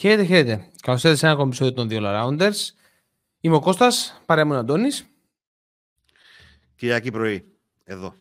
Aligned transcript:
Χαίρετε, 0.00 0.24
χαίρετε. 0.24 0.70
Καλώς 0.82 1.02
ήρθατε 1.02 1.16
σε 1.16 1.26
ένα 1.26 1.34
ακόμη 1.34 1.48
επεισόδιο 1.48 1.74
των 1.74 1.88
δύο 1.88 2.00
Rounders. 2.02 2.70
Είμαι 3.40 3.56
ο 3.56 3.60
Κώστας, 3.60 4.22
παρέα 4.26 4.46
μου 4.46 4.54
Αντώνης. 4.54 5.06
Κυριακή 6.76 7.10
πρωί, 7.10 7.44
εδώ. 7.84 8.14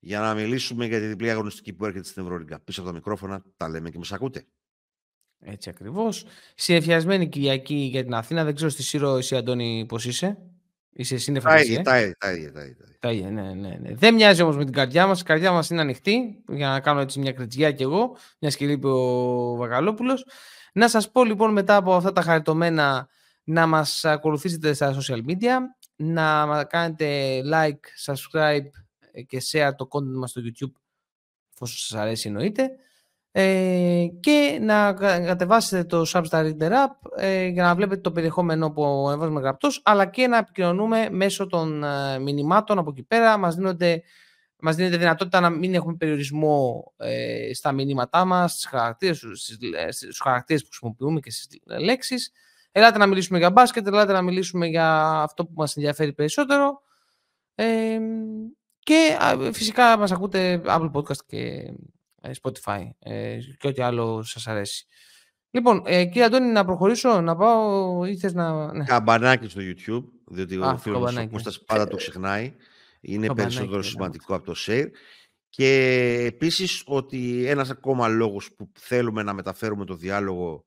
Για 0.00 0.20
να 0.20 0.34
μιλήσουμε 0.34 0.86
για 0.86 0.98
τη 0.98 1.06
διπλή 1.06 1.30
αγωνιστική 1.30 1.72
που 1.72 1.84
έρχεται 1.84 2.04
στην 2.04 2.22
Ευρωλίγκα. 2.22 2.60
Πίσω 2.60 2.80
από 2.80 2.90
τα 2.90 2.94
μικρόφωνα 2.94 3.42
τα 3.56 3.68
λέμε 3.68 3.90
και 3.90 3.98
μας 3.98 4.12
ακούτε. 4.12 4.46
Έτσι 5.40 5.68
ακριβώς. 5.68 6.24
Συνεφιασμένη 6.54 7.28
Κυριακή 7.28 7.74
για 7.74 8.02
την 8.02 8.14
Αθήνα. 8.14 8.44
Δεν 8.44 8.54
ξέρω 8.54 8.70
στη 8.70 8.82
Σύρο 8.82 9.16
εσύ 9.16 9.36
Αντώνη 9.36 9.84
πώς 9.88 10.04
είσαι. 10.04 10.38
Είσαι 10.92 11.16
σύννεφα. 11.16 11.48
Τα 11.48 11.60
ίδια, 11.60 11.82
τα 11.82 12.00
ίδια, 12.00 12.18
τα 12.18 12.32
ίδια. 12.32 12.96
Τα 13.00 13.12
ίδια, 13.12 13.30
ναι, 13.30 13.54
ναι, 13.54 13.78
ναι. 13.80 13.94
Δεν 13.94 14.14
μοιάζει 14.14 14.42
όμως 14.42 14.56
με 14.56 14.64
την 14.64 14.72
καρδιά 14.72 15.06
μας. 15.06 15.20
Η 15.20 15.24
καρδιά 15.24 15.52
μας 15.52 15.70
είναι 15.70 15.80
ανοιχτή. 15.80 16.42
Για 16.48 16.68
να 16.68 16.80
κάνω 16.80 17.00
έτσι 17.00 17.18
μια 17.18 17.32
κριτζιά 17.32 17.72
κι 17.72 17.82
εγώ. 17.82 18.16
Μιας 18.38 18.56
και 18.56 18.66
λείπει 18.66 18.86
ο 18.86 19.54
Βαγαλόπουλος. 19.56 20.24
Να 20.72 20.88
σας 20.88 21.10
πω 21.10 21.24
λοιπόν 21.24 21.52
μετά 21.52 21.76
από 21.76 21.94
αυτά 21.94 22.12
τα 22.12 22.22
χαριτωμένα 22.22 23.08
να 23.44 23.66
μας 23.66 24.04
ακολουθήσετε 24.04 24.72
στα 24.72 24.94
social 24.94 25.30
media, 25.30 25.56
να 25.96 26.64
κάνετε 26.64 27.40
like, 27.52 28.12
subscribe 28.12 28.66
και 29.26 29.42
share 29.52 29.70
το 29.76 29.88
content 29.90 30.18
μας 30.18 30.30
στο 30.30 30.40
YouTube, 30.44 30.72
εφόσον 31.54 31.76
σας 31.76 32.00
αρέσει 32.00 32.28
εννοείται, 32.28 32.70
ε, 33.34 34.06
και 34.20 34.58
να 34.60 34.92
κατεβάσετε 34.92 35.84
το 35.84 36.04
Substar 36.12 36.44
Reader 36.44 36.70
App 36.70 37.10
ε, 37.16 37.46
για 37.46 37.62
να 37.62 37.74
βλέπετε 37.74 38.00
το 38.00 38.12
περιεχόμενο 38.12 38.70
που 38.70 38.84
ανεβάζουμε 39.08 39.40
γραπτός, 39.40 39.80
αλλά 39.84 40.06
και 40.06 40.26
να 40.26 40.36
επικοινωνούμε 40.36 41.08
μέσω 41.10 41.46
των 41.46 41.84
ε, 41.84 42.18
μηνυμάτων 42.18 42.78
από 42.78 42.90
εκεί 42.90 43.02
πέρα. 43.02 43.36
Μας 43.36 43.54
δίνονται 43.54 44.02
Μας 44.64 44.76
δίνεται 44.76 44.96
δυνατότητα 44.96 45.40
να 45.40 45.50
μην 45.50 45.74
έχουμε 45.74 45.94
περιορισμό 45.96 46.92
ε, 46.96 47.50
στα 47.54 47.72
μηνύματά 47.72 48.24
μας, 48.24 48.68
στους 49.88 50.20
χαρακτήρες 50.20 50.62
που 50.62 50.68
χρησιμοποιούμε 50.68 51.20
και 51.20 51.30
στις 51.30 51.60
λέξεις. 51.78 52.32
Ελάτε 52.72 52.98
να 52.98 53.06
μιλήσουμε 53.06 53.38
για 53.38 53.50
μπάσκετ, 53.50 53.86
ελάτε 53.86 54.12
να 54.12 54.22
μιλήσουμε 54.22 54.66
για 54.66 55.00
αυτό 55.22 55.44
που 55.44 55.52
μας 55.54 55.76
ενδιαφέρει 55.76 56.12
περισσότερο. 56.12 56.82
Ε, 57.54 57.98
και 58.78 59.18
φυσικά 59.52 59.98
μας 59.98 60.12
ακούτε 60.12 60.62
Apple 60.66 60.90
Podcast 60.92 61.24
και 61.26 61.72
ε, 62.20 62.30
Spotify 62.42 62.88
ε, 62.98 63.38
και 63.58 63.68
ό,τι 63.68 63.82
άλλο 63.82 64.22
σας 64.22 64.46
αρέσει. 64.46 64.86
Λοιπόν, 65.50 65.82
ε, 65.86 66.04
κύριε 66.04 66.24
Αντώνη, 66.24 66.46
να 66.46 66.64
προχωρήσω, 66.64 67.20
να 67.20 67.36
πάω 67.36 68.04
ή 68.04 68.16
θες 68.16 68.34
να... 68.34 68.72
Ναι. 68.72 68.84
Καμπανάκι 68.84 69.48
στο 69.48 69.60
YouTube, 69.60 70.04
διότι 70.24 70.56
ο 70.56 70.78
φίλος 70.78 71.14
μου 71.14 71.40
πάντα 71.66 71.88
το 71.88 71.96
ξεχνάει. 71.96 72.54
Είναι 73.04 73.34
περισσότερο 73.34 73.76
ναι. 73.76 73.82
σημαντικό 73.82 74.34
από 74.34 74.44
το 74.44 74.54
share. 74.56 74.88
Και 75.48 75.68
επίσης 76.26 76.82
ότι 76.86 77.46
ένας 77.46 77.70
ακόμα 77.70 78.08
λόγος 78.08 78.54
που 78.54 78.70
θέλουμε 78.78 79.22
να 79.22 79.32
μεταφέρουμε 79.32 79.84
το 79.84 79.94
διάλογο 79.94 80.66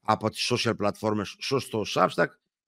από 0.00 0.30
τις 0.30 0.52
social 0.52 0.76
πλατφόρμες 0.76 1.36
στο 1.38 1.82
Substack 1.94 2.26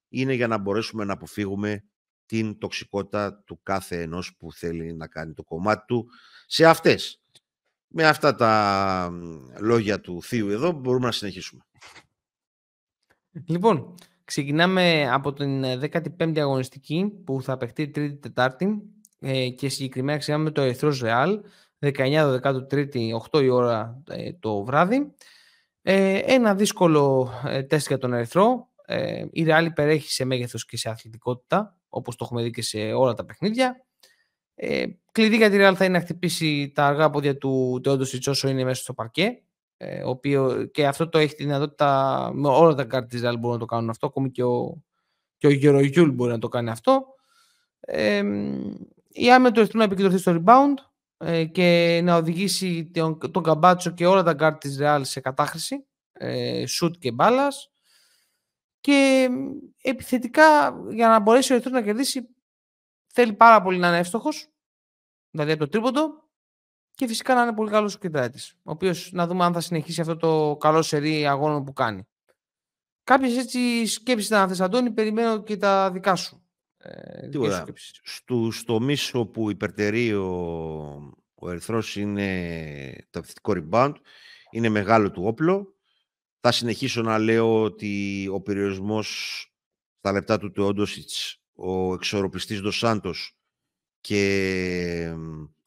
είναι 0.09 0.33
για 0.33 0.47
να 0.47 0.57
μπορέσουμε 0.57 1.03
να 1.03 1.13
αποφύγουμε 1.13 1.83
την 2.25 2.57
τοξικότητα 2.57 3.43
του 3.45 3.59
κάθε 3.63 4.01
ενός 4.01 4.35
που 4.37 4.53
θέλει 4.53 4.93
να 4.93 5.07
κάνει 5.07 5.33
το 5.33 5.43
κομμάτι 5.43 5.85
του 5.87 6.09
σε 6.45 6.65
αυτές. 6.65 7.21
Με 7.87 8.07
αυτά 8.07 8.35
τα 8.35 9.11
λόγια 9.59 10.01
του 10.01 10.23
θείου 10.23 10.49
εδώ 10.49 10.71
μπορούμε 10.71 11.05
να 11.05 11.11
συνεχίσουμε. 11.11 11.61
Λοιπόν, 13.47 13.95
ξεκινάμε 14.23 15.09
από 15.11 15.33
την 15.33 15.63
15η 15.63 16.39
αγωνιστική 16.39 17.11
που 17.25 17.41
θα 17.41 17.57
παιχτεί 17.57 17.89
τρίτη 17.89 18.19
τετάρτη 18.19 18.81
ε, 19.19 19.49
και 19.49 19.69
συγκεκριμένα 19.69 20.17
ξεκινάμε 20.17 20.43
με 20.43 20.51
το 20.51 20.61
Ερυθρός 20.61 21.01
Ρεάλ 21.01 21.41
19 21.79 22.39
13 22.41 22.87
8 23.31 23.43
η 23.43 23.49
ώρα 23.49 24.01
ε, 24.09 24.33
το 24.33 24.63
βράδυ. 24.63 25.13
Ε, 25.81 26.17
ένα 26.17 26.55
δύσκολο 26.55 27.31
ε, 27.47 27.63
τεστ 27.63 27.87
για 27.87 27.97
τον 27.97 28.13
Ερυθρό. 28.13 28.69
Ε, 28.85 29.25
η 29.31 29.43
Ρεάλ 29.43 29.65
υπερέχει 29.65 30.11
σε 30.11 30.25
μέγεθος 30.25 30.65
και 30.65 30.77
σε 30.77 30.89
αθλητικότητα, 30.89 31.77
όπως 31.89 32.15
το 32.15 32.23
έχουμε 32.25 32.43
δει 32.43 32.49
και 32.49 32.61
σε 32.61 32.77
όλα 32.77 33.13
τα 33.13 33.25
παιχνίδια. 33.25 33.85
Ε, 34.55 34.85
κλειδί 35.11 35.35
για 35.35 35.49
τη 35.49 35.57
Ρεάλ 35.57 35.75
θα 35.77 35.85
είναι 35.85 35.97
να 35.97 36.03
χτυπήσει 36.03 36.71
τα 36.75 36.85
αργά 36.85 37.09
πόδια 37.09 37.37
του 37.37 37.79
Τεόντος 37.83 38.27
όσο 38.27 38.47
είναι 38.47 38.63
μέσα 38.63 38.81
στο 38.81 38.93
παρκέ. 38.93 39.43
Ε, 39.77 40.03
οποίο, 40.03 40.65
και 40.65 40.87
αυτό 40.87 41.09
το 41.09 41.17
έχει 41.17 41.35
τη 41.35 41.43
δυνατότητα 41.43 42.31
με 42.33 42.47
όλα 42.47 42.73
τα 42.73 42.83
κάρτα 42.83 43.07
της 43.07 43.21
Ρεάλ 43.21 43.37
μπορούν 43.37 43.53
να 43.53 43.59
το 43.59 43.65
κάνουν 43.65 43.89
αυτό. 43.89 44.07
Ακόμη 44.07 44.31
και 44.31 44.43
ο, 44.43 44.83
και 45.37 45.47
ο 45.47 45.49
Σέρχιο 45.49 45.84
Γιουλ 45.84 46.09
μπορεί 46.09 46.31
να 46.31 46.39
το 46.39 46.47
κάνει 46.47 46.69
αυτό. 46.69 47.05
Ε, 47.79 48.23
η 49.17 49.31
άμυνα 49.31 49.51
του 49.51 49.59
Ερυθρού 49.59 49.77
να 49.77 49.83
επικεντρωθεί 49.83 50.17
στο 50.17 50.43
ριμπάουντ 50.45 50.73
ε, 51.17 51.45
και 51.45 51.99
να 52.03 52.15
οδηγήσει 52.15 52.91
τον, 52.93 53.31
τον 53.31 53.43
Καμπάτσο 53.43 53.91
και 53.91 54.05
όλα 54.05 54.23
τα 54.23 54.33
γκαρντ 54.33 54.57
της 54.57 54.77
Real 54.81 55.01
σε 55.03 55.19
κατάχρηση, 55.19 55.87
ε, 56.13 56.63
σουτ 56.67 56.97
και 56.99 57.11
μπάλας. 57.11 57.69
Και 58.79 59.29
επιθετικά 59.81 60.75
για 60.89 61.07
να 61.07 61.19
μπορέσει 61.19 61.51
ο 61.51 61.55
Ερυθρός 61.55 61.73
να 61.73 61.81
κερδίσει 61.81 62.29
θέλει 63.07 63.33
πάρα 63.33 63.61
πολύ 63.61 63.77
να 63.77 63.87
είναι 63.87 63.97
εύστοχος, 63.97 64.49
δηλαδή 65.29 65.51
από 65.51 65.59
το 65.59 65.69
τρίποντο 65.69 66.29
και 66.91 67.07
φυσικά 67.07 67.35
να 67.35 67.41
είναι 67.41 67.53
πολύ 67.53 67.69
καλός 67.69 67.95
ο 67.95 67.97
κεντράτης, 67.97 68.53
ο 68.63 68.71
οποίος 68.71 69.11
να 69.11 69.27
δούμε 69.27 69.43
αν 69.43 69.53
θα 69.53 69.59
συνεχίσει 69.59 70.01
αυτό 70.01 70.17
το 70.17 70.57
καλό 70.59 70.81
σερί 70.81 71.27
αγώνων 71.27 71.63
που 71.63 71.73
κάνει. 71.73 72.07
Κάποιες 73.03 73.37
έτσι 73.37 73.85
σκέψεις 73.85 74.29
να 74.29 74.47
θες 74.47 74.61
Αντώνη, 74.61 74.91
περιμένω 74.91 75.43
και 75.43 75.57
τα 75.57 75.91
δικά 75.91 76.15
σου. 76.15 76.44
Ε, 76.87 77.27
Τίποτα. 77.27 77.65
Στους 78.03 78.63
τομείς 78.63 79.13
όπου 79.13 79.49
υπερτερεί 79.49 80.13
ο, 80.13 80.25
ο 81.35 81.49
Ερυθρός 81.49 81.95
είναι 81.95 83.07
το 83.09 83.19
επιθετικό 83.19 83.53
rebound, 83.55 83.93
είναι 84.51 84.69
μεγάλο 84.69 85.11
του 85.11 85.23
όπλο. 85.25 85.75
Θα 86.39 86.51
συνεχίσω 86.51 87.01
να 87.01 87.17
λέω 87.17 87.61
ότι 87.61 88.27
ο 88.33 88.41
περιορισμός 88.41 89.39
στα 89.99 90.11
λεπτά 90.11 90.37
του 90.37 90.51
Τεόντοσιτς, 90.51 91.41
ο 91.55 91.93
εξορροπιστής 91.93 92.61
Δος 92.61 92.77
Σάντος 92.77 93.37
και 94.01 95.15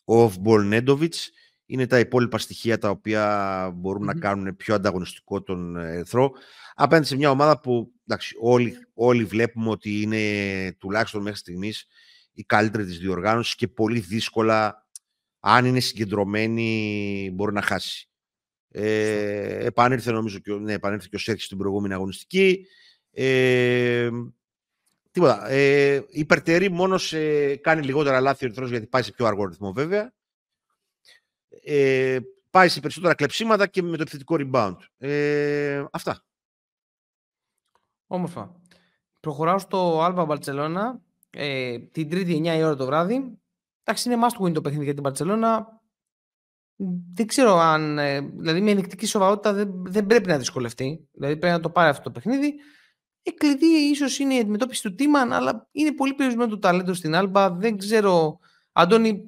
ο 0.05 0.25
off-ball 0.25 0.65
Νέντοβιτς 0.65 1.31
είναι 1.67 1.87
τα 1.87 1.99
υπόλοιπα 1.99 2.39
στοιχεία 2.39 2.79
τα 2.79 2.91
οποία 2.91 3.71
μπορουν 3.75 4.05
να 4.05 4.15
κάνουν 4.15 4.57
πιο 4.57 4.75
ανταγωνιστικό 4.75 5.43
τον 5.43 5.77
Ερυθρό 5.77 6.33
απέναντι 6.81 7.07
σε 7.07 7.17
μια 7.17 7.31
ομάδα 7.31 7.61
που 7.61 7.93
εντάξει, 8.07 8.37
όλοι, 8.41 8.79
όλοι 8.95 9.25
βλέπουμε 9.25 9.71
ότι 9.71 10.01
είναι 10.01 10.73
τουλάχιστον 10.79 11.23
μέχρι 11.23 11.39
στιγμής 11.39 11.87
η 12.33 12.45
καλύτερη 12.45 12.85
της 12.85 12.99
διοργάνωσης 12.99 13.55
και 13.55 13.69
πολύ 13.69 14.01
δύσκολα 14.01 14.87
αν 15.41 15.65
είναι 15.65 15.81
συγκεντρωμένη 15.81 17.31
μπορεί 17.35 17.53
να 17.53 17.63
χάσει. 17.63 18.09
Ε, 18.71 19.65
επανήρθε 19.67 20.13
νομίζω 20.13 20.39
και, 20.39 20.53
ναι, 20.53 20.73
επανήρθε 20.73 21.07
και 21.11 21.17
ο 21.17 21.19
Σέρχης 21.19 21.45
στην 21.45 21.59
προηγούμενη 21.59 21.95
αγωνιστική. 21.95 22.67
Ε, 23.11 24.11
τίποτα. 25.11 25.49
Ε, 25.49 26.05
υπερτερεί 26.09 26.71
μόνο 26.71 26.99
σε, 26.99 27.57
κάνει 27.57 27.83
λιγότερα 27.83 28.21
λάθη 28.21 28.45
ο 28.45 28.47
Ερυθρός 28.47 28.71
γιατί 28.71 28.87
πάει 28.87 29.03
σε 29.03 29.13
πιο 29.13 29.27
αργό 29.27 29.45
ρυθμό 29.45 29.73
βέβαια. 29.73 30.13
Ε, 31.63 32.19
πάει 32.51 32.69
σε 32.69 32.81
περισσότερα 32.81 33.15
κλεψίματα 33.15 33.67
και 33.67 33.83
με 33.83 33.97
το 33.97 34.03
επιθετικό 34.03 34.37
rebound. 34.39 34.77
Ε, 34.99 35.85
αυτά. 35.93 36.28
Όμορφα. 38.09 38.53
Προχωράω 39.21 39.59
στο 39.59 40.07
Alba 40.07 40.27
Barcelona 40.27 40.99
ε, 41.31 41.79
την 41.79 42.11
Τρίτη 42.11 42.41
9 42.45 42.57
η 42.59 42.63
ώρα 42.63 42.77
το 42.77 42.87
βράδυ. 42.87 43.39
Εντάξει, 43.85 44.11
είναι 44.11 44.27
must 44.27 44.45
win 44.45 44.53
το 44.53 44.61
παιχνίδι 44.61 44.85
για 44.85 44.95
την 44.95 45.05
Barcelona. 45.07 45.61
Δεν 47.15 47.27
ξέρω 47.27 47.59
αν. 47.59 47.99
Ε, 47.99 48.21
δηλαδή, 48.21 48.61
με 48.61 48.71
ενδεικτική 48.71 49.07
σοβαρότητα 49.07 49.53
δεν, 49.53 49.71
δεν 49.87 50.07
πρέπει 50.07 50.29
να 50.29 50.39
δυσκολευτεί. 50.39 51.09
Δηλαδή, 51.13 51.37
πρέπει 51.37 51.55
να 51.55 51.61
το 51.61 51.71
πάρει 51.71 51.89
αυτό 51.89 52.03
το 52.03 52.11
παιχνίδι. 52.11 52.55
Η 53.23 53.31
κλειδί 53.33 53.67
ίσως 53.67 54.19
είναι 54.19 54.35
η 54.35 54.39
αντιμετώπιση 54.39 54.83
του 54.83 54.95
Τίμαν, 54.95 55.33
αλλά 55.33 55.69
είναι 55.73 55.95
πολύ 55.95 56.15
περιορισμένο 56.15 56.51
το 56.51 56.59
ταλέντο 56.59 56.95
στην 56.95 57.15
Άλμπα. 57.15 57.51
Δεν 57.51 57.77
ξέρω. 57.77 58.39
Αντώνη, 58.73 59.25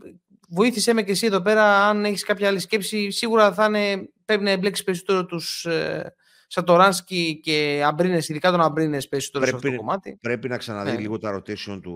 βοήθησέ 0.49 0.93
με 0.93 1.03
και 1.03 1.11
εσύ 1.11 1.27
εδώ 1.27 1.43
πέρα. 1.43 1.88
Αν 1.88 2.05
έχεις 2.05 2.25
κάποια 2.25 2.49
άλλη 2.49 2.59
σκέψη, 2.59 3.11
σίγουρα 3.11 3.53
θα 3.53 3.65
είναι, 3.65 4.09
πρέπει 4.25 4.43
να 4.43 4.50
εμπλέξεις 4.50 4.85
περισσότερο 4.85 5.27
τους 5.27 5.65
ε, 5.65 6.15
Σατοράνσκι 6.52 7.41
και 7.43 7.82
Αμπρίνες, 7.87 8.29
ειδικά 8.29 8.50
τον 8.50 8.61
Αμπρίνες, 8.61 9.08
περισσότερο 9.08 9.44
πρέπει, 9.44 9.61
σε 9.61 9.67
αυτό 9.67 9.76
το 9.76 9.85
κομμάτι. 9.85 10.19
Πρέπει 10.20 10.49
να 10.49 10.56
ξαναδεί 10.56 10.91
ναι. 10.91 10.99
λίγο 10.99 11.19
τα 11.19 11.37
rotation 11.37 11.81
του 11.82 11.94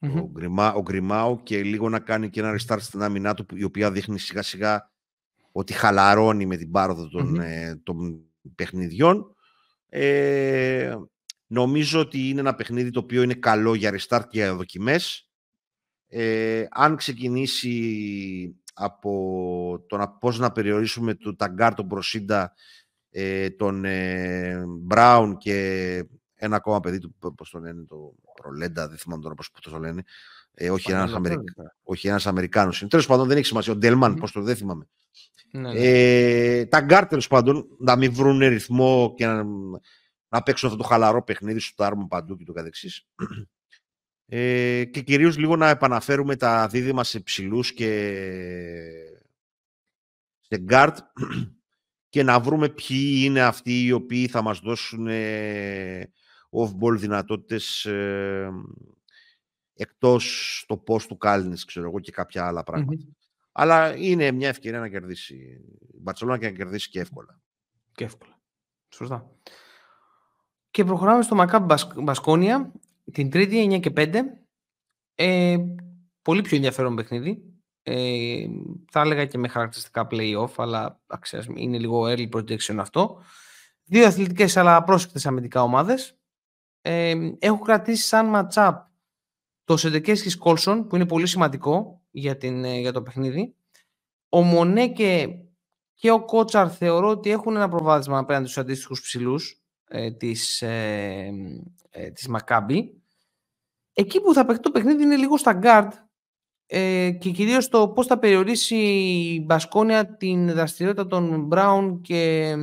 mm-hmm. 0.00 0.22
ο, 0.22 0.30
Γκριμά, 0.30 0.72
ο 0.72 0.80
Γκριμάου 0.80 1.42
και 1.42 1.62
λίγο 1.62 1.88
να 1.88 1.98
κάνει 1.98 2.30
και 2.30 2.40
ένα 2.40 2.58
restart 2.58 2.80
στην 2.80 3.02
άμυνά 3.02 3.34
του, 3.34 3.46
η 3.54 3.64
οποία 3.64 3.90
δείχνει 3.90 4.18
σιγά 4.18 4.42
σιγά 4.42 4.90
ότι 5.52 5.72
χαλαρώνει 5.72 6.46
με 6.46 6.56
την 6.56 6.70
πάροδο 6.70 7.08
των, 7.08 7.36
mm-hmm. 7.36 7.44
ε, 7.44 7.74
των 7.82 8.24
παιχνιδιών. 8.54 9.34
Ε, 9.88 10.94
νομίζω 11.46 12.00
ότι 12.00 12.28
είναι 12.28 12.40
ένα 12.40 12.54
παιχνίδι 12.54 12.90
το 12.90 13.00
οποίο 13.00 13.22
είναι 13.22 13.34
καλό 13.34 13.74
για 13.74 13.90
restart 13.90 14.22
και 14.28 14.38
για 14.38 14.54
δοκιμές. 14.54 15.30
Ε, 16.08 16.64
αν 16.70 16.96
ξεκινήσει 16.96 18.54
από 18.74 19.84
το 19.88 19.96
να, 19.96 20.08
πώς 20.08 20.38
να 20.38 20.52
περιορίσουμε 20.52 21.14
το 21.14 21.36
ταγκάρ 21.36 21.74
τον 21.74 21.88
Προσίντα 21.88 22.52
ε, 23.10 23.50
τον 23.50 23.84
ε, 23.84 24.64
Μπράουν 24.66 25.36
και 25.36 26.04
ένα 26.34 26.56
ακόμα 26.56 26.80
παιδί 26.80 26.98
του, 26.98 27.14
πώς 27.36 27.50
το 27.50 27.58
λένε, 27.58 27.84
το 27.84 28.14
Προλέντα, 28.34 28.88
δεν 28.88 28.98
θυμάμαι 28.98 29.22
τώρα 29.22 29.34
πώς 29.34 29.50
το 29.60 29.78
λένε, 29.78 30.02
ε, 30.54 30.70
όχι, 30.70 30.90
ένας 30.90 31.12
Αμερικ... 31.12 31.40
όχι 31.82 32.08
ένας 32.08 32.26
Αμερικάνος. 32.26 32.86
Τέλος 32.88 33.06
πάντων 33.06 33.28
δεν 33.28 33.36
έχει 33.36 33.46
σημασία, 33.46 33.72
ο 33.72 33.76
Ντέλμαν, 33.76 34.14
πώς 34.14 34.32
το 34.32 34.42
δεν 34.42 34.56
θυμάμαι. 34.56 34.88
Ναι, 35.52 35.72
ναι. 35.72 35.78
Ε, 35.78 36.66
τα 36.66 36.80
γκάρ 36.80 37.06
τέλος 37.06 37.26
πάντων 37.26 37.66
να 37.78 37.96
μην 37.96 38.12
βρουν 38.12 38.38
ρυθμό 38.38 39.14
και 39.16 39.26
να, 39.26 39.44
να 40.28 40.42
παίξουν 40.42 40.68
αυτό 40.68 40.82
το 40.82 40.88
χαλαρό 40.88 41.24
παιχνίδι 41.24 41.60
στο 41.60 41.74
τάρμο 41.74 42.06
παντού 42.06 42.36
και 42.36 42.44
το 42.44 42.52
καθεξής. 42.52 43.06
Ε, 44.26 44.84
και 44.84 45.00
κυρίως 45.00 45.38
λίγο 45.38 45.56
να 45.56 45.68
επαναφέρουμε 45.68 46.36
τα 46.36 46.68
δίδυμα 46.68 47.04
σε 47.04 47.20
ψηλούς 47.20 47.72
και 47.72 47.90
σε 50.40 50.58
γκάρτ 50.58 50.98
και 52.10 52.22
να 52.22 52.40
βρούμε 52.40 52.68
ποιοι 52.68 53.22
είναι 53.24 53.40
αυτοί 53.40 53.84
οι 53.84 53.92
οποίοι 53.92 54.26
θα 54.26 54.42
μας 54.42 54.58
δώσουν 54.58 55.06
ε, 55.06 56.12
off-ball 56.50 56.96
δυνατότητες 56.96 57.84
ε, 57.84 58.50
εκτός 59.74 60.64
το 60.68 60.76
πώς 60.76 61.06
του 61.06 61.16
Κάλινες, 61.16 61.64
ξέρω 61.64 61.86
εγώ, 61.86 62.00
και 62.00 62.10
κάποια 62.10 62.46
άλλα 62.46 62.64
Αλλά 63.52 63.96
είναι 63.96 64.30
μια 64.30 64.48
ευκαιρία 64.48 64.78
να 64.78 64.88
κερδίσει 64.88 65.34
η 65.34 65.98
Μπαρτσελώνα 66.00 66.38
και 66.38 66.46
να 66.46 66.52
κερδίσει 66.52 66.88
και 66.88 67.00
εύκολα. 67.00 67.40
Και 67.92 68.04
εύκολα. 68.04 68.40
Σωστά. 68.88 69.30
Και 70.70 70.84
προχωράμε 70.84 71.22
στο 71.22 71.34
Μακάμπ 71.34 71.70
Μπασκόνια 72.02 72.72
την 73.12 73.30
Τρίτη 73.30 73.68
9 73.70 73.80
και 73.80 73.92
5. 73.96 74.14
Ε, 75.14 75.56
πολύ 76.22 76.42
πιο 76.42 76.56
ενδιαφέρον 76.56 76.96
παιχνίδι. 76.96 77.50
Ε, 77.92 78.46
θα 78.90 79.00
έλεγα 79.00 79.26
και 79.26 79.38
με 79.38 79.48
χαρακτηριστικά 79.48 80.06
play-off, 80.10 80.52
αλλά 80.56 81.00
είναι 81.54 81.78
λίγο 81.78 82.04
early 82.06 82.28
projection 82.28 82.76
αυτό. 82.78 83.22
Δύο 83.84 84.06
αθλητικές 84.06 84.56
αλλά 84.56 84.84
πρόσφατες 84.84 85.26
αμυντικά 85.26 85.62
ομάδες. 85.62 86.18
Ε, 86.80 87.14
έχω 87.38 87.58
κρατήσει 87.58 88.06
σαν 88.06 88.32
matchup 88.34 88.74
το 89.64 89.76
Σεντεκέσκης 89.76 90.36
Κόλσον, 90.36 90.86
που 90.86 90.96
είναι 90.96 91.06
πολύ 91.06 91.26
σημαντικό 91.26 92.02
για, 92.10 92.36
την, 92.36 92.64
ε, 92.64 92.78
για 92.78 92.92
το 92.92 93.02
παιχνίδι. 93.02 93.54
Ο 94.28 94.42
Μονέ 94.42 94.88
και, 94.88 96.10
ο 96.10 96.24
Κότσαρ 96.24 96.76
θεωρώ 96.76 97.08
ότι 97.08 97.30
έχουν 97.30 97.56
ένα 97.56 97.68
προβάδισμα 97.68 98.18
απέναντι 98.18 98.44
στους 98.44 98.58
αντίστοιχους 98.58 99.00
ψηλούς 99.00 99.62
ε, 99.88 100.10
της, 100.10 100.62
ε, 100.62 101.30
ε, 101.90 102.10
της 102.10 102.28
Μακάμπη. 102.28 103.02
Εκεί 103.92 104.20
που 104.20 104.34
θα 104.34 104.44
παιχτεί 104.44 104.62
το 104.62 104.70
παιχνίδι 104.70 105.02
είναι 105.02 105.16
λίγο 105.16 105.36
στα 105.36 105.58
guard 105.62 105.88
ε, 106.72 107.10
και 107.10 107.30
κυρίως 107.30 107.68
το 107.68 107.88
πώς 107.88 108.06
θα 108.06 108.18
περιορίσει 108.18 108.76
η 108.76 109.42
Μπασκόνια 109.46 110.16
την 110.16 110.52
δραστηριότητα 110.52 111.06
των 111.06 111.48
Brown 111.52 111.98
και 112.02 112.54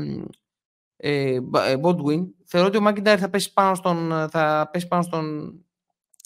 ε, 0.98 1.38
Baldwin. 1.82 2.28
Θεωρώ 2.46 2.68
ότι 2.68 2.78
ο 2.78 2.82
Μάκιντάρ 2.82 3.18
θα 3.20 3.30
πέσει 3.30 3.54
πάνω 3.54 3.76
στον, 3.76 4.30
θα 4.30 4.70
πέσει 4.72 4.88
πάνω 4.88 5.02
στον, 5.02 5.56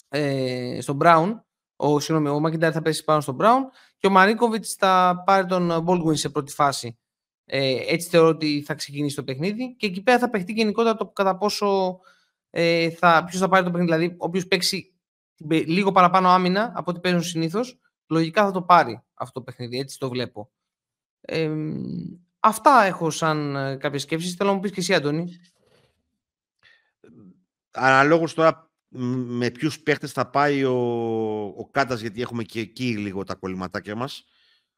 ε, 0.08 0.78
στον 0.80 0.98
Brown. 1.02 1.40
Ο, 1.76 2.00
συγγνώμη, 2.00 2.28
ο 2.36 2.40
Μάκιντάρ 2.40 2.72
θα 2.74 2.82
πέσει 2.82 3.04
πάνω 3.04 3.20
στον 3.20 3.36
Brown 3.40 3.60
και 3.98 4.06
ο 4.06 4.10
Μαρίκοβιτς 4.10 4.74
θα 4.74 5.22
πάρει 5.26 5.46
τον 5.46 5.84
Baldwin 5.86 6.16
σε 6.16 6.28
πρώτη 6.28 6.52
φάση. 6.52 6.98
Ε, 7.44 7.76
έτσι 7.86 8.08
θεωρώ 8.08 8.28
ότι 8.28 8.62
θα 8.66 8.74
ξεκινήσει 8.74 9.16
το 9.16 9.24
παιχνίδι 9.24 9.76
και 9.76 9.86
εκεί 9.86 10.02
πέρα 10.02 10.18
θα 10.18 10.30
παιχτεί 10.30 10.52
γενικότερα 10.52 10.94
το 10.94 11.06
κατά 11.06 11.36
πόσο 11.36 12.00
ε, 12.50 12.90
θα, 12.90 13.24
ποιος 13.24 13.40
θα 13.40 13.48
πάρει 13.48 13.64
το 13.64 13.70
παιχνίδι. 13.70 13.92
Δηλαδή, 13.94 14.14
όποιος 14.18 14.46
παίξει 14.46 14.91
λίγο 15.48 15.92
παραπάνω 15.92 16.28
άμυνα 16.28 16.72
από 16.74 16.90
ό,τι 16.90 17.00
παίζουν 17.00 17.22
συνήθως, 17.22 17.78
λογικά 18.06 18.44
θα 18.44 18.50
το 18.50 18.62
πάρει 18.62 19.02
αυτό 19.14 19.32
το 19.32 19.42
παιχνίδι. 19.42 19.78
Έτσι 19.78 19.98
το 19.98 20.08
βλέπω. 20.08 20.50
Ε, 21.20 21.50
αυτά 22.40 22.82
έχω 22.84 23.10
σαν 23.10 23.56
ε, 23.56 23.76
κάποιες 23.76 24.02
σκέψεις. 24.02 24.34
Θέλω 24.34 24.48
να 24.48 24.54
μου 24.54 24.60
πεις 24.60 24.70
και 24.70 24.80
εσύ, 24.80 24.94
Αντώνη. 24.94 25.40
Αναλόγως 27.70 28.34
τώρα 28.34 28.70
με 28.88 29.50
ποιους 29.50 29.80
παίχτες 29.80 30.12
θα 30.12 30.30
πάει 30.30 30.64
ο, 30.64 30.76
ο 31.56 31.68
Κάτας, 31.70 32.00
γιατί 32.00 32.20
έχουμε 32.20 32.42
και 32.42 32.60
εκεί 32.60 32.96
λίγο 32.96 33.24
τα 33.24 33.34
κολληματάκια 33.34 33.96
μας. 33.96 34.24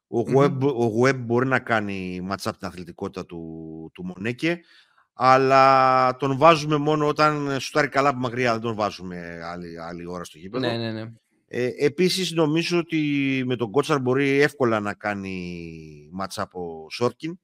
Ο, 0.07 0.19
mm 0.27 0.59
Web, 1.01 1.15
μπορεί 1.15 1.47
να 1.47 1.59
κάνει 1.59 2.27
match 2.31 2.51
την 2.57 2.67
αθλητικότητα 2.67 3.25
του, 3.25 3.91
του 3.93 4.05
Μονέκε 4.05 4.59
αλλά 5.17 6.15
τον 6.15 6.37
βάζουμε 6.37 6.77
μόνο 6.77 7.07
όταν 7.07 7.59
σουτάρει 7.59 7.87
καλά 7.87 8.09
από 8.09 8.19
μακριά, 8.19 8.51
δεν 8.51 8.61
τον 8.61 8.75
βάζουμε 8.75 9.39
άλλη, 9.43 9.79
άλλη 9.81 10.07
ώρα 10.07 10.23
στο 10.23 10.37
γήπεδο. 10.37 10.67
Ναι, 10.67 10.77
ναι, 10.77 10.91
ναι. 10.91 11.11
Ε, 11.47 11.69
επίσης 11.77 12.31
νομίζω 12.31 12.77
ότι 12.77 13.43
με 13.45 13.55
τον 13.55 13.71
Κότσαρ 13.71 13.99
μπορεί 13.99 14.41
εύκολα 14.41 14.79
να 14.79 14.93
κάνει 14.93 16.09
ματσά 16.11 16.41
από 16.41 16.87
Σόρκιν 16.91 17.39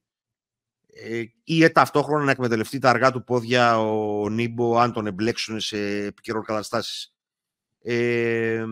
ε, 0.86 1.22
ή 1.44 1.70
ταυτόχρονα 1.70 2.24
να 2.24 2.30
εκμεταλλευτεί 2.30 2.78
τα 2.78 2.90
αργά 2.90 3.10
του 3.10 3.24
πόδια 3.24 3.80
ο 3.80 4.28
Νίμπο 4.28 4.78
αν 4.78 4.92
τον 4.92 5.06
εμπλέξουν 5.06 5.60
σε 5.60 5.78
επικαιροκαταστάσεις. 6.04 7.14
Ε, 7.82 8.64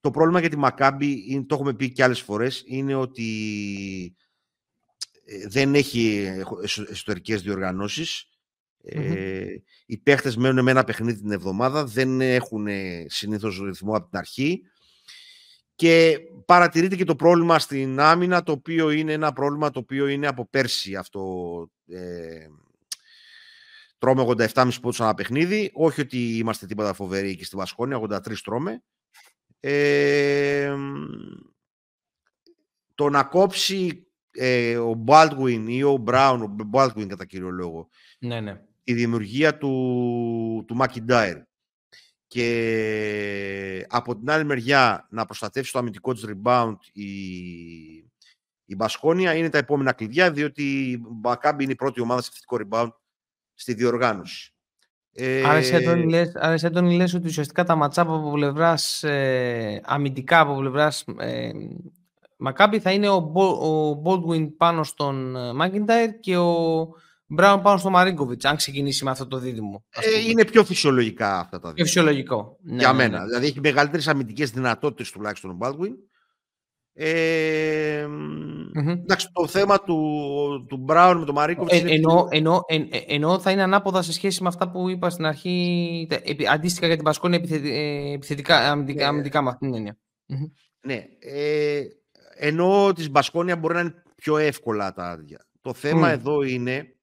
το 0.00 0.10
πρόβλημα 0.10 0.40
για 0.40 0.50
τη 0.50 0.56
Μακάμπη, 0.56 1.44
το 1.48 1.54
έχουμε 1.54 1.74
πει 1.74 1.92
και 1.92 2.02
άλλες 2.02 2.20
φορές, 2.20 2.62
είναι 2.66 2.94
ότι 2.94 3.26
ε, 4.06 4.23
δεν 5.48 5.74
έχει 5.74 6.30
εσωτερικές 6.90 7.42
διοργανώσεις. 7.42 8.28
Ε, 8.86 9.54
οι 9.86 9.98
παίχτες 9.98 10.36
μένουν 10.36 10.64
με 10.64 10.70
ένα 10.70 10.84
παιχνίδι 10.84 11.20
την 11.20 11.30
εβδομάδα, 11.30 11.84
δεν 11.84 12.20
έχουν 12.20 12.66
συνήθως 13.06 13.60
ρυθμό 13.60 13.96
από 13.96 14.08
την 14.08 14.18
αρχή 14.18 14.62
και 15.74 16.18
παρατηρείται 16.44 16.96
και 16.96 17.04
το 17.04 17.16
πρόβλημα 17.16 17.58
στην 17.58 18.00
άμυνα, 18.00 18.42
το 18.42 18.52
οποίο 18.52 18.90
είναι 18.90 19.12
ένα 19.12 19.32
πρόβλημα 19.32 19.70
το 19.70 19.78
οποίο 19.78 20.06
είναι 20.06 20.26
από 20.26 20.46
πέρσι 20.46 20.94
αυτό. 20.94 21.22
Ε, 21.86 22.46
τρώμε 23.98 24.24
87,5 24.26 24.70
πόντους 24.80 25.00
ένα 25.00 25.14
παιχνίδι. 25.14 25.70
Όχι 25.74 26.00
ότι 26.00 26.36
είμαστε 26.36 26.66
τίποτα 26.66 26.92
φοβεροί 26.92 27.36
και 27.36 27.44
στη 27.44 27.56
Βασκόνια, 27.56 28.00
83 28.00 28.40
τρώμε. 28.44 28.82
Ε, 29.60 30.74
το 32.94 33.08
να 33.08 33.24
κόψει 33.24 34.06
ε, 34.34 34.76
ο 34.76 35.04
Baldwin 35.06 35.64
ή 35.66 35.82
ο 35.82 36.04
Brown, 36.06 36.38
ο 36.40 36.68
Baldwin 36.72 37.06
κατά 37.06 37.24
κύριο 37.24 37.50
λόγο, 37.50 37.88
ναι, 38.18 38.40
ναι. 38.40 38.60
η 38.84 38.94
δημιουργία 38.94 39.58
του, 39.58 40.64
του 40.66 40.76
McIntyre 40.80 41.42
και 42.26 43.86
από 43.88 44.16
την 44.16 44.30
άλλη 44.30 44.44
μεριά 44.44 45.06
να 45.10 45.24
προστατεύσει 45.24 45.72
το 45.72 45.78
αμυντικό 45.78 46.12
της 46.12 46.24
rebound 46.28 46.76
η, 46.92 47.04
η 48.64 48.74
Μπασκόνια 48.76 49.34
είναι 49.34 49.48
τα 49.48 49.58
επόμενα 49.58 49.92
κλειδιά, 49.92 50.30
διότι 50.30 50.62
η 50.62 51.02
Maccabi 51.24 51.60
είναι 51.60 51.72
η 51.72 51.74
πρώτη 51.76 52.00
ομάδα 52.00 52.22
σε 52.22 52.30
θετικό 52.32 52.58
rebound 52.68 52.90
στη 53.54 53.74
διοργάνωση. 53.74 54.54
Άρα 55.44 55.58
εσύ 55.58 56.64
Έντονη 56.64 56.96
λες 56.96 57.14
ότι 57.14 57.26
ουσιαστικά 57.26 57.64
τα 57.64 57.74
ματσάπ 57.74 58.10
από 58.10 58.32
πλευράς 58.32 59.02
ε, 59.02 59.80
αμυντικά 59.84 60.40
από 60.40 60.56
πλευράς 60.56 61.04
ε, 61.18 61.50
Μακάμπι 62.44 62.80
θα 62.80 62.92
είναι 62.92 63.08
ο, 63.08 63.14
ο 63.14 64.02
Baldwin 64.04 64.48
πάνω 64.56 64.84
στον 64.84 65.36
Μάκιντάιρ 65.56 66.18
και 66.20 66.36
ο 66.36 66.86
Μπράουν 67.26 67.62
πάνω 67.62 67.78
στον 67.78 67.92
Μαρίγκοβιτ, 67.92 68.46
αν 68.46 68.56
ξεκινήσει 68.56 69.04
με 69.04 69.10
αυτό 69.10 69.26
το 69.26 69.38
δίδυμο. 69.38 69.84
Ε, 69.90 70.30
είναι 70.30 70.44
πιο 70.44 70.64
φυσιολογικά 70.64 71.38
αυτά 71.38 71.58
τα 71.58 71.66
δύο. 71.66 71.74
Πιο 71.74 71.84
φυσιολογικό. 71.84 72.58
Ναι, 72.62 72.76
Για 72.76 72.92
ναι, 72.92 72.94
μένα. 72.94 73.18
Ναι. 73.18 73.24
Δηλαδή 73.24 73.46
έχει 73.46 73.60
μεγαλύτερες 73.60 74.08
αμυντικές 74.08 74.50
δυνατότητες 74.50 75.10
τουλάχιστον 75.10 75.50
ο 75.50 75.56
Baldwin. 75.60 75.92
Ε, 76.96 78.06
mm-hmm. 78.06 78.98
Εντάξει, 79.02 79.28
το 79.32 79.46
θέμα 79.46 79.80
του, 79.80 79.96
του 80.68 80.76
Μπράουν 80.76 81.18
με 81.18 81.24
τον 81.24 81.34
Μαρίκοβιτ. 81.34 81.72
Ε, 81.72 81.94
ενώ, 81.94 82.28
ενώ, 82.30 82.60
εν, 82.66 82.88
ενώ, 83.06 83.38
θα 83.38 83.50
είναι 83.50 83.62
ανάποδα 83.62 84.02
σε 84.02 84.12
σχέση 84.12 84.42
με 84.42 84.48
αυτά 84.48 84.70
που 84.70 84.88
είπα 84.88 85.10
στην 85.10 85.24
αρχή, 85.24 86.08
αντίστοιχα 86.50 86.86
για 86.86 86.94
την 86.94 87.04
Πασκόνη 87.04 87.36
ε, 87.50 88.12
επιθετικά, 88.12 88.70
αμυντικά, 88.70 89.02
ναι. 89.02 89.08
αμυντικά 89.08 89.42
με 89.42 89.48
αυτήν 89.48 89.66
την 89.66 89.76
έννοια. 89.76 89.98
Ναι. 90.80 91.04
Ε, 91.18 91.82
ενώ 92.34 92.92
της 92.94 93.10
Μπασκόνια 93.10 93.56
μπορεί 93.56 93.74
να 93.74 93.80
είναι 93.80 94.02
πιο 94.14 94.36
εύκολα 94.36 94.92
τα 94.92 95.10
άδεια. 95.10 95.46
Το 95.60 95.74
θέμα 95.74 96.10
εδώ 96.10 96.42
είναι 96.42 96.96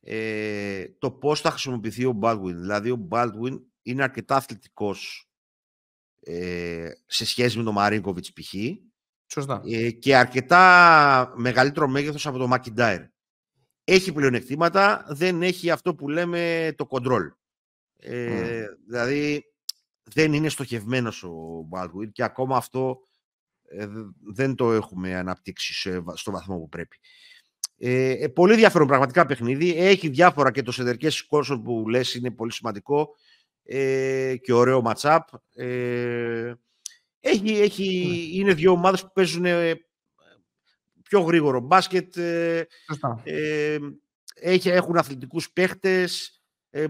ε, 0.00 0.84
το 0.98 1.10
πώς 1.10 1.40
θα 1.40 1.50
χρησιμοποιηθεί 1.50 2.04
ο 2.04 2.18
Baldwin. 2.22 2.54
Δηλαδή 2.54 2.90
ο 2.90 3.08
Baldwin 3.10 3.60
είναι 3.82 4.02
αρκετά 4.02 4.36
αθλητικός 4.36 5.28
ε, 6.20 6.90
σε 7.06 7.26
σχέση 7.26 7.58
με 7.58 7.64
τον 7.64 7.72
Μαρίνκοβιτς 7.72 8.32
π.χ. 8.32 8.54
Σωστά. 9.26 9.62
Ε, 9.66 9.90
και 9.90 10.16
αρκετά 10.16 11.32
μεγαλύτερο 11.36 11.88
μέγεθος 11.88 12.26
από 12.26 12.38
τον 12.38 12.52
McIntyre. 12.52 13.06
Έχει 13.84 14.12
πλεονεκτήματα, 14.12 15.04
δεν 15.08 15.42
έχει 15.42 15.70
αυτό 15.70 15.94
που 15.94 16.08
λέμε 16.08 16.72
το 16.76 16.86
control. 16.90 17.28
Ε, 17.96 18.66
Δηλαδή 18.86 19.44
δεν 20.02 20.32
είναι 20.32 20.48
στοχευμένος 20.48 21.22
ο 21.22 21.68
Baldwin 21.70 22.12
και 22.12 22.22
ακόμα 22.22 22.56
αυτό 22.56 23.00
ε, 23.00 23.13
δεν 24.32 24.54
το 24.54 24.72
έχουμε 24.72 25.14
αναπτύξει 25.14 25.90
στο 26.14 26.30
βαθμό 26.30 26.58
που 26.58 26.68
πρέπει. 26.68 26.96
Ε, 27.78 28.10
ε, 28.10 28.28
πολύ 28.28 28.52
ενδιαφέρον 28.52 28.86
πραγματικά 28.86 29.26
παιχνίδι. 29.26 29.76
Έχει 29.76 30.08
διάφορα 30.08 30.50
και 30.50 30.62
το 30.62 30.72
σεντερικέ 30.72 31.10
σκόρσον 31.10 31.62
που 31.62 31.88
λες 31.88 32.14
είναι 32.14 32.30
πολύ 32.30 32.52
σημαντικό 32.52 33.08
ε, 33.64 34.34
και 34.42 34.52
ωραίο 34.52 34.82
ματσάπ. 34.82 35.28
Ε, 35.54 36.52
έχει, 37.20 37.50
έχει, 37.50 38.06
ναι. 38.08 38.38
Είναι 38.38 38.54
δύο 38.54 38.70
ομάδες 38.70 39.02
που 39.02 39.12
παίζουν 39.14 39.44
πιο 41.02 41.20
γρήγορο 41.20 41.60
μπάσκετ. 41.60 42.16
Ε, 42.16 42.66
έχει, 44.34 44.68
έχουν 44.68 44.96
αθλητικούς 44.96 45.50
παίχτες. 45.50 46.38
Ε, 46.70 46.86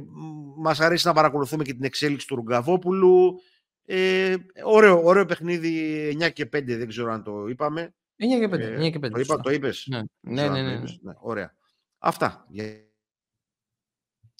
μας 0.56 0.80
αρέσει 0.80 1.06
να 1.06 1.12
παρακολουθούμε 1.12 1.64
και 1.64 1.74
την 1.74 1.84
εξέλιξη 1.84 2.26
του 2.26 2.34
Ρουγκαβόπουλου. 2.34 3.40
Ε, 3.86 4.36
ωραίο, 4.64 5.04
ωραίο 5.04 5.24
παιχνίδι, 5.24 6.08
9 6.22 6.32
και 6.32 6.44
5, 6.44 6.64
δεν 6.64 6.88
ξέρω 6.88 7.12
αν 7.12 7.22
το 7.22 7.46
είπαμε. 7.46 7.94
9 8.16 8.38
και 8.40 8.48
5. 8.48 8.58
Ε, 8.58 8.86
9 8.86 8.90
και 8.90 8.98
5 8.98 9.10
το, 9.10 9.20
είπα, 9.20 9.40
το 9.40 9.50
είπες. 9.50 9.86
Ναι, 9.90 10.02
ναι, 10.20 10.48
ναι, 10.48 10.62
ναι, 10.62 10.78
ναι. 10.78 11.12
Ωραία. 11.20 11.54
Αυτά. 11.98 12.46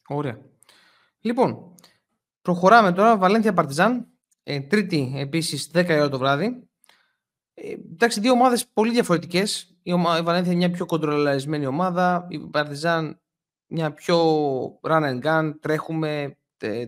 Ωραία. 0.09 0.41
Λοιπόν, 1.21 1.75
προχωράμε 2.43 2.93
τώρα. 2.93 3.17
Βαλένθια 3.17 3.53
Παρτιζάν. 3.53 4.09
Ε, 4.43 4.61
τρίτη 4.61 5.13
επίσης 5.17 5.71
10 5.75 5.87
ώρα 5.89 6.09
το 6.09 6.19
βράδυ. 6.19 6.69
Ε, 7.55 7.71
εντάξει, 7.73 8.21
δύο 8.21 8.33
ομάδες 8.33 8.69
πολύ 8.69 8.93
διαφορετικές. 8.93 9.77
Η, 9.83 9.93
ομα... 9.93 10.19
η 10.19 10.23
Βαλένθια 10.23 10.53
είναι 10.53 10.67
μια 10.67 10.75
πιο 10.75 10.87
κοντρολαρισμένη 10.87 11.67
ομάδα. 11.67 12.27
Η 12.31 12.39
Παρτιζάν 12.39 13.21
μια 13.67 13.93
πιο 13.93 14.21
run 14.83 15.03
and 15.03 15.23
gun. 15.23 15.55
Τρέχουμε 15.61 16.39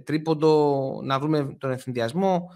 τρίποντο 0.05 1.01
να 1.03 1.19
βρούμε 1.19 1.57
τον 1.59 1.71
ευθυνδιασμό. 1.71 2.51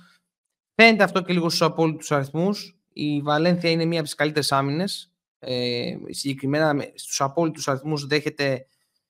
Φαίνεται 0.75 1.05
αυτό 1.05 1.23
και 1.23 1.33
λίγο 1.33 1.49
στους 1.49 1.63
απόλυτους 1.63 2.13
αριθμούς. 2.13 2.79
Η 2.93 3.21
Βαλένθια 3.21 3.71
είναι 3.71 3.85
μία 3.85 3.99
από 3.99 4.07
τις 4.07 4.15
καλύτερες 4.15 4.53
άμυνες. 4.53 5.13
Ε, 5.39 5.95
συγκεκριμένα 6.09 6.85
στους 6.95 7.21
απόλυτους 7.21 7.69
αριθμούς 7.69 8.07
δέχεται 8.07 8.67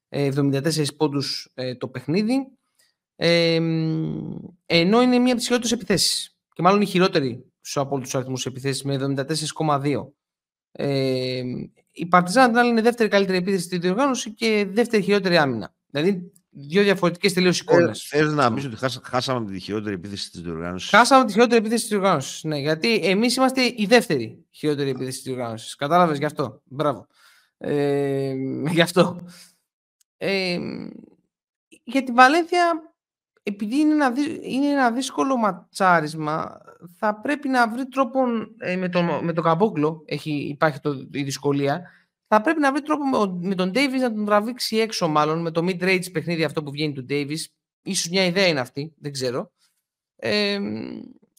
74 0.09 0.79
ε, 0.79 0.85
πόντους 0.97 1.51
ε, 1.55 1.75
το 1.75 1.89
παιχνίδι. 1.89 2.49
Ε, 3.17 3.61
ενώ 4.67 5.03
είναι 5.03 5.19
μία 5.19 5.33
από 5.33 5.37
τις 5.37 5.45
χειρότερες 5.45 5.73
επιθέσεις. 5.73 6.37
Και 6.53 6.63
μάλλον 6.63 6.81
η 6.81 6.87
χειρότερη 6.87 7.45
στους 7.61 7.77
απόλυτους 7.77 8.15
αριθμούς 8.15 8.47
επιθέσεις 8.47 8.83
με 8.83 8.95
74,2. 8.95 10.13
Ε, 10.73 11.43
η 11.93 12.07
Παρτιζάν 12.07 12.57
άλλη 12.57 12.71
είναι 12.71 12.83
δεύτερη 12.83 13.09
καλύτερη 13.09 13.39
επίθεση 13.39 13.65
στη 13.65 13.79
διοργάνωση 13.79 14.35
και 14.35 14.67
δεύτερη 14.71 15.03
χειρότερη 15.03 15.37
άμυνα. 15.37 15.75
Δηλαδή 15.87 16.33
δύο 16.51 16.83
διαφορετικές 16.83 17.33
τελείως 17.33 17.61
εικόνες. 17.61 18.03
Θε 18.03 18.23
να 18.23 18.53
πεις 18.53 18.65
ότι 18.65 18.77
χάσαμε 19.03 19.51
τη 19.51 19.59
χειρότερη 19.59 19.95
επίθεση 19.95 20.31
της 20.31 20.41
διοργάνωσης; 20.41 20.91
Χάσαμε 20.91 21.25
τη 21.25 21.33
χειρότερη 21.33 21.61
επίθεση 21.61 21.81
της 21.81 21.91
διοργάνωσης. 21.91 22.45
Ναι, 22.45 22.59
γιατί 22.59 22.95
εμείς 22.95 23.37
είμαστε 23.37 23.63
η 23.63 23.87
δεύτερη 23.89 24.47
χειρότερη 24.51 24.91
επίθεση 24.91 25.17
της 25.17 25.23
διοργάνωσης. 25.23 25.75
Κατάλαβες 25.75 26.19
γι' 26.19 26.25
αυτό. 26.25 26.63
Μπράβο. 26.65 27.07
Ε, 27.59 28.35
γι' 28.71 28.81
αυτό. 28.81 29.21
Ε, 30.17 30.59
για 31.85 32.03
τη 32.03 32.13
Βαλένθια, 32.13 32.95
επειδή 33.43 33.77
είναι 33.77 33.93
ένα, 33.93 34.13
είναι 34.43 34.67
ένα 34.67 34.91
δύσκολο 34.91 35.37
ματσάρισμα, 35.37 36.61
θα 36.99 37.21
πρέπει 37.21 37.49
να 37.49 37.69
βρει 37.69 37.89
τρόπο 37.89 38.21
ε, 38.59 38.77
με, 38.77 38.89
τον, 38.89 39.25
με 39.25 39.33
τον 39.33 39.45
Καμπόκλο, 39.45 40.03
έχει, 40.07 40.33
υπάρχει 40.33 40.81
το, 40.81 41.09
η 41.13 41.23
δυσκολία, 41.23 41.83
θα 42.33 42.41
πρέπει 42.41 42.61
να 42.61 42.73
βρει 42.73 42.83
τρόπο 42.83 43.05
με 43.41 43.55
τον 43.55 43.71
Davis 43.75 43.99
να 44.01 44.15
τον 44.15 44.25
τραβήξει 44.25 44.77
έξω, 44.77 45.09
μάλλον 45.09 45.41
με 45.41 45.51
το 45.51 45.65
mid-range 45.65 46.13
παιχνίδι 46.13 46.45
αυτό 46.45 46.63
που 46.63 46.71
βγαίνει 46.71 46.93
του 46.93 47.07
Davis. 47.09 47.39
Ίσως 47.83 48.09
μια 48.09 48.25
ιδέα 48.25 48.47
είναι 48.47 48.61
αυτή, 48.61 48.95
δεν 48.99 49.13
ξέρω. 49.13 49.53
Ε, 50.17 50.59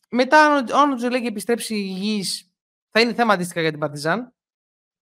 μετά, 0.09 0.65
αν 0.81 0.91
ο 0.91 0.95
Τζελέγγι 0.95 1.27
επιστρέψει 1.27 1.75
υγιής, 1.75 2.51
θα 2.89 2.99
είναι 2.99 3.13
θέμα 3.13 3.33
αντίστοιχα 3.33 3.61
για 3.61 3.69
την 3.69 3.79
Παρτιζάν. 3.79 4.33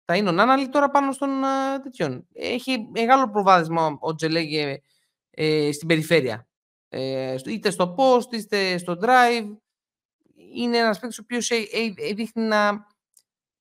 Θα 0.04 0.16
είναι 0.16 0.28
ο 0.28 0.32
Νάναλη 0.32 0.68
τώρα 0.68 0.90
πάνω 0.90 1.12
στον 1.12 1.30
uh, 1.30 1.82
τέτοιον. 1.82 2.26
Έχει 2.32 2.88
μεγάλο 2.92 3.30
προβάδισμα 3.30 3.96
ο 4.00 4.14
Τζελέγγι 4.14 4.82
ε, 5.30 5.72
στην 5.72 5.88
περιφέρεια. 5.88 6.48
Ε, 6.88 7.36
είτε 7.46 7.70
στο 7.70 7.94
post, 7.98 8.32
είτε 8.32 8.78
στο 8.78 8.98
drive. 9.02 9.56
Είναι 10.54 10.78
ένας 10.78 10.98
παίκτης 10.98 11.18
ο 11.18 11.22
οποίος 11.24 11.48
δείχνει 12.14 12.42
να 12.42 12.86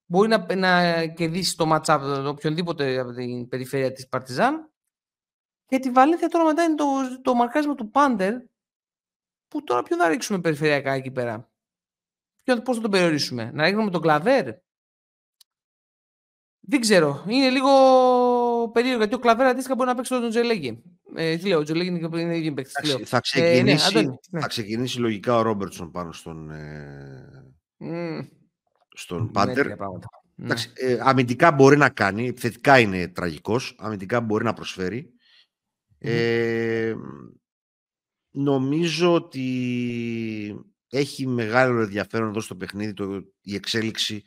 μπορεί 0.05 0.27
να, 0.27 0.55
να 0.55 1.05
κερδίσει 1.05 1.57
το 1.57 1.65
match-up 1.74 2.24
οποιονδήποτε 2.27 3.00
από 3.00 3.12
την 3.12 3.47
περιφέρεια 3.47 3.91
της 3.91 4.07
Παρτιζάν. 4.07 4.69
Και 5.65 5.79
τη 5.79 5.91
Βαλένθια 5.91 6.27
τώρα 6.27 6.45
μετά 6.45 6.63
είναι 6.63 6.75
το, 6.75 6.85
το 7.21 7.33
μαρκάρισμα 7.33 7.75
του 7.75 7.89
Πάντερ, 7.89 8.33
που 9.47 9.63
τώρα 9.63 9.83
ποιο 9.83 9.97
θα 9.97 10.07
ρίξουμε 10.07 10.39
περιφερειακά 10.39 10.91
εκεί 10.91 11.12
πέρα; 11.12 11.51
Ποιο, 12.43 12.62
πώς 12.62 12.75
θα 12.75 12.81
τον 12.81 12.91
περιορίσουμε; 12.91 13.51
Να 13.53 13.65
ρίχνουμε 13.65 13.91
τον 13.91 14.01
Κλαβέρ; 14.01 14.53
Δεν 16.59 16.79
ξέρω. 16.79 17.25
Είναι 17.27 17.50
λίγο 17.50 17.69
περίεργο 18.74 18.97
γιατί 18.97 19.15
ο 19.15 19.19
Κλαβέρ 19.19 19.47
αντίστοιχα 19.47 19.75
μπορεί 19.75 19.89
να 19.89 19.95
παίξει 19.95 20.12
τον 20.12 20.29
Τζελέγγι. 20.29 20.83
Ε, 21.15 21.38
τι 21.38 21.47
λέω, 21.47 21.59
ο 21.59 21.63
Τζελέγγι 21.63 21.89
είναι 21.89 22.38
ίδιος 22.38 22.53
παίκτης. 22.53 23.09
Θα, 23.09 23.19
ξεκινήσει, 23.19 23.97
ε, 23.97 24.01
ναι, 24.01 24.07
ναι. 24.29 24.39
θα 24.39 24.47
ξεκινήσει 24.47 25.00
λογικά 25.00 25.35
ο 25.35 25.41
Ρόμπερτσον 25.41 25.91
πάνω 25.91 26.12
στον. 26.12 26.50
Ε 26.50 28.35
στον 28.95 29.31
Πάντερ. 29.31 29.67
Ναι. 30.37 30.53
ε, 30.73 30.97
αμυντικά 31.01 31.51
μπορεί 31.51 31.77
να 31.77 31.89
κάνει, 31.89 32.33
θετικά 32.37 32.79
είναι 32.79 33.07
τραγικός, 33.07 33.75
αμυντικά 33.77 34.21
μπορεί 34.21 34.43
να 34.43 34.53
προσφέρει. 34.53 35.13
Ε, 35.97 36.93
νομίζω 38.31 39.13
ότι 39.13 39.45
έχει 40.89 41.27
μεγάλο 41.27 41.81
ενδιαφέρον 41.81 42.29
εδώ 42.29 42.39
στο 42.39 42.55
παιχνίδι 42.55 42.93
το, 42.93 43.21
η 43.41 43.55
εξέλιξη 43.55 44.23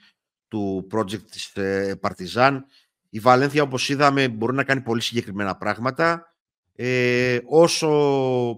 του 0.48 0.88
project 0.92 1.22
της 1.22 1.56
ε, 1.56 1.96
Παρτιζάν. 2.00 2.64
Η 3.10 3.18
Βαλένθια, 3.18 3.62
όπως 3.62 3.88
είδαμε, 3.88 4.28
μπορεί 4.28 4.54
να 4.54 4.64
κάνει 4.64 4.80
πολύ 4.80 5.00
συγκεκριμένα 5.00 5.56
πράγματα. 5.56 6.34
Ε, 6.72 7.38
όσο 7.44 7.88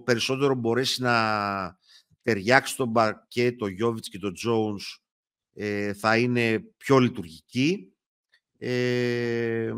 περισσότερο 0.05 0.55
μπορέσει 0.55 1.01
να 1.01 1.15
ταιριάξει 2.21 2.75
τον 2.75 2.89
Μπαρκέ, 2.89 3.51
το 3.51 3.67
Γιώβιτς 3.67 4.09
και 4.09 4.19
τον 4.19 4.33
Τζόουνς 4.33 5.00
ε, 5.53 5.93
θα 5.93 6.17
είναι 6.17 6.59
πιο 6.77 6.99
λειτουργική. 6.99 7.93
Ε, 8.57 9.73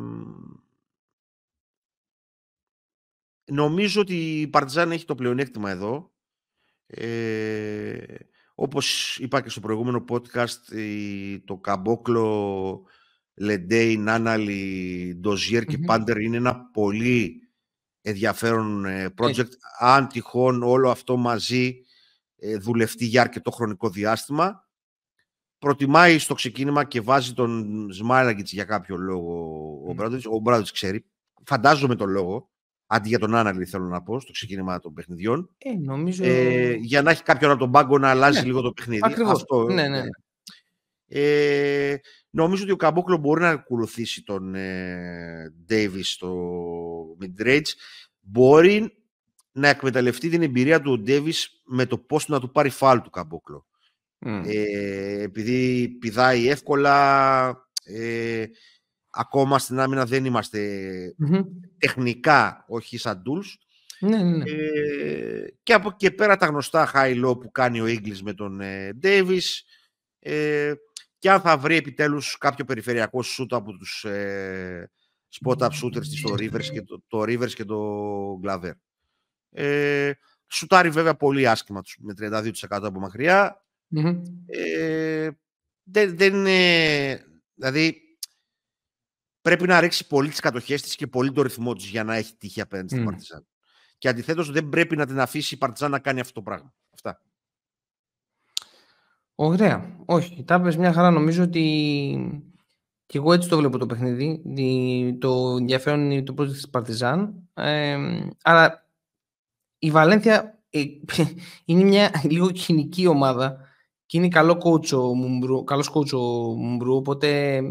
νομίζω 3.46 4.01
ότι 4.01 4.42
η 4.42 4.48
Παρτιζάν 4.48 4.92
έχει 4.92 5.06
το 5.06 5.15
πλεονέκτημα 5.15 5.70
εδώ. 5.70 6.12
Ε, 6.86 8.03
όπως 8.56 9.18
είπα 9.20 9.42
και 9.42 9.50
στο 9.50 9.60
προηγούμενο 9.60 10.06
podcast, 10.10 10.75
το 11.46 11.58
Καμπόκλο, 11.58 12.86
Λεντέι, 13.34 13.98
Νάναλι, 13.98 15.15
Ντοζιέρ 15.20 15.65
και 15.65 15.77
Πάντερ 15.77 16.18
είναι 16.18 16.38
ένα 16.38 16.70
πολύ 16.74 17.50
ενδιαφέρον 18.01 18.86
ε, 18.86 19.13
project. 19.18 19.50
Αν 19.80 20.08
τυχόν 20.08 20.63
όλο 20.63 20.89
αυτό 20.89 21.18
μαζί 21.18 21.86
δουλευτεί 22.60 23.06
για 23.06 23.22
αρκετό 23.22 23.51
χρονικό 23.51 23.89
διάστημα, 23.89 24.62
προτιμάει 25.63 26.17
στο 26.17 26.34
ξεκίνημα 26.34 26.84
και 26.84 27.01
βάζει 27.01 27.34
τον 27.34 27.88
Σμάιλαγκητς 27.91 28.51
για 28.51 28.63
κάποιο 28.63 28.98
λόγο 28.98 29.36
ο 29.88 29.93
Μπράντοβιτς. 29.93 30.25
Ο 30.25 30.38
Μπράντοβιτς 30.38 30.72
ξέρει. 30.72 31.05
Φαντάζομαι 31.46 31.96
τον 31.96 32.10
λόγο. 32.10 32.50
Αντί 32.88 33.08
για 33.10 33.20
τον 33.20 33.36
Άναλη, 33.36 33.65
θέλω 33.65 33.86
να 33.86 34.01
πω, 34.01 34.20
στο 34.20 34.32
ξεκίνημα 34.32 34.79
των 34.79 34.93
παιχνιδιών. 34.93 35.50
Ε, 35.58 35.74
νομίζω... 35.74 36.24
ε, 36.24 36.74
για 36.74 37.01
να 37.01 37.12
έχει 37.12 37.24
κάποιον 37.24 37.51
από 37.51 37.60
τον 37.60 37.72
πάγκο 37.72 37.98
να 37.98 38.10
αλλάζει 38.10 38.39
ναι. 38.39 38.46
λίγο 38.46 38.62
το 38.62 38.72
παιχνίδι. 38.72 39.01
Ακριβώς. 39.03 39.32
Αυτό, 39.32 39.63
ναι, 39.63 39.88
ναι. 39.88 40.03
Ε, 41.08 41.96
νομίζω 42.29 42.63
ότι 42.63 42.72
ο 42.72 42.75
Καμπόκλο 42.75 43.17
μπορεί 43.17 43.41
να 43.41 43.50
ακολουθήσει 43.50 44.24
τον 44.24 44.55
ε, 44.55 45.53
Davis 45.70 46.01
στο 46.03 46.38
mid-range. 47.22 47.67
Μπορεί 48.20 48.98
να 49.51 49.67
εκμεταλλευτεί 49.67 50.29
την 50.29 50.41
εμπειρία 50.41 50.82
του 50.82 50.91
ο 51.00 51.03
Davis 51.08 51.46
με 51.65 51.86
το 51.86 51.98
πώς 51.98 52.27
να 52.27 52.39
του 52.39 52.51
πάρει 52.51 52.70
φάλ 52.70 53.01
του 53.01 53.10
Καμπόκλο. 53.10 53.65
Ε, 54.25 55.22
επειδή 55.22 55.88
πηδάει 56.00 56.50
εύκολα, 56.50 57.68
ε, 57.84 58.46
ακόμα 59.10 59.60
στην 59.60 59.80
άμυνα 59.80 60.06
δεν 60.06 60.25
είμαστε 60.25 60.89
τεχνικά, 61.77 62.65
όχι 62.68 62.98
σαν 62.98 63.22
tools. 63.25 63.46
Ναι, 64.00 64.24
ναι, 64.24 64.38
ναι. 64.38 64.44
Ε, 64.51 65.53
και 65.63 65.74
από 65.74 65.92
και 65.92 66.12
πέρα 66.12 66.38
τα 66.38 66.46
γνωστά 66.46 66.92
high-low 66.94 67.39
που 67.39 67.51
κάνει 67.51 67.82
ο 67.82 67.88
Ίγκλης 67.88 68.24
με 68.24 68.34
τον 68.34 68.62
ε, 68.62 68.98
Davis 69.03 69.42
ε, 70.20 70.74
και 71.20 71.32
αν 71.32 71.42
θα 71.42 71.58
βρει 71.58 71.75
επιτέλους 71.75 72.38
κάποιο 72.38 72.65
περιφερειακό 72.65 73.20
shoot 73.20 73.48
από 73.50 73.77
τους 73.77 74.03
ε, 74.03 74.92
spot-up 75.42 75.70
shooters 75.70 76.06
στο 76.06 76.34
Rivers 76.34 76.65
και 76.72 76.82
το, 76.82 77.03
το 77.08 77.22
Rivers 77.22 77.51
και 77.53 77.65
το 77.65 77.80
Glaver. 78.44 78.72
Ε, 79.50 80.12
σουτάρει 80.48 80.89
βέβαια 80.89 81.15
πολύ 81.15 81.48
άσχημα 81.48 81.82
με 82.00 82.13
32% 82.20 82.51
από 82.70 83.00
μακριά. 83.00 83.62
Ε, 84.45 85.29
δεν, 85.83 86.17
δεν 86.17 86.33
είναι... 86.33 87.25
Δηλαδή, 87.53 88.01
πρέπει 89.41 89.67
να 89.67 89.79
ρίξει 89.79 90.07
πολύ 90.07 90.29
τις 90.29 90.39
κατοχές 90.39 90.81
της 90.81 90.95
και 90.95 91.07
πολύ 91.07 91.31
το 91.31 91.41
ρυθμό 91.41 91.73
της 91.73 91.85
για 91.85 92.03
να 92.03 92.15
έχει 92.15 92.35
τύχη 92.35 92.62
απέναντι 92.62 92.88
στην 92.89 93.05
Παρτιζάν. 93.05 93.47
Και 93.97 94.07
αντιθέτως 94.09 94.51
δεν 94.51 94.69
πρέπει 94.69 94.95
να 94.95 95.05
την 95.05 95.19
αφήσει 95.19 95.55
η 95.55 95.57
Παρτιζάν 95.57 95.91
να 95.91 96.00
κάνει 96.00 96.19
αυτό 96.19 96.33
το 96.33 96.41
πράγμα. 96.41 96.73
Αυτά. 96.93 97.21
Ωραία. 99.35 99.95
Όχι. 100.05 100.43
Τα 100.43 100.62
πες 100.62 100.77
μια 100.77 100.93
χαρά. 100.93 101.12
Νομίζω 101.12 101.43
ότι 101.43 102.45
και 103.05 103.17
εγώ 103.17 103.33
έτσι 103.33 103.50
το 103.50 103.57
βλέπω 103.57 103.77
το 103.77 103.85
παιχνίδι. 103.85 104.41
Το 105.19 105.55
ενδιαφέρον 105.59 106.12
είναι 106.12 106.23
το 106.23 106.33
πρώτο 106.33 106.51
της 106.51 106.69
Παρτιζάν. 106.69 107.50
Ε, 107.53 107.97
αλλά 108.41 108.89
η 109.77 109.91
Βαλένθια 109.91 110.63
ε, 110.69 110.83
είναι 111.65 111.83
μια 111.83 112.21
λίγο 112.23 112.51
κοινική 112.65 113.07
ομάδα 113.07 113.57
και 114.13 114.20
είναι 114.20 114.27
καλό 114.27 114.62
coach 114.63 114.93
ο 114.93 115.15
Μουμπρού, 115.15 115.63
καλός 115.63 115.91
coach 115.93 116.13
ο 116.13 116.55
Μουμπρού, 116.55 116.96
οπότε 116.96 117.62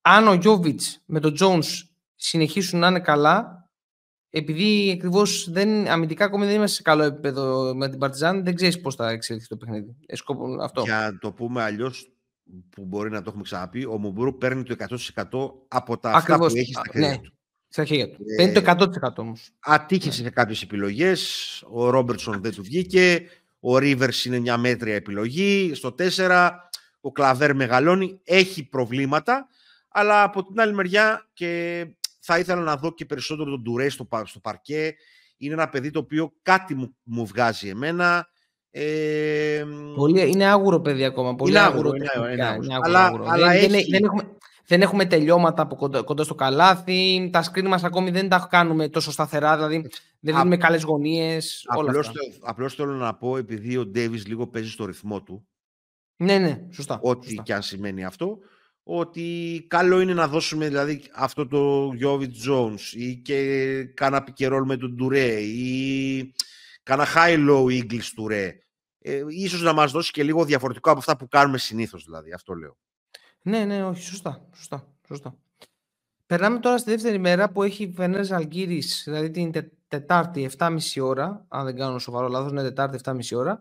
αν 0.00 0.28
ο 0.28 0.34
Γιώβιτς 0.34 1.02
με 1.06 1.20
τον 1.20 1.36
Jones 1.40 1.64
συνεχίσουν 2.14 2.78
να 2.78 2.88
είναι 2.88 3.00
καλά, 3.00 3.68
επειδή 4.30 4.92
ακριβώς 4.96 5.50
δεν, 5.50 5.88
αμυντικά 5.88 6.24
ακόμη 6.24 6.44
δεν 6.44 6.54
είμαστε 6.54 6.76
σε 6.76 6.82
καλό 6.82 7.02
επίπεδο 7.02 7.74
με 7.74 7.88
την 7.88 7.98
Παρτιζάν, 7.98 8.44
δεν 8.44 8.54
ξέρεις 8.54 8.80
πώς 8.80 8.94
θα 8.94 9.10
εξελιχθεί 9.10 9.48
το 9.48 9.56
παιχνίδι. 9.56 9.96
Ε, 10.06 10.16
αυτό. 10.62 10.82
Για 10.82 11.10
να 11.12 11.18
το 11.18 11.32
πούμε 11.32 11.62
αλλιώς, 11.62 12.12
που 12.70 12.84
μπορεί 12.84 13.10
να 13.10 13.18
το 13.18 13.24
έχουμε 13.28 13.42
ξαναπεί, 13.42 13.84
ο 13.84 13.98
Μουμπρού 13.98 14.36
παίρνει 14.36 14.62
το 14.62 14.76
100% 14.78 15.52
από 15.68 15.98
τα 15.98 16.10
αυτά 16.10 16.38
που 16.38 16.44
έχει 16.44 16.72
στα 16.72 16.82
χέρια 16.92 17.08
ναι. 17.08 17.18
του. 17.18 17.32
Στα 17.68 17.84
χέρια 17.84 18.10
του. 18.10 18.24
Παίρνει 18.36 18.52
το 18.52 18.86
100% 19.00 19.16
όμως. 19.16 19.50
Ατύχησε 19.60 20.22
ναι. 20.22 20.28
σε 20.28 20.32
κάποιες 20.32 20.62
επιλογές. 20.62 21.64
Ο 21.70 21.90
Ρόμπερτσον 21.90 22.40
δεν 22.40 22.52
του 22.52 22.62
βγήκε. 22.62 23.26
Ο 23.60 23.78
Ρίβερ 23.78 24.10
είναι 24.24 24.38
μια 24.38 24.56
μέτρια 24.56 24.94
επιλογή. 24.94 25.74
Στο 25.74 25.94
4 26.16 26.50
ο 27.00 27.12
Κλαβέρ 27.12 27.54
μεγαλώνει. 27.54 28.20
Έχει 28.24 28.68
προβλήματα. 28.68 29.46
Αλλά 29.88 30.22
από 30.22 30.44
την 30.44 30.60
άλλη 30.60 30.74
μεριά 30.74 31.28
και 31.32 31.84
θα 32.20 32.38
ήθελα 32.38 32.60
να 32.60 32.76
δω 32.76 32.94
και 32.94 33.04
περισσότερο 33.04 33.50
τον 33.50 33.62
Ντουρέ 33.62 33.88
στο, 33.88 34.08
στο 34.24 34.38
παρκέ. 34.38 34.94
Είναι 35.36 35.54
ένα 35.54 35.68
παιδί 35.68 35.90
το 35.90 35.98
οποίο 35.98 36.32
κάτι 36.42 36.74
μου, 36.74 36.96
μου 37.02 37.26
βγάζει 37.26 37.68
εμένα. 37.68 38.28
Ε, 38.70 39.64
πολύ, 39.96 40.30
είναι 40.30 40.46
άγουρο 40.46 40.80
παιδί 40.80 41.04
ακόμα. 41.04 41.34
Πολύ 41.34 41.50
είναι 41.50 41.60
άγουρο. 41.60 41.94
Είναι, 41.94 42.06
είναι, 42.16 42.32
είναι 42.32 42.44
άγουρο. 42.44 42.78
Αλλά, 42.82 43.04
άγουρο. 43.04 43.24
αλλά 43.28 43.50
δεν, 43.50 43.74
έχει... 43.74 43.90
δεν, 43.90 44.04
έχουμε, 44.04 44.36
δεν 44.70 44.82
έχουμε 44.82 45.04
τελειώματα 45.04 45.62
από 45.62 45.76
κοντά, 45.76 46.02
κοντά 46.02 46.24
στο 46.24 46.34
καλάθι. 46.34 47.30
Τα 47.32 47.44
screen 47.44 47.66
μας 47.66 47.84
ακόμη 47.84 48.10
δεν 48.10 48.28
τα 48.28 48.46
κάνουμε 48.50 48.88
τόσο 48.88 49.12
σταθερά. 49.12 49.56
Δηλαδή 49.56 49.80
δεν 50.20 50.34
δίνουμε 50.34 50.56
καλές 50.56 50.82
γωνίες. 50.82 51.64
Απλώς 52.40 52.74
θέλω 52.74 52.92
να 52.92 53.14
πω, 53.14 53.36
επειδή 53.36 53.76
ο 53.76 53.86
Ντέβις 53.86 54.26
λίγο 54.26 54.46
παίζει 54.46 54.70
στο 54.70 54.84
ρυθμό 54.84 55.22
του. 55.22 55.48
Ναι, 56.16 56.38
ναι, 56.38 56.66
σωστά. 56.72 57.00
Ό,τι 57.02 57.26
σωστά. 57.26 57.42
και 57.42 57.54
αν 57.54 57.62
σημαίνει 57.62 58.04
αυτό. 58.04 58.38
Ότι 58.82 59.64
καλό 59.68 60.00
είναι 60.00 60.14
να 60.14 60.28
δώσουμε 60.28 60.68
δηλαδή 60.68 61.02
αυτό 61.14 61.46
το 61.46 61.92
Γιώβιτ 61.94 62.34
Jones 62.48 62.80
ή 62.92 63.16
και 63.16 63.84
κάνα 63.84 64.22
πικερόλ 64.22 64.64
με 64.64 64.76
τον 64.76 64.94
Ντουρέ 64.94 65.40
ή 65.40 66.34
κάνα 66.82 67.06
high-low 67.14 67.64
English 67.64 68.10
Ντουρέ. 68.14 68.58
Ε, 68.98 69.22
ίσως 69.28 69.62
να 69.62 69.72
μας 69.72 69.92
δώσει 69.92 70.10
και 70.10 70.22
λίγο 70.22 70.44
διαφορετικό 70.44 70.90
από 70.90 70.98
αυτά 70.98 71.16
που 71.16 71.28
κάνουμε 71.28 71.58
συνήθως 71.58 72.04
δηλαδή. 72.04 72.32
Αυτό 72.32 72.54
λέω. 72.54 72.76
Ναι, 73.42 73.64
ναι, 73.64 73.84
όχι, 73.84 74.02
σωστά. 74.02 74.48
σωστά, 74.54 74.86
σωστά. 75.06 75.34
Περνάμε 76.26 76.58
τώρα 76.58 76.78
στη 76.78 76.90
δεύτερη 76.90 77.18
μέρα 77.18 77.50
που 77.50 77.62
έχει 77.62 77.92
Φενέρ 77.96 78.34
Αλγύρης, 78.34 79.02
δηλαδή 79.06 79.30
την 79.30 79.52
τε, 79.52 79.70
Τετάρτη 79.90 80.50
7.30 80.58 80.78
ώρα. 81.02 81.44
Αν 81.48 81.64
δεν 81.64 81.76
κάνω 81.76 81.98
σοβαρό 81.98 82.28
λάθος, 82.28 82.50
είναι 82.50 82.62
Τετάρτη 82.62 82.98
7.30 83.04 83.20
ώρα. 83.34 83.60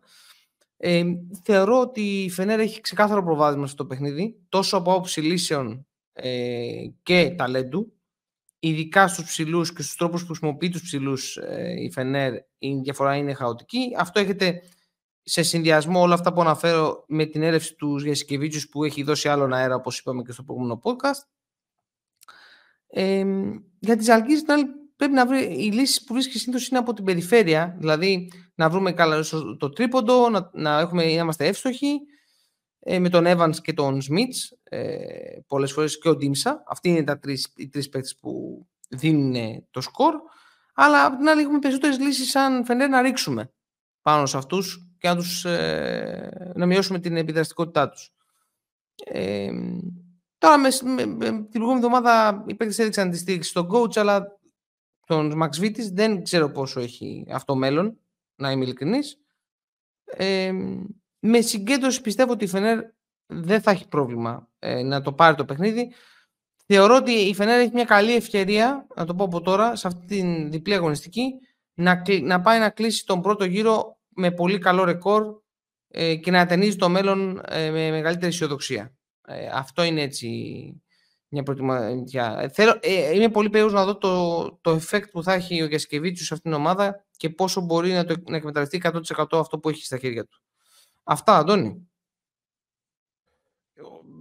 Ε, 0.77 1.03
θεωρώ 1.43 1.79
ότι 1.79 2.23
η 2.23 2.29
Φενέρ 2.29 2.59
έχει 2.59 2.81
ξεκάθαρο 2.81 3.23
προβάδισμα 3.23 3.67
στο 3.67 3.85
παιχνίδι, 3.85 4.39
τόσο 4.49 4.77
από 4.77 4.91
άποψη 4.91 5.21
λύσεων 5.21 5.87
ε, 6.13 6.85
και 7.03 7.33
ταλέντου. 7.37 7.93
Ειδικά 8.59 9.07
στους 9.07 9.25
ψηλούς 9.25 9.73
και 9.73 9.81
στους 9.81 9.95
τρόπους 9.95 10.21
που 10.21 10.27
χρησιμοποιεί 10.27 10.69
τους 10.69 10.81
ψηλούς 10.81 11.37
ε, 11.37 11.75
η 11.81 11.91
Φενέρ, 11.91 12.33
η 12.57 12.75
διαφορά 12.83 13.15
είναι 13.15 13.33
χαοτική. 13.33 13.95
Αυτό 13.97 14.19
έχετε 14.19 14.61
σε 15.29 15.43
συνδυασμό 15.43 16.01
όλα 16.01 16.13
αυτά 16.13 16.33
που 16.33 16.41
αναφέρω 16.41 17.03
με 17.07 17.25
την 17.25 17.43
έρευση 17.43 17.75
τους 17.75 18.03
Γιασκεβίτσιου 18.03 18.69
που 18.71 18.83
έχει 18.83 19.03
δώσει 19.03 19.29
άλλον 19.29 19.53
αέρα, 19.53 19.75
όπως 19.75 19.99
είπαμε 19.99 20.21
και 20.21 20.31
στο 20.31 20.43
προηγούμενο 20.43 20.81
podcast. 20.83 21.27
Ε, 22.87 23.25
για 23.79 23.95
τις 23.95 24.09
Αλγύρες, 24.09 24.43
πρέπει 24.95 25.13
να 25.13 25.25
βρει, 25.25 25.43
οι 25.43 25.71
λύσεις 25.71 26.03
που 26.03 26.13
βρίσκει 26.13 26.39
συνήθως 26.39 26.67
είναι 26.67 26.79
από 26.79 26.93
την 26.93 27.03
περιφέρεια, 27.03 27.75
δηλαδή 27.79 28.31
να 28.55 28.69
βρούμε 28.69 28.91
καλά 28.91 29.23
το 29.57 29.69
τρίποντο, 29.69 30.29
να, 30.29 30.49
να, 30.53 30.79
έχουμε, 30.79 31.03
να 31.03 31.09
είμαστε 31.09 31.47
εύστοχοι, 31.47 31.99
ε, 32.79 32.99
με 32.99 33.09
τον 33.09 33.23
Evans 33.27 33.55
και 33.61 33.73
τον 33.73 33.99
Smith, 34.01 34.57
ε, 34.63 34.97
πολλές 35.47 35.71
φορές 35.71 35.99
και 35.99 36.09
ο 36.09 36.15
Ντίμσα. 36.15 36.63
Αυτοί 36.67 36.89
είναι 36.89 37.03
τα 37.03 37.19
τρεις, 37.19 37.53
οι 37.55 37.69
τρεις 37.69 37.89
παίκτες 37.89 38.17
που 38.21 38.65
δίνουν 38.89 39.67
το 39.71 39.81
σκορ. 39.81 40.13
Αλλά 40.73 41.05
απ' 41.05 41.17
την 41.17 41.29
άλλη 41.29 41.41
έχουμε 41.41 41.59
περισσότερες 41.59 41.99
λύσεις 41.99 42.29
σαν 42.29 42.65
φαίνεται 42.65 42.89
να 42.89 43.01
ρίξουμε 43.01 43.53
πάνω 44.01 44.25
σε 44.25 44.37
αυτούς 44.37 44.88
και 44.99 45.07
να, 45.07 45.15
τους, 45.15 45.45
ε, 45.45 46.51
να 46.55 46.65
μειώσουμε 46.65 46.99
την 46.99 47.17
επιδραστικότητά 47.17 47.89
τους. 47.89 48.13
Ε, 49.05 49.51
τώρα 50.37 50.57
με, 50.57 50.69
με, 50.83 51.05
με, 51.05 51.25
την 51.25 51.49
προηγούμενη 51.49 51.85
εβδομάδα 51.85 52.43
οι 52.47 52.55
παίκτες 52.55 52.79
έδειξαν 52.79 53.09
τη 53.09 53.17
στήριξη 53.17 53.49
στον 53.49 53.69
coach, 53.71 53.97
αλλά 53.97 54.39
τον 55.05 55.43
Max 55.43 55.49
Βίτης 55.59 55.89
δεν 55.89 56.23
ξέρω 56.23 56.51
πόσο 56.51 56.79
έχει 56.79 57.25
αυτό 57.29 57.55
μέλλον, 57.55 57.99
να 58.35 58.51
είμαι 58.51 58.63
ειλικρινής. 58.63 59.19
Ε, 60.05 60.51
με 61.19 61.41
συγκέντρωση 61.41 62.01
πιστεύω 62.01 62.31
ότι 62.31 62.43
η 62.43 62.47
Φενέρ 62.47 62.79
δεν 63.25 63.61
θα 63.61 63.71
έχει 63.71 63.87
πρόβλημα 63.87 64.49
ε, 64.59 64.83
να 64.83 65.01
το 65.01 65.13
πάρει 65.13 65.35
το 65.35 65.45
παιχνίδι. 65.45 65.93
Θεωρώ 66.65 66.95
ότι 66.95 67.11
η 67.11 67.33
Φενέρ 67.33 67.59
έχει 67.59 67.71
μια 67.73 67.85
καλή 67.85 68.15
ευκαιρία, 68.15 68.87
να 68.95 69.05
το 69.05 69.15
πω 69.15 69.23
από 69.23 69.41
τώρα, 69.41 69.75
σε 69.75 69.87
αυτή 69.87 70.05
την 70.05 70.51
διπλή 70.51 70.73
αγωνιστική, 70.73 71.33
να, 71.73 72.01
να 72.21 72.41
πάει 72.41 72.59
να 72.59 72.69
κλείσει 72.69 73.05
τον 73.05 73.21
πρώτο 73.21 73.45
γύρο 73.45 73.98
με 74.19 74.31
πολύ 74.31 74.57
καλό 74.57 74.83
ρεκόρ 74.83 75.39
ε, 75.87 76.15
και 76.15 76.31
να 76.31 76.41
ατενίζει 76.41 76.75
το 76.75 76.89
μέλλον 76.89 77.41
ε, 77.45 77.69
με 77.71 77.89
μεγαλύτερη 77.89 78.27
αισιοδοξία. 78.27 78.93
Ε, 79.27 79.49
αυτό 79.53 79.83
είναι 79.83 80.01
έτσι 80.01 80.27
μια 81.27 81.43
προετοιμασία. 81.43 82.49
Θέλω, 82.53 82.79
είμαι 83.13 83.29
πολύ 83.29 83.49
περίεργος 83.49 83.79
να 83.79 83.85
δω 83.85 83.97
το, 83.97 84.59
το 84.61 84.79
effect 84.81 85.09
που 85.11 85.23
θα 85.23 85.33
έχει 85.33 85.61
ο 85.61 85.65
Γιασκεβίτσιος 85.65 86.27
σε 86.27 86.33
αυτήν 86.33 86.51
την 86.51 86.59
ομάδα 86.59 87.05
και 87.17 87.29
πόσο 87.29 87.61
μπορεί 87.61 87.91
να, 87.91 88.05
το, 88.05 88.15
να 88.27 88.35
εκμεταλλευτεί 88.35 88.81
100% 88.83 89.25
αυτό 89.31 89.59
που 89.59 89.69
έχει 89.69 89.85
στα 89.85 89.97
χέρια 89.97 90.25
του. 90.25 90.41
Αυτά, 91.03 91.37
Αντώνη. 91.37 91.89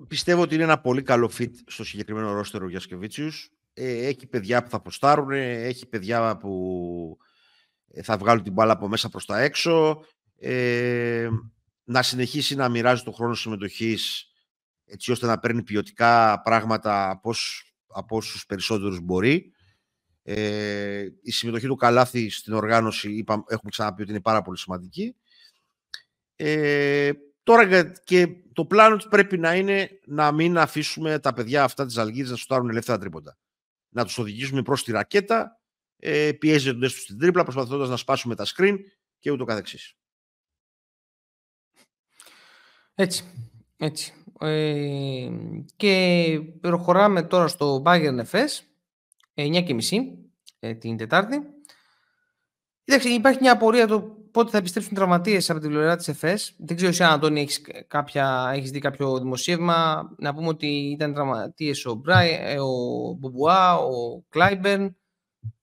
Πιστεύω 0.08 0.42
ότι 0.42 0.54
είναι 0.54 0.64
ένα 0.64 0.80
πολύ 0.80 1.02
καλό 1.02 1.30
fit 1.38 1.52
στο 1.66 1.84
συγκεκριμένο 1.84 2.32
ρόστερο 2.32 2.64
ο 2.64 2.68
Γιασκεβίτσιους. 2.68 3.50
έχει 3.72 4.26
παιδιά 4.26 4.62
που 4.62 4.70
θα 4.70 4.76
αποστάρουν, 4.76 5.30
έχει 5.30 5.86
παιδιά 5.86 6.36
που 6.36 7.18
ε, 7.20 7.26
θα 8.02 8.16
βγάλουν 8.16 8.42
την 8.42 8.52
μπάλα 8.52 8.72
από 8.72 8.88
μέσα 8.88 9.08
προς 9.08 9.24
τα 9.24 9.40
έξω, 9.40 10.04
ε, 10.38 11.28
να 11.84 12.02
συνεχίσει 12.02 12.54
να 12.54 12.68
μοιράζει 12.68 13.02
το 13.02 13.10
χρόνο 13.10 13.34
συμμετοχής 13.34 14.28
έτσι 14.84 15.12
ώστε 15.12 15.26
να 15.26 15.38
παίρνει 15.38 15.62
ποιοτικά 15.62 16.40
πράγματα 16.42 17.10
από, 17.10 17.34
από 17.86 18.16
όσους 18.16 18.46
περισσότερους 18.46 19.00
μπορεί. 19.00 19.52
Ε, 20.22 21.06
η 21.22 21.30
συμμετοχή 21.30 21.66
του 21.66 21.76
Καλάθη 21.76 22.30
στην 22.30 22.52
οργάνωση 22.52 23.12
είπα, 23.12 23.44
έχουμε 23.48 23.70
ξαναπεί 23.70 24.02
ότι 24.02 24.10
είναι 24.10 24.20
πάρα 24.20 24.42
πολύ 24.42 24.58
σημαντική. 24.58 25.16
Ε, 26.36 27.10
τώρα 27.42 27.92
και 28.04 28.28
το 28.52 28.64
πλάνο 28.64 28.96
του 28.96 29.08
πρέπει 29.08 29.38
να 29.38 29.54
είναι 29.54 29.88
να 30.06 30.32
μην 30.32 30.58
αφήσουμε 30.58 31.18
τα 31.18 31.32
παιδιά 31.32 31.64
αυτά 31.64 31.86
της 31.86 31.96
Αλγύρης 31.96 32.30
να 32.30 32.36
σουτάρουν 32.36 32.70
ελεύθερα 32.70 32.98
τρίποντα. 32.98 33.38
Να 33.88 34.04
τους 34.04 34.18
οδηγήσουμε 34.18 34.62
προς 34.62 34.84
τη 34.84 34.92
ρακέτα 34.92 35.57
ε, 35.98 36.32
πιέζονται 36.32 36.86
τους 36.86 37.02
στην 37.02 37.18
τρίπλα 37.18 37.42
προσπαθώντας 37.42 37.88
να 37.88 37.96
σπάσουμε 37.96 38.34
τα 38.34 38.46
screen 38.46 38.76
και 39.18 39.30
ούτω 39.30 39.44
καθεξής. 39.44 39.94
Έτσι, 42.94 43.24
έτσι. 43.76 44.12
Ε, 44.40 45.30
και 45.76 46.40
προχωράμε 46.60 47.22
τώρα 47.22 47.48
στο 47.48 47.82
Bayern 47.86 48.24
FS 48.30 48.46
9.30 49.34 49.78
ε, 50.58 50.74
την 50.74 50.96
Τετάρτη. 50.96 51.40
Κοίταξε, 52.84 53.08
υπάρχει 53.08 53.38
μια 53.40 53.52
απορία 53.52 53.86
το 53.86 54.18
πότε 54.30 54.50
θα 54.50 54.58
επιστρέψουν 54.58 54.94
τραυματίες 54.94 55.50
από 55.50 55.60
την 55.60 55.70
πλευρά 55.70 55.96
της 55.96 56.08
ΕΦΕΣ. 56.08 56.54
Δεν 56.58 56.76
ξέρω 56.76 57.06
αν 57.06 57.12
Αντώνη 57.12 57.40
έχεις, 57.40 57.60
κάποια, 57.86 58.50
έχεις 58.54 58.70
δει 58.70 58.78
κάποιο 58.78 59.18
δημοσίευμα. 59.18 60.08
Να 60.18 60.34
πούμε 60.34 60.48
ότι 60.48 60.66
ήταν 60.66 61.14
τραυματίες 61.14 61.86
ο 61.86 61.94
Μπράι, 61.94 62.38
ε, 62.40 62.60
ο 62.60 63.12
Μπομπουά, 63.18 63.76
ο 63.76 64.22
Κλάιμπερν, 64.28 64.96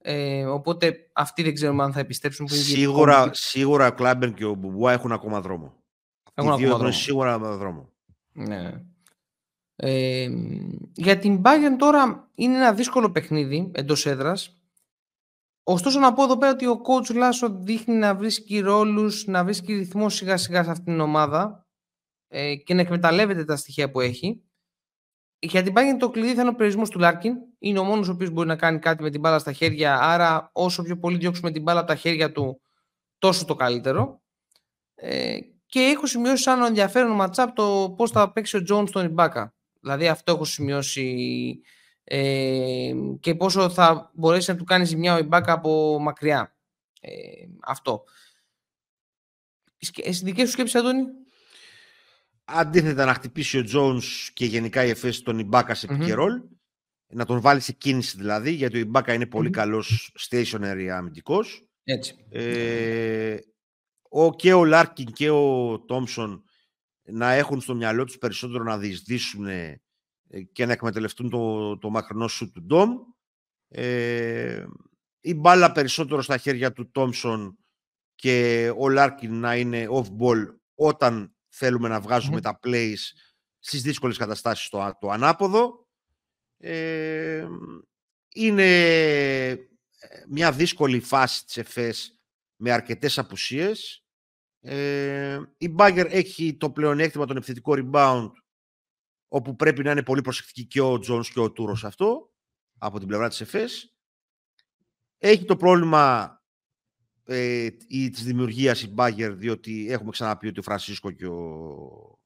ε, 0.07 0.45
οπότε 0.45 1.09
αυτοί 1.13 1.43
δεν 1.43 1.53
ξέρουμε 1.53 1.83
αν 1.83 1.93
θα 1.93 1.99
επιστρέψουν. 1.99 2.47
Σίγουρα, 2.47 3.29
σίγουρα 3.33 3.87
ο 3.87 3.91
Κλάμπερ 3.91 4.33
και 4.33 4.45
ο 4.45 4.53
Μπουμπουά 4.53 4.93
έχουν 4.93 5.11
ακόμα 5.11 5.41
δρόμο. 5.41 5.73
Έχουν 6.33 6.51
ακόμα 6.51 6.77
δρόμο. 6.77 6.91
σίγουρα 6.91 7.39
δρόμο. 7.39 7.89
Ναι. 8.31 8.71
Ε, 9.75 10.29
για 10.93 11.17
την 11.17 11.41
Bayern 11.45 11.75
τώρα 11.77 12.29
είναι 12.35 12.55
ένα 12.55 12.73
δύσκολο 12.73 13.11
παιχνίδι 13.11 13.71
εντός 13.73 14.05
έδρας. 14.05 14.59
Ωστόσο 15.63 15.99
να 15.99 16.13
πω 16.13 16.23
εδώ 16.23 16.37
πέρα 16.37 16.51
ότι 16.51 16.67
ο 16.67 16.81
coach 16.81 17.15
Λάσο 17.15 17.49
δείχνει 17.49 17.95
να 17.95 18.15
βρίσκει 18.15 18.59
ρόλους, 18.59 19.25
να 19.25 19.43
βρίσκει 19.43 19.73
ρυθμό 19.73 20.09
σιγά 20.09 20.37
σιγά 20.37 20.63
σε 20.63 20.69
αυτήν 20.69 20.85
την 20.85 20.99
ομάδα 20.99 21.67
ε, 22.27 22.55
και 22.55 22.73
να 22.73 22.81
εκμεταλλεύεται 22.81 23.45
τα 23.45 23.55
στοιχεία 23.55 23.91
που 23.91 23.99
έχει. 23.99 24.44
Για 25.39 25.63
την 25.63 25.73
Bayern 25.75 25.97
το 25.99 26.09
κλειδί 26.09 26.33
θα 26.33 26.41
είναι 26.41 26.49
ο 26.49 26.53
περιορισμός 26.53 26.89
του 26.89 26.99
Λάρκιν. 26.99 27.35
Είναι 27.59 27.79
ο 27.79 27.83
μόνος 27.83 28.07
ο 28.07 28.11
οποίος 28.11 28.29
μπορεί 28.29 28.47
να 28.47 28.55
κάνει 28.55 28.79
κάτι 28.79 29.03
με 29.03 29.09
την 29.09 29.19
μπάλα 29.19 29.39
στα 29.39 29.51
χέρια. 29.51 29.99
Άρα, 29.99 30.49
όσο 30.53 30.83
πιο 30.83 30.97
πολύ 30.97 31.17
διώξουμε 31.17 31.51
την 31.51 31.61
μπάλα 31.61 31.79
από 31.79 31.87
τα 31.87 31.95
χέρια 31.95 32.31
του, 32.31 32.61
τόσο 33.17 33.45
το 33.45 33.55
καλύτερο. 33.55 34.21
Ε, 34.95 35.37
και 35.65 35.79
έχω 35.79 36.05
σημειώσει 36.05 36.43
σαν 36.43 36.63
ενδιαφέρον 36.63 37.11
match-up 37.11 37.55
το 37.55 37.93
πώς 37.97 38.11
θα 38.11 38.31
παίξει 38.31 38.57
ο 38.57 38.63
Τζόουνς 38.63 38.87
τον 38.87 39.05
Ιμπάκα. 39.05 39.55
Δηλαδή, 39.79 40.07
αυτό 40.07 40.31
έχω 40.31 40.43
σημειώσει 40.43 41.59
ε, 42.03 42.93
και 43.19 43.35
πόσο 43.35 43.69
θα 43.69 44.11
μπορέσει 44.13 44.51
να 44.51 44.57
του 44.57 44.63
κάνει 44.63 44.85
ζημιά 44.85 45.15
ο 45.15 45.17
Ιμπάκα 45.17 45.53
από 45.53 45.99
μακριά. 45.99 46.55
Ε, 47.01 47.11
αυτό. 47.65 48.03
Εσύ 49.95 50.23
δικές 50.23 50.45
σου 50.45 50.51
σκέψεις, 50.51 50.79
Αντώνη; 50.79 51.03
Αντίθετα 52.45 53.05
να 53.05 53.13
χτυπήσει 53.13 53.57
ο 53.57 53.63
Τζόουνς 53.63 54.31
και 54.33 54.45
γενικά 54.45 54.85
η 54.85 54.89
Εφές 54.89 55.21
τον 55.21 55.39
Ιμπάκα 55.39 55.73
σε 55.73 55.87
mm 55.89 56.41
να 57.07 57.25
τον 57.25 57.41
βάλει 57.41 57.59
σε 57.59 57.71
κίνηση 57.71 58.17
δηλαδή, 58.17 58.51
γιατί 58.51 58.77
ο 58.77 58.79
Ιμπάκα 58.79 59.13
είναι 59.13 59.25
πολύ 59.25 59.49
καλός 59.49 60.15
stationary 60.29 60.87
αμυντικός. 60.91 61.69
Έτσι. 61.83 62.15
Ε, 62.29 63.37
ο, 64.09 64.35
και 64.35 64.53
ο 64.53 64.65
Λάρκιν 64.65 65.11
και 65.11 65.29
ο 65.29 65.79
Τόμσον 65.79 66.43
να 67.03 67.31
έχουν 67.31 67.61
στο 67.61 67.75
μυαλό 67.75 68.03
τους 68.05 68.17
περισσότερο 68.17 68.63
να 68.63 68.77
διεισδύσουν 68.77 69.45
ε, 69.47 69.81
και 70.51 70.65
να 70.65 70.71
εκμεταλλευτούν 70.71 71.29
το, 71.29 71.77
το 71.77 71.89
μακρινό 71.89 72.27
σουτ 72.27 72.51
του 72.51 72.61
Ντόμ. 72.61 72.91
Ε, 73.67 74.65
η 75.21 75.33
μπάλα 75.33 75.71
περισσότερο 75.71 76.21
στα 76.21 76.37
χέρια 76.37 76.73
του 76.73 76.91
Τόμσον 76.91 77.57
και 78.15 78.71
ο 78.77 78.89
Λάρκιν 78.89 79.39
να 79.39 79.55
είναι 79.55 79.87
off-ball 79.89 80.55
όταν 80.75 81.34
θέλουμε 81.57 81.87
να 81.87 81.99
βγαζουμε 81.99 82.41
τα 82.41 82.59
plays 82.63 82.99
στις 83.59 83.81
δύσκολες 83.81 84.17
καταστάσεις 84.17 84.69
το, 84.69 84.97
το 84.99 85.09
ανάποδο. 85.09 85.87
Ε, 86.57 87.47
είναι 88.33 89.69
μια 90.29 90.51
δύσκολη 90.51 90.99
φάση 90.99 91.45
της 91.45 91.57
ΕΦΕΣ 91.57 92.19
με 92.55 92.71
αρκετές 92.71 93.17
απουσίες. 93.17 94.05
Ε, 94.61 95.41
η 95.57 95.69
Μπάγκερ 95.69 96.05
έχει 96.05 96.57
το 96.57 96.71
πλεονέκτημα 96.71 97.25
τον 97.25 97.37
επιθετικό 97.37 97.73
rebound 97.77 98.31
όπου 99.27 99.55
πρέπει 99.55 99.83
να 99.83 99.91
είναι 99.91 100.03
πολύ 100.03 100.21
προσεκτική 100.21 100.65
και 100.65 100.81
ο 100.81 100.99
Τζόνς 100.99 101.29
και 101.29 101.39
ο 101.39 101.51
Τούρος 101.51 101.83
αυτό 101.85 102.33
από 102.77 102.99
την 102.99 103.07
πλευρά 103.07 103.29
της 103.29 103.41
ΕΦΕΣ. 103.41 103.95
Έχει 105.17 105.45
το 105.45 105.55
πρόβλημα 105.57 106.35
ε, 107.25 107.67
η, 107.87 108.09
της 108.09 108.23
δημιουργίας 108.23 108.81
η 108.81 108.89
Μπάγερν 108.89 109.33
διότι 109.33 109.87
έχουμε 109.89 110.11
ξαναπεί 110.11 110.47
ότι 110.47 110.59
ο 110.59 110.63
Φρανσίσκο 110.63 111.11
και 111.11 111.25
ο, 111.25 112.19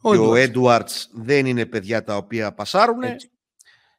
ο, 0.00 0.34
Έντουαρτς 0.34 1.10
δεν 1.14 1.46
είναι 1.46 1.66
παιδιά 1.66 2.04
τα 2.04 2.16
οποία 2.16 2.54
πασάρουν. 2.54 3.02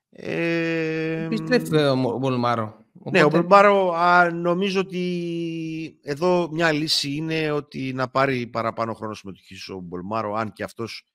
Ε, 0.10 1.24
Επιστρέφει 1.24 1.76
ο 1.76 1.96
Μπολμάρο. 1.96 2.86
Ναι, 3.12 3.24
ο 3.24 3.30
Μπολμάρο 3.30 3.96
νομίζω 4.32 4.80
ότι 4.80 6.00
εδώ 6.04 6.50
μια 6.52 6.72
λύση 6.72 7.12
είναι 7.12 7.52
ότι 7.52 7.94
να 7.94 8.10
πάρει 8.10 8.48
παραπάνω 8.48 8.94
χρόνο 8.94 9.14
συμμετοχής 9.14 9.70
ο 9.70 9.80
Μπολμάρο, 9.80 10.34
αν 10.34 10.54
και 10.54 10.64
αυτός 10.64 11.06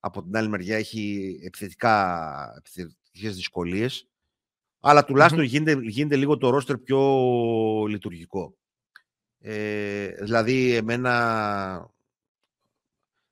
από 0.00 0.22
την 0.22 0.36
άλλη 0.36 0.48
μεριά 0.48 0.76
έχει 0.76 1.38
επιθετικά, 1.44 2.54
επιθετικές 2.58 3.36
δυσκολίες. 3.36 4.11
Αλλά 4.84 5.06
γίνεται, 5.42 5.78
γίνεται 5.82 6.16
λίγο 6.16 6.36
το 6.36 6.50
ρόστερ 6.50 6.78
πιο 6.78 7.00
λειτουργικό. 7.88 8.56
Ε, 9.38 10.06
δηλαδή, 10.06 10.74
εμένα 10.74 11.90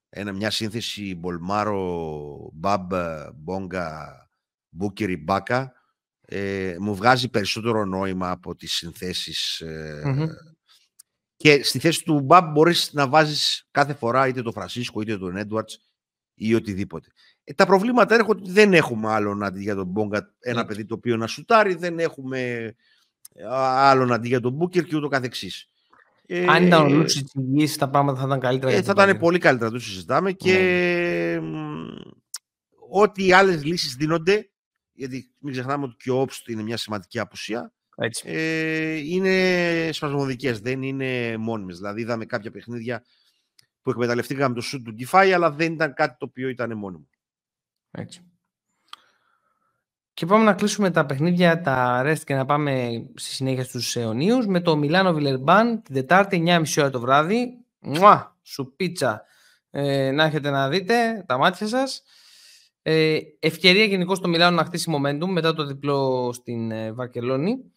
ένα, 0.09 0.33
μια 0.33 0.51
σύνθεση 0.51 1.15
Μπολμάρο, 1.15 2.51
Μπαμπ, 2.53 2.93
Μπόγκα, 3.35 4.29
Μπούκερ, 4.69 5.19
Ιμπάκα 5.19 5.73
ε, 6.21 6.77
μου 6.81 6.95
βγάζει 6.95 7.29
περισσότερο 7.29 7.85
νόημα 7.85 8.31
από 8.31 8.57
τις 8.57 8.73
συνθέσεις 8.73 9.61
ε, 9.61 10.37
και 11.37 11.63
στη 11.63 11.79
θέση 11.79 12.05
του 12.05 12.21
Μπαμπ 12.21 12.53
μπορείς 12.53 12.93
να 12.93 13.09
βάζεις 13.09 13.69
κάθε 13.71 13.95
φορά 13.95 14.27
είτε 14.27 14.43
τον 14.43 14.53
Φρανσίσκο 14.53 15.01
είτε 15.01 15.19
τον 15.19 15.37
Έντουαρτς 15.37 15.91
ή 16.35 16.55
οτιδήποτε. 16.55 17.09
Ε, 17.51 17.53
τα 17.53 17.67
προβλήματα 17.67 18.15
έρχονται 18.15 18.41
ότι 18.41 18.51
δεν 18.51 18.75
έχουμε 18.75 19.09
άλλον 19.13 19.43
αντί 19.43 19.63
για 19.63 19.75
τον 19.75 19.87
Μπόγκα 19.87 20.35
ένα 20.41 20.65
παιδί 20.65 20.85
το 20.85 20.95
οποίο 20.95 21.17
να 21.17 21.27
σουτάρει, 21.27 21.75
δεν 21.75 21.99
έχουμε 21.99 22.75
άλλον 23.49 24.13
αντί 24.13 24.29
για 24.29 24.41
τον 24.41 24.53
Μπούκερ 24.53 24.85
και 24.85 24.97
ούτω 24.97 25.09
καθεξής. 25.09 25.69
Αν 26.49 26.67
ήταν 26.67 26.83
ο 26.83 26.87
ε, 26.87 26.93
Λούτσι 26.93 27.25
της 27.25 27.77
τα 27.77 27.89
πράγματα 27.91 28.21
θα 28.21 28.27
ήταν 28.27 28.41
καλύτερα. 28.41 28.73
Ε, 28.73 28.83
θα 28.83 28.93
ήταν 28.97 29.19
πολύ 29.19 29.39
καλύτερα, 29.39 29.71
το 29.71 29.79
συζητάμε. 29.79 30.33
Και 30.33 30.53
ναι. 31.43 31.49
ό,τι 32.91 33.27
οι 33.27 33.33
άλλες 33.33 33.65
λύσεις 33.65 33.95
δίνονται, 33.95 34.51
γιατί 34.93 35.31
μην 35.39 35.53
ξεχνάμε 35.53 35.85
ότι 35.85 35.97
και 35.99 36.11
ο 36.11 36.21
Όψτ 36.21 36.49
είναι 36.49 36.63
μια 36.63 36.77
σημαντική 36.77 37.19
απουσία, 37.19 37.73
Ε, 38.23 38.97
είναι 38.97 39.93
σπασμωδικές, 39.93 40.61
δεν 40.61 40.83
είναι 40.83 41.37
μόνιμες. 41.37 41.77
Δηλαδή 41.77 42.01
είδαμε 42.01 42.25
κάποια 42.25 42.51
παιχνίδια 42.51 43.05
που 43.83 43.91
εκμεταλλευτήκαμε 43.91 44.55
το 44.55 44.61
σουτ 44.61 44.85
του 44.85 44.93
Γκυφάη, 44.93 45.33
αλλά 45.33 45.51
δεν 45.51 45.73
ήταν 45.73 45.95
κάτι 45.95 46.17
το 46.19 46.25
οποίο 46.25 46.49
ήταν 46.49 46.79
μόνιμο. 46.79 47.09
Έτσι. 47.90 48.31
Και 50.14 50.26
πάμε 50.26 50.44
να 50.44 50.55
κλείσουμε 50.55 50.90
τα 50.90 51.07
παιχνίδια, 51.07 51.61
τα 51.61 52.03
rest 52.07 52.20
και 52.24 52.35
να 52.35 52.44
πάμε 52.44 52.90
στη 53.14 53.31
συνέχεια 53.31 53.64
στους 53.64 53.96
αιωνίους 53.96 54.46
με 54.46 54.61
το 54.61 54.76
Μιλάνο 54.76 55.12
Βιλερμπάν 55.12 55.83
την 55.83 55.94
Τετάρτη 55.94 56.42
9.30 56.46 56.62
ώρα 56.79 56.90
το 56.90 57.00
βράδυ. 57.00 57.64
Μουά, 57.81 58.37
σου 58.42 58.74
πίτσα. 58.76 59.24
Ε, 59.70 60.11
να 60.11 60.24
έχετε 60.24 60.50
να 60.50 60.68
δείτε 60.68 61.24
τα 61.26 61.38
μάτια 61.38 61.66
σας. 61.66 62.03
Ε, 62.83 63.18
ευκαιρία 63.38 63.85
γενικώς 63.85 64.18
στο 64.18 64.29
Μιλάνο 64.29 64.57
να 64.57 64.64
χτίσει 64.64 64.92
momentum 64.96 65.29
μετά 65.29 65.55
το 65.55 65.64
διπλό 65.64 66.31
στην 66.33 66.70
ε, 66.70 66.92
Βαρκελόνη. 66.92 67.72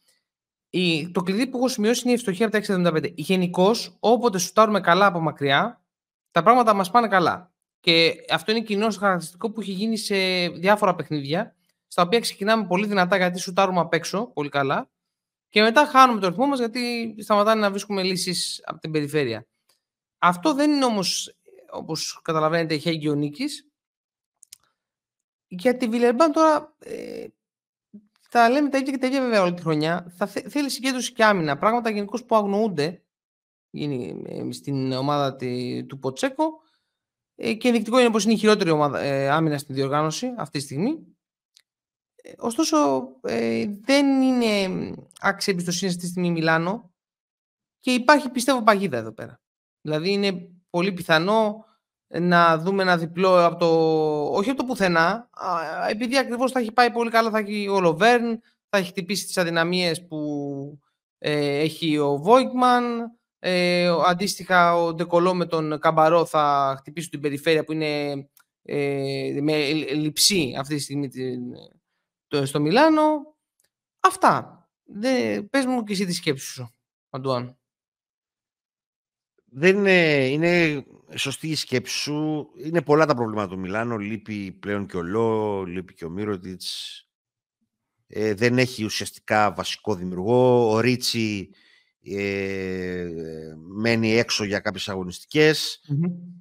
Η, 0.70 1.12
το 1.12 1.22
κλειδί 1.22 1.48
που 1.48 1.58
έχω 1.58 1.68
σημειώσει 1.68 2.02
είναι 2.04 2.12
η 2.12 2.14
ευστοχία 2.14 2.46
από 2.46 2.62
τα 2.62 2.92
675. 2.92 3.12
Γενικώς, 3.16 3.98
όποτε 4.00 4.38
σουτάρουμε 4.38 4.80
καλά 4.80 5.06
από 5.06 5.20
μακριά, 5.20 5.82
τα 6.32 6.44
πράγματα 6.44 6.74
μας 6.74 6.92
πάνε 6.92 7.08
καλά. 7.08 7.53
Και 7.84 8.26
αυτό 8.30 8.52
είναι 8.52 8.62
κοινό 8.62 8.92
χαρακτηριστικό 8.92 9.52
που 9.52 9.62
έχει 9.62 9.72
γίνει 9.72 9.98
σε 9.98 10.16
διάφορα 10.48 10.96
παιχνίδια, 10.96 11.56
στα 11.88 12.02
οποία 12.02 12.20
ξεκινάμε 12.20 12.68
πολύ 12.68 12.88
δυνατά 12.88 13.18
γιατί 13.18 13.40
σουτάρουμε 13.40 13.80
απ' 13.80 13.94
έξω 13.94 14.32
πολύ 14.34 14.50
καλά, 14.50 14.90
και 15.50 15.62
μετά 15.62 15.86
χάνουμε 15.86 16.20
το 16.20 16.28
ρυθμό 16.28 16.46
μας 16.46 16.60
γιατί 16.60 17.16
σταματάνε 17.20 17.62
να 17.62 17.70
βρίσκουμε 17.70 18.04
λύσεις 18.04 18.62
από 18.66 18.80
την 18.80 18.92
περιφέρεια. 18.92 19.46
Αυτό 20.18 20.54
δεν 20.54 20.72
είναι 20.72 20.86
όμως, 20.86 21.36
όπως 21.72 22.20
καταλαβαίνετε, 22.24 22.78
χέγγιο 22.78 23.14
νίκης. 23.14 23.68
Για 25.48 25.78
τη 25.78 25.88
Βιλερμπάν 25.88 26.32
τώρα 26.32 26.76
ε, 26.80 27.26
θα 28.30 28.50
λέμε 28.50 28.70
τα 28.70 28.78
ίδια 28.78 28.92
και 28.92 28.98
τα 28.98 29.08
ίδια 29.08 29.22
βέβαια 29.22 29.42
όλη 29.42 29.54
τη 29.54 29.62
χρονιά. 29.62 30.14
Θα 30.18 30.28
θέλει 30.28 30.70
συγκέντρωση 30.70 31.14
και 31.14 31.24
άμυνα. 31.24 31.58
Πράγματα 31.58 31.90
γενικώς 31.90 32.26
που 32.26 32.36
αγνοούνται 32.36 33.04
ε, 33.72 34.52
στην 34.52 34.92
ομάδα 34.92 35.36
του 35.88 36.00
Ποτσέκο. 36.00 36.62
Ε, 37.36 37.54
και 37.54 37.68
ενδεικτικό 37.68 38.00
είναι 38.00 38.12
πως 38.12 38.24
είναι 38.24 38.34
η 38.34 38.38
χειρότερη 38.38 38.70
ομάδα, 38.70 39.00
ε, 39.00 39.30
άμυνα 39.30 39.58
στη 39.58 39.74
διοργάνωση 39.74 40.34
αυτή 40.38 40.58
τη 40.58 40.64
στιγμή. 40.64 41.16
Ε, 42.16 42.32
ωστόσο, 42.38 42.78
ε, 43.22 43.66
δεν 43.82 44.22
είναι 44.22 44.94
άξια 45.20 45.54
εμπιστοσύνη 45.54 45.92
στη 45.92 46.08
στιγμή 46.08 46.32
Μιλάνο 46.32 46.92
και 47.80 47.94
υπάρχει 47.94 48.30
πιστεύω 48.30 48.64
παγίδα 48.64 48.98
εδώ 48.98 49.12
πέρα. 49.12 49.42
Δηλαδή 49.82 50.12
είναι 50.12 50.50
πολύ 50.70 50.92
πιθανό 50.92 51.66
να 52.20 52.58
δούμε 52.58 52.82
ένα 52.82 52.98
διπλό 52.98 53.46
από 53.46 53.60
το, 53.60 53.68
όχι 54.38 54.50
από 54.50 54.60
το 54.60 54.66
πουθενά, 54.66 55.30
επειδή 55.90 56.18
ακριβώς 56.18 56.52
θα 56.52 56.60
έχει 56.60 56.72
πάει 56.72 56.92
πολύ 56.92 57.10
καλά, 57.10 57.30
θα 57.30 57.38
έχει 57.38 57.68
ο 57.68 57.80
Λοβέρν, 57.80 58.42
θα 58.70 58.78
έχει 58.78 58.90
χτυπήσει 58.90 59.26
τις 59.26 59.38
αδυναμίες 59.38 60.06
που 60.08 60.80
ε, 61.18 61.60
έχει 61.60 61.98
ο 61.98 62.18
Βόικμαν, 62.18 63.12
ε, 63.46 63.88
αντίστοιχα, 64.06 64.76
ο 64.76 64.94
Ντεκολό 64.94 65.34
με 65.34 65.46
τον 65.46 65.80
Καμπαρό 65.80 66.26
θα 66.26 66.76
χτυπήσει 66.78 67.10
την 67.10 67.20
περιφέρεια 67.20 67.64
που 67.64 67.72
είναι 67.72 68.12
ε, 68.62 69.40
με 69.42 69.72
λειψή 69.74 70.56
αυτή 70.60 70.76
τη 70.76 70.82
στιγμή 70.82 71.10
το, 72.28 72.46
στο 72.46 72.60
Μιλάνο. 72.60 73.36
Αυτά. 74.00 74.68
Δεν, 74.84 75.50
πες 75.50 75.66
μου 75.66 75.84
και 75.84 75.94
εσύ 75.94 76.06
τη 76.06 76.14
σκέψη 76.14 76.46
σου, 76.46 76.76
Αντουάν. 77.10 77.58
Δεν 79.46 79.78
είναι, 79.78 80.28
είναι 80.28 80.86
σωστή 81.16 81.48
η 81.48 81.56
σκέψη 81.56 81.98
σου. 81.98 82.50
Είναι 82.66 82.82
πολλά 82.82 83.06
τα 83.06 83.16
προβλήματα 83.16 83.48
του 83.48 83.60
Μιλάνο. 83.60 83.98
Λείπει 83.98 84.52
πλέον 84.52 84.88
και 84.88 84.98
ο 84.98 85.02
Λό, 85.02 85.64
λείπει 85.64 85.94
και 85.94 86.06
ο 86.06 86.10
Μύρωτιτς. 86.10 87.02
Ε, 88.08 88.34
δεν 88.34 88.58
έχει 88.58 88.84
ουσιαστικά 88.84 89.54
βασικό 89.54 89.96
δημιουργό. 89.96 90.72
Ο 90.72 90.80
Ρίτσι 90.80 91.50
ε, 92.06 93.08
μένει 93.58 94.14
έξω 94.18 94.44
για 94.44 94.60
κάποιες 94.60 94.90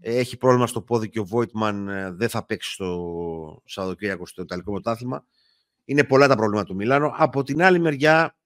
Έχει 0.01 0.37
πρόβλημα 0.37 0.67
στο 0.67 0.83
πόδι 0.83 1.09
και 1.09 1.21
ο 1.21 1.25
Βόιτμαν 1.25 1.89
ε, 1.89 2.11
δεν 2.11 2.29
θα 2.29 2.45
παίξει 2.45 2.73
στο 2.73 3.63
Σαββατοκύριακο 3.65 4.27
στο 4.27 4.43
Ιταλικό 4.43 4.71
Πρωτάθλημα. 4.71 5.25
Είναι 5.85 6.05
πολλά 6.05 6.29
τα 6.29 6.37
προβλήματα 6.37 6.67
του 6.67 6.75
Μιλάνο. 6.75 7.13
Από 7.17 7.43
την 7.43 7.63
άλλη 7.63 7.79
μεριά, 7.79 8.37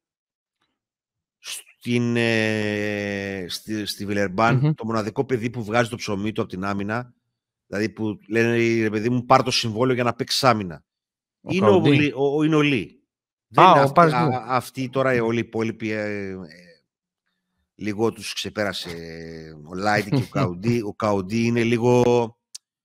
στην, 1.39 2.17
ε, 2.17 3.47
στη, 3.49 3.87
στη 3.87 4.07
βιλερμπαν 4.07 4.75
το 4.75 4.85
μοναδικό 4.85 5.25
παιδί 5.25 5.51
που 5.51 5.65
βγάζει 5.65 5.89
το 5.89 5.97
ψωμί 5.97 6.33
του 6.33 6.41
από 6.41 6.51
την 6.51 6.65
άμυνα, 6.65 7.15
δηλαδή 7.67 7.89
που 7.89 8.19
λένε 8.29 8.57
ρε 8.83 8.91
παιδί 8.91 9.11
μου 9.11 9.25
πάρ 9.25 9.43
το 9.43 9.51
συμβόλαιο 9.51 9.95
για 9.95 10.05
να 10.05 10.15
παίξεις 10.15 10.45
άμυνα, 10.45 10.85
είναι, 11.41 11.69
ο, 11.69 12.37
ο, 12.37 12.43
είναι 12.43 12.57
ο 12.57 12.63
Λί. 12.63 13.01
Δεν 13.49 13.65
είναι 13.65 13.81
αυτή, 13.81 14.15
αυτή, 14.47 14.89
τώρα 14.89 15.23
όλοι 15.23 15.37
οι 15.37 15.47
υπόλοιποι 15.47 15.91
ε, 15.91 16.37
λίγο 17.77 18.13
τους 18.13 18.33
ξεπέρασε 18.33 18.91
ο 19.65 19.75
Λάιτι 19.75 20.11
και 20.11 20.23
ο 20.23 20.29
Καουντί. 20.31 20.81
Ο 20.81 20.95
Καουντί 20.95 21.45
είναι 21.45 21.63
λίγο 21.63 22.03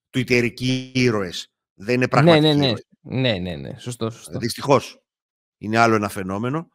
τουιτερικοί 0.10 0.92
ήρωες. 0.96 1.52
Δεν 1.74 1.96
είναι 1.96 2.08
πραγματικοί 2.08 2.48
ναι, 2.48 2.54
ναι, 2.54 2.72
ναι. 3.02 3.22
Ναι, 3.22 3.38
ναι, 3.38 3.56
ναι. 3.56 3.78
Σωστό, 3.78 4.10
σωστό. 4.10 4.40
Δυστυχώς. 4.40 5.04
Είναι 5.58 5.78
άλλο 5.78 5.96
ένα 5.96 6.10
φαινόμενο. 6.10 6.70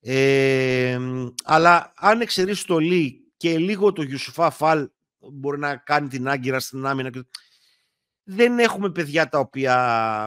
Ε, 0.00 0.98
αλλά 1.44 1.92
αν 1.96 2.20
εξαιρέσει 2.20 2.66
το 2.66 2.78
Λί 2.78 3.32
και 3.36 3.58
λίγο 3.58 3.92
το 3.92 4.02
Γιουσουφά 4.02 4.50
Φαλ 4.50 4.90
μπορεί 5.18 5.58
να 5.58 5.76
κάνει 5.76 6.08
την 6.08 6.28
άγκυρα 6.28 6.60
στην 6.60 6.86
άμυνα. 6.86 7.10
Δεν 8.22 8.58
έχουμε 8.58 8.90
παιδιά 8.90 9.28
τα 9.28 9.38
οποία 9.38 9.74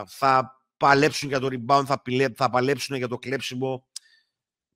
θα 0.07 0.61
παλέψουν 0.77 1.29
για 1.29 1.39
το 1.39 1.47
rebound, 1.51 1.83
θα, 1.85 2.01
θα 2.35 2.49
παλέψουν 2.49 2.95
για 2.95 3.07
το 3.07 3.17
κλεψιμο 3.17 3.87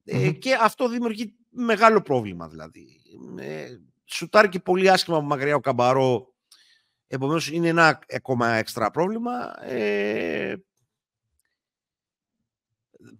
Ε, 0.03 0.31
και 0.31 0.53
αυτό 0.61 0.89
δημιουργεί 0.89 1.35
μεγάλο 1.55 2.01
πρόβλημα 2.01 2.47
δηλαδή. 2.47 3.01
Ε, 3.39 3.77
σουτάρει 4.05 4.49
και 4.49 4.59
πολύ 4.59 4.89
άσχημα 4.89 5.17
από 5.17 5.25
μακριά 5.25 5.55
ο 5.55 5.59
Καμπαρό. 5.59 6.33
Επομένως 7.07 7.51
είναι 7.51 7.67
ένα 7.67 7.99
ακόμα 8.09 8.49
έξτρα 8.49 8.91
πρόβλημα. 8.91 9.63
Ε, 9.63 10.55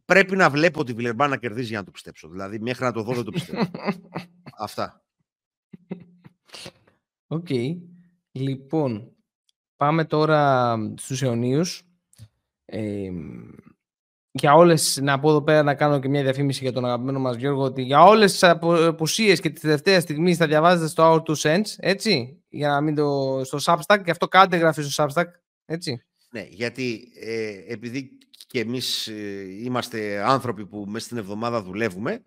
πρέπει 0.05 0.35
να 0.35 0.49
βλέπω 0.49 0.83
τη 0.83 0.93
Βιλερμπάν 0.93 1.29
να 1.29 1.37
κερδίζει 1.37 1.67
για 1.67 1.79
να 1.79 1.85
το 1.85 1.91
πιστέψω. 1.91 2.27
Δηλαδή 2.27 2.59
μέχρι 2.59 2.83
να 2.83 2.91
το 2.91 3.03
δω 3.03 3.13
δεν 3.13 3.23
το 3.23 3.31
πιστεύω. 3.31 3.71
Αυτά. 4.57 5.03
Οκ. 7.27 7.47
Λοιπόν, 8.31 9.15
πάμε 9.75 10.05
τώρα 10.05 10.75
στους 10.97 11.21
αιωνίους. 11.21 11.83
Ε, 12.65 13.09
για 14.37 14.53
όλες, 14.53 14.99
να 15.01 15.19
πω 15.19 15.29
εδώ 15.29 15.41
πέρα 15.41 15.63
να 15.63 15.75
κάνω 15.75 15.99
και 15.99 16.09
μια 16.09 16.23
διαφήμιση 16.23 16.63
για 16.63 16.71
τον 16.71 16.85
αγαπημένο 16.85 17.19
μας 17.19 17.35
Γιώργο, 17.35 17.63
ότι 17.63 17.81
για 17.81 18.03
όλες 18.03 18.31
τις 18.31 18.43
απουσίες 18.43 19.39
και 19.39 19.49
της 19.49 19.61
τελευταίας 19.61 19.99
στιγμής 19.99 20.37
θα 20.37 20.47
διαβάζετε 20.47 20.87
στο 20.87 21.13
Our 21.13 21.31
Two 21.31 21.35
Cents, 21.35 21.67
έτσι, 21.77 22.43
για 22.49 22.69
να 22.69 22.81
μην 22.81 22.95
το 22.95 23.41
στο 23.43 23.57
Substack, 23.61 24.01
και 24.03 24.11
αυτό 24.11 24.27
κάντε 24.27 24.57
εγγραφή 24.57 24.81
στο 24.81 25.03
Substack, 25.03 25.25
έτσι. 25.65 26.03
Ναι, 26.29 26.45
γιατί 26.49 27.11
ε, 27.19 27.73
επειδή 27.73 28.17
και 28.47 28.59
εμείς 28.59 29.07
ε, 29.07 29.45
είμαστε 29.63 30.23
άνθρωποι 30.25 30.65
που 30.65 30.85
μέσα 30.87 31.05
στην 31.05 31.17
εβδομάδα 31.17 31.61
δουλεύουμε, 31.61 32.23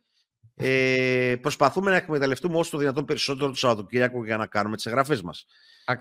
ε, 0.55 1.37
προσπαθούμε 1.41 1.91
να 1.91 1.97
εκμεταλλευτούμε 1.97 2.57
όσο 2.57 2.71
το 2.71 2.79
δυνατόν 2.79 3.05
περισσότερο 3.05 3.51
το 3.51 3.57
Σαββατοκύριακο 3.57 4.25
για 4.25 4.37
να 4.37 4.47
κάνουμε 4.47 4.77
τις 4.77 4.87
εγγραφές 4.87 5.23
μας. 5.23 5.47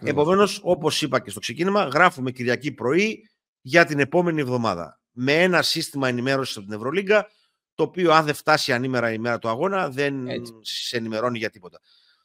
Επομένως, 0.03 0.59
όπως 0.63 1.01
είπα 1.01 1.19
και 1.19 1.29
στο 1.29 1.39
ξεκίνημα, 1.39 1.83
γράφουμε 1.83 2.31
Κυριακή 2.31 2.71
πρωί 2.71 3.29
για 3.61 3.85
την 3.85 3.99
επόμενη 3.99 4.41
εβδομάδα 4.41 4.96
με 5.19 5.33
ένα 5.33 5.61
σύστημα 5.61 6.07
ενημέρωσης 6.07 6.57
από 6.57 6.65
την 6.65 6.75
Ευρωλίγκα, 6.75 7.27
το 7.75 7.83
οποίο 7.83 8.11
αν 8.11 8.25
δεν 8.25 8.33
φτάσει 8.33 8.73
ανήμερα 8.73 9.11
η 9.11 9.17
μέρα 9.17 9.39
του 9.39 9.49
αγώνα, 9.49 9.89
δεν 9.89 10.27
Έτσι. 10.27 10.53
σε 10.61 10.97
ενημερώνει 10.97 11.37
για 11.37 11.49
τίποτα. 11.49 11.79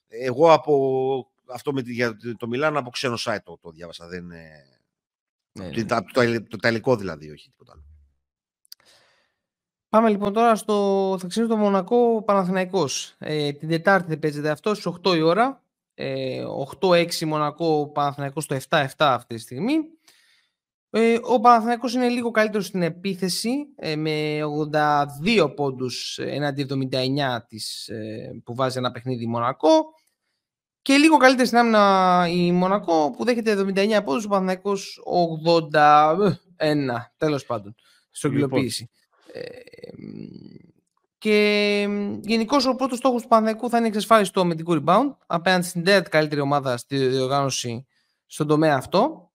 Εγώ 0.09 0.53
από 0.53 1.33
αυτό 1.47 1.73
με, 1.73 1.83
για 1.85 2.17
το 2.37 2.47
Μιλάν 2.47 2.77
από 2.77 2.91
ξένο 2.91 3.17
site 3.25 3.39
το, 3.45 3.59
το 3.63 3.71
διάβασα. 3.71 4.07
Δεν, 4.07 4.25
ναι, 4.25 4.43
ναι. 5.53 5.71
Το, 5.71 6.05
το, 6.13 6.59
το, 6.59 6.81
το, 6.81 6.97
δηλαδή, 6.97 7.31
όχι 7.31 7.51
τίποτα 7.51 7.73
άλλο. 7.73 7.85
Πάμε 9.89 10.09
λοιπόν 10.09 10.33
τώρα 10.33 10.57
στο 10.57 11.17
θα 11.21 11.27
ξέρω 11.27 11.47
το 11.47 11.57
Μονακό 11.57 12.23
Παναθηναϊκός. 12.23 13.15
Ε, 13.19 13.53
την 13.53 13.69
Τετάρτη 13.69 14.09
δεν 14.09 14.19
παίζεται 14.19 14.51
αυτό 14.51 14.75
στις 14.75 14.93
8 15.05 15.17
η 15.17 15.21
ώρα. 15.21 15.63
Ε, 15.95 16.45
8-6 16.81 17.25
Μονακό 17.25 17.91
Παναθηναϊκός 17.95 18.45
στο 18.45 18.57
7-7 18.69 18.87
αυτή 18.97 19.35
τη 19.35 19.41
στιγμή. 19.41 19.75
Ε, 20.95 21.19
ο 21.23 21.41
Παναθηναϊκός 21.41 21.95
είναι 21.95 22.09
λίγο 22.09 22.31
καλύτερος 22.31 22.67
στην 22.67 22.83
επίθεση 22.83 23.51
ε, 23.77 23.97
με 23.97 24.41
82 25.45 25.55
πόντους 25.55 26.19
εναντί 26.19 26.63
79 26.63 27.39
της, 27.49 27.89
ε, 27.89 28.41
που 28.45 28.55
βάζει 28.55 28.79
ένα 28.79 28.91
παιχνίδι 28.91 29.27
Μονακό 29.27 29.71
και 30.83 30.97
λίγο 30.97 31.17
καλύτερη 31.17 31.47
στην 31.47 31.59
άμυνα 31.59 32.27
η 32.29 32.53
Μονακό 32.53 33.11
που 33.11 33.25
δέχεται 33.25 33.53
79 33.53 34.03
πόντους, 34.05 34.25
ο 34.25 34.29
Παναθηναϊκός 34.29 35.03
81 35.73 37.13
τέλος 37.17 37.47
πάντων 37.47 37.75
στην 38.11 38.33
λοιπόν. 38.33 38.49
υλοποίηση. 38.49 38.91
και 41.19 41.89
γενικώς 42.21 42.67
ο 42.67 42.75
πρώτος 42.75 42.99
στόχος 42.99 43.23
του 43.23 43.29
Παναθηναϊκού 43.29 43.69
θα 43.69 43.77
είναι 43.77 43.87
η 43.87 43.89
εξασφάλιση 43.89 44.33
του 44.33 44.41
αμυντικού 44.41 44.83
rebound 44.85 45.17
απέναντι 45.27 45.67
στην 45.67 45.85
τέταρτη 45.85 46.11
καλύτερη 46.11 46.41
ομάδα 46.41 46.77
στη 46.77 46.97
διοργάνωση 47.07 47.87
στον 48.27 48.47
τομέα 48.47 48.77
αυτό. 48.77 49.31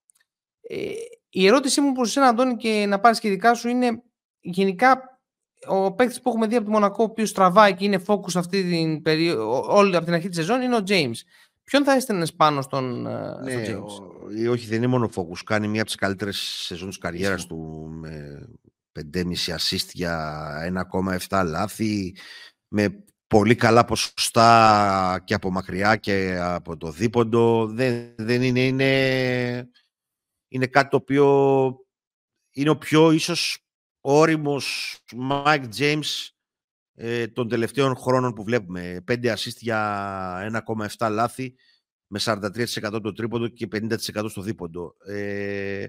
Η 1.28 1.46
ερώτησή 1.46 1.80
μου 1.80 1.92
προς 1.92 2.08
εσένα, 2.08 2.26
Αντώνη, 2.26 2.56
και 2.56 2.84
να 2.88 3.00
πάρεις 3.00 3.20
και 3.20 3.28
δικά 3.28 3.54
σου 3.54 3.68
είναι 3.68 4.02
γενικά 4.40 5.20
ο 5.66 5.92
παίκτης 5.92 6.20
που 6.20 6.28
έχουμε 6.28 6.46
δει 6.46 6.56
από 6.56 6.64
τη 6.64 6.70
Μονακό, 6.70 7.02
ο 7.02 7.06
οποίος 7.10 7.32
τραβάει 7.32 7.74
και 7.74 7.84
είναι 7.84 8.02
focus 8.06 8.34
αυτή 8.34 8.64
την 8.64 9.02
περίοδο, 9.02 9.66
όλη 9.68 9.96
από 9.96 10.04
την 10.04 10.14
αρχή 10.14 10.28
της 10.28 10.36
σεζόν, 10.36 10.60
είναι 10.60 10.76
ο 10.76 10.82
James. 10.86 11.16
Ποιον 11.64 11.84
θα 11.84 11.92
έστελνες 11.92 12.34
πάνω 12.34 12.62
στον, 12.62 13.06
ε, 13.06 13.40
ναι, 13.42 13.64
James. 13.66 14.48
Ο, 14.48 14.50
όχι, 14.50 14.66
δεν 14.66 14.76
είναι 14.76 14.86
μόνο 14.86 15.10
focus. 15.14 15.38
Κάνει 15.44 15.68
μια 15.68 15.80
από 15.80 15.90
τις 15.90 15.98
καλύτερες 15.98 16.38
σεζόν 16.38 16.88
της 16.88 16.98
καριέρας 16.98 17.46
του 17.46 17.88
με 17.90 18.48
5,5 18.92 19.56
assist 19.56 19.88
για 19.92 20.86
1,7 21.28 21.42
λάθη, 21.46 22.16
με 22.68 23.04
πολύ 23.26 23.54
καλά 23.54 23.84
ποσοστά 23.84 25.22
και 25.24 25.34
από 25.34 25.50
μακριά 25.50 25.96
και 25.96 26.38
από 26.40 26.76
το 26.76 26.90
δίποντο. 26.90 27.66
Δεν, 27.66 28.14
δεν 28.16 28.42
είναι, 28.42 28.60
είναι 28.60 29.70
είναι 30.48 30.66
κάτι 30.66 30.88
το 30.88 30.96
οποίο 30.96 31.76
είναι 32.50 32.70
ο 32.70 32.76
πιο 32.76 33.10
ίσως 33.10 33.58
όριμος 34.00 34.98
Mike 35.30 35.68
James 35.78 36.28
ε, 36.94 37.26
των 37.26 37.48
τελευταίων 37.48 37.96
χρόνων 37.96 38.32
που 38.32 38.44
βλέπουμε. 38.44 39.04
5 39.08 39.34
assist 39.34 39.56
για 39.58 40.62
1,7 40.98 41.10
λάθη 41.10 41.54
με 42.06 42.20
43% 42.22 43.00
το 43.02 43.12
τρίποντο 43.12 43.48
και 43.48 43.68
50% 43.72 43.96
στο 44.28 44.42
δίποντο. 44.42 44.94
Ε, 45.06 45.86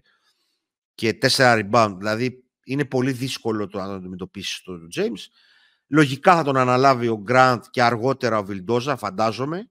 και 0.93 1.17
4 1.22 1.28
rebound. 1.38 1.95
Δηλαδή 1.98 2.43
είναι 2.63 2.86
πολύ 2.86 3.12
δύσκολο 3.12 3.67
το 3.67 3.78
να 3.78 3.86
το 3.86 3.93
αντιμετωπίσει 3.93 4.63
το 4.63 4.74
James. 4.95 5.26
Λογικά 5.88 6.36
θα 6.36 6.43
τον 6.43 6.58
αναλάβει 6.58 7.08
ο 7.08 7.24
Grant 7.28 7.60
και 7.69 7.84
αργότερα 7.84 8.38
ο 8.38 8.43
Βιλντόζα, 8.43 8.98
φαντάζομαι. 8.98 9.69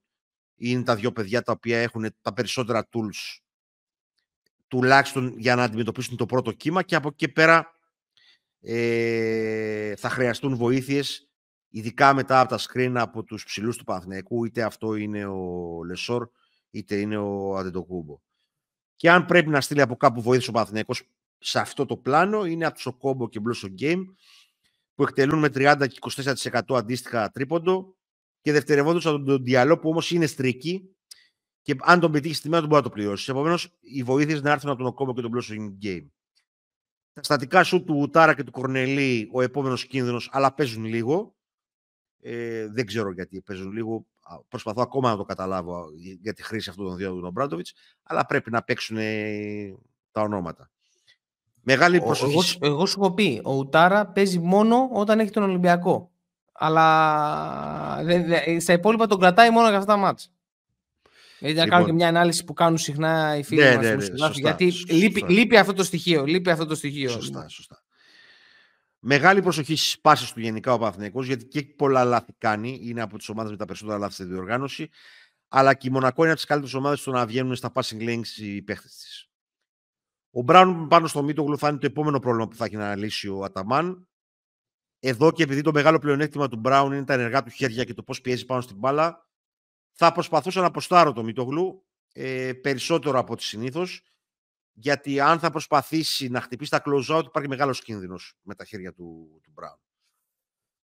Είναι 0.57 0.83
τα 0.83 0.97
δύο 0.97 1.13
παιδιά 1.13 1.43
τα 1.43 1.53
οποία 1.53 1.79
έχουν 1.79 2.17
τα 2.21 2.33
περισσότερα 2.33 2.89
tools 2.93 3.39
τουλάχιστον 4.69 5.35
για 5.39 5.55
να 5.55 5.63
αντιμετωπίσουν 5.63 6.17
το 6.17 6.27
πρώτο 6.27 6.53
κύμα 6.53 6.83
και 6.83 6.95
από 6.95 7.09
εκεί 7.09 7.29
πέρα 7.29 7.73
ε, 8.61 9.97
θα 9.97 10.09
χρειαστούν 10.09 10.57
βοήθειες 10.57 11.29
ειδικά 11.69 12.15
μετά 12.15 12.41
από 12.41 12.49
τα 12.49 12.59
screen 12.59 12.93
από 12.97 13.23
τους 13.23 13.45
ψηλούς 13.45 13.77
του 13.77 13.85
Παναθηναϊκού 13.85 14.45
είτε 14.45 14.63
αυτό 14.63 14.95
είναι 14.95 15.27
ο 15.27 15.85
Λεσόρ 15.85 16.29
είτε 16.71 16.97
είναι 16.97 17.17
ο 17.17 17.57
Αντετοκούμπο. 17.57 18.21
Και 18.97 19.11
αν 19.11 19.25
πρέπει 19.25 19.49
να 19.49 19.61
στείλει 19.61 19.81
από 19.81 19.97
κάπου 19.97 20.23
βοήθεια 20.23 20.49
ο 20.49 20.53
Παναθηναϊκός 20.53 21.03
σε 21.39 21.59
αυτό 21.59 21.87
το 21.87 21.97
πλάνο 21.97 22.45
είναι 22.45 22.67
από 22.67 22.83
το 22.83 22.93
Κόμπο 22.93 23.29
και 23.29 23.41
Μπλόσο 23.41 23.69
Game 23.81 24.05
που 24.95 25.03
εκτελούν 25.03 25.39
με 25.39 25.49
30 25.55 25.87
και 25.89 25.99
24% 26.35 26.61
αντίστοιχα 26.69 27.31
τρίποντο 27.31 27.97
και 28.41 28.53
δευτερευόντως 28.53 29.07
από 29.07 29.23
τον 29.23 29.45
Διαλό 29.45 29.79
που 29.79 29.89
όμως 29.89 30.11
είναι 30.11 30.27
στρική 30.27 30.97
και 31.69 31.77
αν 31.81 32.01
τον 32.01 32.13
πετύχεις 32.13 32.37
στη 32.37 32.49
μέρα 32.49 32.63
του 32.63 32.69
μπορεί 32.69 32.83
να 32.83 32.89
το 32.89 32.95
πληρώσεις. 32.95 33.29
Επομένως, 33.29 33.69
οι 33.81 34.03
βοήθειες 34.03 34.43
να 34.43 34.51
έρθουν 34.51 34.71
από 34.71 34.79
τον 34.79 34.89
Οκόμπο 34.89 35.15
και 35.15 35.21
τον 35.21 35.33
Blossoming 35.35 35.85
Game. 35.85 36.07
Τα 37.13 37.23
στατικά 37.23 37.65
σου 37.65 37.85
του 37.85 37.95
Ουτάρα 37.99 38.35
και 38.35 38.45
του 38.45 38.51
Κορνελή, 38.51 39.29
ο 39.33 39.43
επόμενος 39.43 39.87
κίνδυνος, 39.87 40.29
αλλά 40.33 40.55
παίζουν 40.55 40.85
λίγο. 40.85 41.35
Ε, 42.21 42.67
δεν 42.69 42.87
ξέρω 42.87 43.13
γιατί 43.13 43.41
παίζουν 43.41 43.73
λίγο. 43.73 44.07
Προσπαθώ 44.49 44.83
ακόμα 44.83 45.11
να 45.11 45.17
το 45.17 45.25
καταλάβω 45.25 45.87
για 46.23 46.33
τη 46.33 46.43
χρήση 46.43 46.71
αυτών 46.71 46.87
των 46.87 46.97
δύο 46.97 47.15
του 47.15 47.31
Μπράντοβιτς, 47.31 47.75
αλλά 48.03 48.27
πρέπει 48.27 48.51
να 48.51 48.63
παίξουν 48.63 48.97
τα 50.11 50.21
ονόματα. 50.21 50.71
Μεγάλη 51.63 52.01
προσοχή. 52.01 52.59
Εγώ, 52.61 52.75
εγώ 52.75 52.87
σου 52.87 53.01
έχω 53.01 53.13
πει, 53.13 53.41
ο 53.45 53.55
Ουτάρα 53.55 54.07
παίζει 54.07 54.39
μόνο 54.39 54.89
όταν 54.93 55.21
έχει 55.21 55.31
τον 55.31 55.43
Ολυμπιακό. 55.43 56.11
Αλλά 56.53 58.03
δε, 58.05 58.23
δε, 58.23 58.61
στα 58.61 58.73
υπόλοιπα 58.73 59.07
τον 59.07 59.19
κρατάει 59.19 59.51
μόνο 59.51 59.69
για 59.69 59.79
αυτά 59.79 59.93
τα 59.93 59.99
μάτια. 61.41 61.49
Γιατί 61.49 61.57
να 61.57 61.65
λοιπόν, 61.65 61.79
κάνω 61.79 61.85
και 61.87 61.93
μια 61.93 62.09
ανάλυση 62.09 62.45
που 62.45 62.53
κάνουν 62.53 62.79
συχνά 62.79 63.37
οι 63.37 63.43
φίλοι 63.43 63.61
ναι, 63.61 63.75
μας. 63.75 63.85
Ναι, 63.85 63.95
ναι, 63.95 64.05
σωστά, 64.05 64.31
γιατί 64.35 64.71
σωστά. 64.71 64.95
Λείπει, 64.95 65.25
λείπει, 65.29 65.57
αυτό 65.57 65.73
το 65.73 65.85
στοιχείο. 65.85 66.25
Λείπει 66.25 66.51
αυτό 66.51 66.67
το 66.67 66.75
στοιχείο. 66.75 67.11
Σωστά, 67.11 67.49
σωστά. 67.49 67.83
Μεγάλη 69.01 69.43
προσοχή 69.43 69.77
στις 69.77 70.01
πάσει 70.01 70.35
του 70.35 70.41
γενικά 70.41 70.73
ο 70.73 70.79
Παθηναϊκός, 70.79 71.27
γιατί 71.27 71.45
και 71.45 71.63
πολλά 71.63 72.05
λάθη 72.05 72.33
κάνει. 72.39 72.81
Είναι 72.83 73.03
από 73.03 73.19
τις 73.19 73.29
ομάδες 73.29 73.51
με 73.51 73.57
τα 73.57 73.65
περισσότερα 73.65 73.99
λάθη 73.99 74.13
στη 74.13 74.25
διοργάνωση. 74.25 74.89
Αλλά 75.49 75.75
και 75.75 75.89
η 75.89 75.91
Μονακό 75.91 76.23
είναι 76.23 76.31
από 76.31 76.41
τις 76.41 76.49
καλύτερες 76.49 76.75
ομάδες 76.75 77.01
στο 77.01 77.11
να 77.11 77.27
βγαίνουν 77.27 77.55
στα 77.55 77.73
passing 77.75 78.01
lanes 78.01 78.37
οι 78.37 78.63
παίχτε 78.63 78.89
της. 78.89 79.29
Ο 80.31 80.43
Μπράουν 80.43 80.89
πάνω 80.89 81.07
στο 81.07 81.23
Μίτογλου 81.23 81.59
θα 81.59 81.69
είναι 81.69 81.79
το 81.79 81.87
επόμενο 81.87 82.19
πρόβλημα 82.19 82.49
που 82.49 82.57
θα 82.57 82.65
έχει 82.65 82.77
να 82.77 82.97
λύσει 82.97 83.29
ο 83.29 83.45
Αταμάν. 83.45 84.09
Εδώ 85.01 85.33
και 85.33 85.43
επειδή 85.43 85.61
το 85.61 85.73
μεγάλο 85.73 85.99
πλεονέκτημα 85.99 86.49
του 86.49 86.57
Μπράουν 86.57 86.93
είναι 86.93 87.05
τα 87.05 87.15
ενεργά 87.15 87.43
του 87.43 87.51
χέρια 87.51 87.85
και 87.85 87.95
το 87.95 88.03
πώς 88.03 88.21
πιέζει 88.21 88.45
πάνω 88.45 88.61
στην 88.61 88.77
μπάλα, 88.77 89.28
θα 90.01 90.13
προσπαθούσα 90.13 90.61
να 90.61 90.67
αποστάρω 90.67 91.13
το 91.13 91.23
Μητογλου 91.23 91.87
ε, 92.13 92.53
περισσότερο 92.53 93.19
από 93.19 93.33
ό,τι 93.33 93.43
συνήθως. 93.43 94.03
Γιατί 94.73 95.21
αν 95.21 95.39
θα 95.39 95.51
προσπαθήσει 95.51 96.29
να 96.29 96.41
χτυπήσει 96.41 96.71
τα 96.71 96.83
close 96.85 97.19
out, 97.19 97.25
υπάρχει 97.25 97.49
μεγάλος 97.49 97.83
κίνδυνος 97.83 98.35
με 98.43 98.55
τα 98.55 98.65
χέρια 98.65 98.93
του, 98.93 99.41
του 99.43 99.53
Brown. 99.57 99.79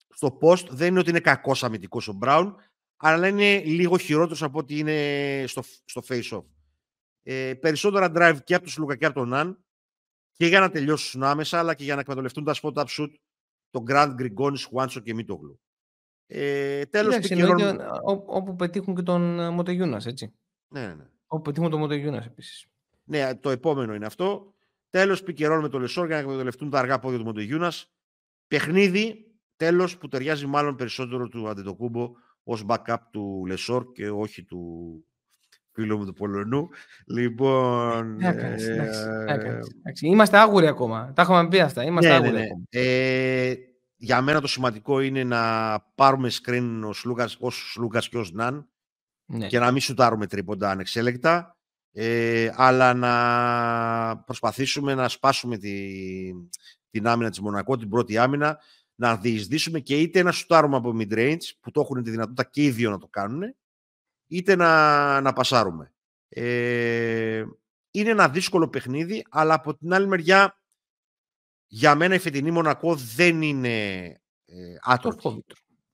Στο 0.09 0.39
post 0.41 0.69
δεν 0.69 0.89
είναι 0.89 0.99
ότι 0.99 1.11
είναι 1.11 1.21
κακός 1.21 1.65
αμυντικός 1.65 2.09
ο 2.09 2.19
Brown, 2.23 2.55
αλλά 2.97 3.29
είναι 3.29 3.63
λίγο 3.63 3.99
χειρότερος 3.99 4.43
από 4.43 4.59
ό,τι 4.59 4.79
είναι 4.79 5.45
στο, 5.47 5.63
στο 5.85 6.03
face-off. 6.09 6.45
Ε, 7.23 7.55
περισσότερα 7.55 8.13
drive 8.15 8.39
και 8.45 8.55
από 8.55 8.65
τους 8.65 8.77
Λουκα 8.77 8.97
και 8.97 9.07
από 9.07 9.15
τον 9.15 9.29
Ναν 9.29 9.65
και 10.33 10.47
για 10.47 10.61
να 10.61 10.71
τελειώσουν 10.71 11.23
άμεσα, 11.23 11.59
αλλά 11.59 11.75
και 11.75 11.85
για 11.85 11.95
να 11.95 12.01
εκμεταλλευτούν 12.01 12.45
τα 12.45 12.55
spot-up 12.63 12.87
shoot 12.87 13.11
τον 13.71 13.85
Grand 13.89 14.15
Grigonis, 14.19 14.61
Χουάντσο 14.69 15.01
και 15.01 15.15
Μίτογλου. 15.15 15.61
Ε, 16.33 16.85
τέλος, 16.85 17.19
Κυρών... 17.19 17.81
όπου 18.27 18.57
πετύχουν 18.57 18.95
και 18.95 19.03
τον 19.03 19.41
ε, 19.41 19.51
Μοτεγιούνας, 19.51 20.07
έτσι. 20.07 20.33
Ναι, 20.69 20.87
ναι. 20.87 21.07
Όπου 21.27 21.43
πετύχουν 21.43 21.71
τον 21.71 21.81
Μοτεγιούνας 21.81 22.27
επίσης. 22.27 22.67
Ναι, 23.05 23.35
το 23.35 23.51
επόμενο 23.51 23.95
είναι 23.95 24.07
αυτό. 24.07 24.55
Τέλος, 24.91 25.23
pick 25.23 25.37
and 25.37 25.47
roll 25.47 25.61
με 25.61 25.69
το 25.69 25.79
Λεσόρ 25.79 26.07
για 26.07 26.15
να 26.15 26.21
εκμεταλλευτούν 26.21 26.71
τα 26.71 26.79
αργά 26.79 26.99
πόδια 26.99 27.19
του 27.19 27.25
Μοτεγιούνας. 27.25 27.73
Παιχνίδι, 28.49 29.27
τέλος, 29.57 29.99
που 29.99 30.09
ταιριάζει 30.09 30.47
μάλλον 30.47 30.77
περισσότερο 30.77 31.29
του 31.29 31.49
Αντετοκούμπο 31.49 32.11
ως 32.43 32.65
backup 32.69 32.97
του 33.11 33.45
Λεσόρ 33.47 33.93
και 33.93 34.11
όχι 34.11 34.45
του 34.45 35.05
φίλου 35.73 35.99
μου 35.99 36.07
του 36.07 36.13
Πολωνού. 36.13 36.69
Λοιπόν... 37.07 38.21
Ε, 38.21 38.57
Είμαστε 40.01 40.39
άγουροι 40.39 40.67
ακόμα. 40.67 41.13
Τα 41.15 41.23
έχουμε 41.23 41.49
πει 41.49 41.61
αυτά. 41.61 41.83
Είμαστε 41.83 42.11
ναι, 42.11 42.19
ναι 42.19 42.27
άγουροι 42.27 42.41
ναι, 42.41 42.47
Ακόμα. 42.47 42.65
Ε, 42.71 43.55
για 44.03 44.21
μένα 44.21 44.41
το 44.41 44.47
σημαντικό 44.47 45.01
είναι 45.01 45.25
να 45.25 45.81
πάρουμε 45.95 46.31
screen 46.33 46.81
ο 46.85 47.05
Σλούκας, 47.05 47.37
ο 47.41 47.77
Σλούκας 47.79 48.09
και 48.09 48.19
ο 48.19 48.33
Ναν 48.33 48.69
ναι. 49.27 49.47
και 49.47 49.59
να 49.59 49.71
μην 49.71 49.81
σουτάρουμε 49.81 50.27
τρίποντα 50.27 50.71
ανεξέλεκτα, 50.71 51.57
ε, 51.93 52.51
αλλά 52.55 52.95
να 52.95 54.19
προσπαθήσουμε 54.19 54.95
να 54.95 55.09
σπάσουμε 55.09 55.59
τη, 55.59 55.91
την 56.91 57.07
άμυνα 57.07 57.31
της 57.31 57.41
Μονακό, 57.41 57.77
την 57.77 57.89
πρώτη 57.89 58.19
άμυνα, 58.19 58.59
να 58.95 59.17
διεισδύσουμε 59.17 59.81
και 59.81 60.01
είτε 60.01 60.23
να 60.23 60.33
σουτάρουμε 60.33 60.77
από 60.77 60.97
mid-range, 60.99 61.45
που 61.61 61.71
το 61.71 61.81
έχουν 61.81 62.03
τη 62.03 62.11
δυνατότητα 62.11 62.45
και 62.45 62.63
οι 62.63 62.71
δύο 62.71 62.91
να 62.91 62.99
το 62.99 63.07
κάνουν, 63.07 63.55
είτε 64.27 64.57
να, 64.57 65.21
να 65.21 65.33
πασάρουμε. 65.33 65.93
Ε, 66.29 67.45
είναι 67.91 68.11
ένα 68.11 68.29
δύσκολο 68.29 68.69
παιχνίδι, 68.69 69.25
αλλά 69.31 69.55
από 69.55 69.77
την 69.77 69.93
άλλη 69.93 70.07
μεριά, 70.07 70.60
για 71.73 71.95
μένα 71.95 72.15
η 72.15 72.19
φετινή 72.19 72.51
Μονακό 72.51 72.95
δεν 72.95 73.43
είναι 73.43 74.05
ε, 74.45 74.75
άτρωτη. 74.83 75.45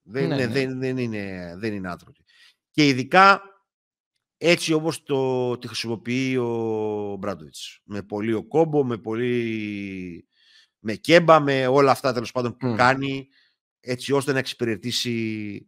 Δεν, 0.03 0.29
ναι, 0.29 0.35
είναι, 0.35 0.47
ναι. 0.47 0.53
Δεν, 0.53 0.79
δεν, 0.79 0.99
είναι, 0.99 1.55
δεν 1.59 1.75
είναι 1.75 1.91
άτρωτη. 1.91 2.25
Και 2.71 2.89
ειδικά 2.89 3.43
έτσι 4.37 4.73
όπως 4.73 5.03
το, 5.03 5.59
τη 5.59 5.67
χρησιμοποιεί 5.67 6.37
ο 6.37 7.17
Μπράντοβιτς. 7.19 7.81
Με 7.85 8.03
πολύ 8.03 8.33
ο 8.33 8.45
κόμπο, 8.45 8.85
με 8.85 8.99
πολύ 8.99 10.29
με 10.79 10.95
κέμπα, 10.95 11.41
με 11.41 11.67
όλα 11.67 11.91
αυτά 11.91 12.13
τέλος 12.13 12.33
πάντων 12.33 12.57
που 12.57 12.75
κάνει, 12.77 13.29
έτσι 13.81 14.13
ώστε 14.13 14.33
να 14.33 14.39
εξυπηρετήσει 14.39 15.67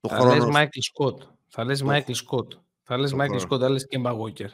το 0.00 0.08
θα 0.08 0.16
χρόνο. 0.16 0.34
Λες 0.34 0.44
Μάικλ 0.44 0.78
Σκότ. 0.80 1.22
Θα 1.48 1.64
λες 1.64 1.82
Μάικλ 1.82 2.12
Σκότ. 2.12 2.52
Θα 2.82 2.96
λες 2.96 3.12
Μάικλ 3.12 3.36
Σκότ, 3.36 3.60
θα 3.62 3.68
λες 3.68 3.86
Κέμπα 3.86 4.10
Γόκερ. 4.10 4.50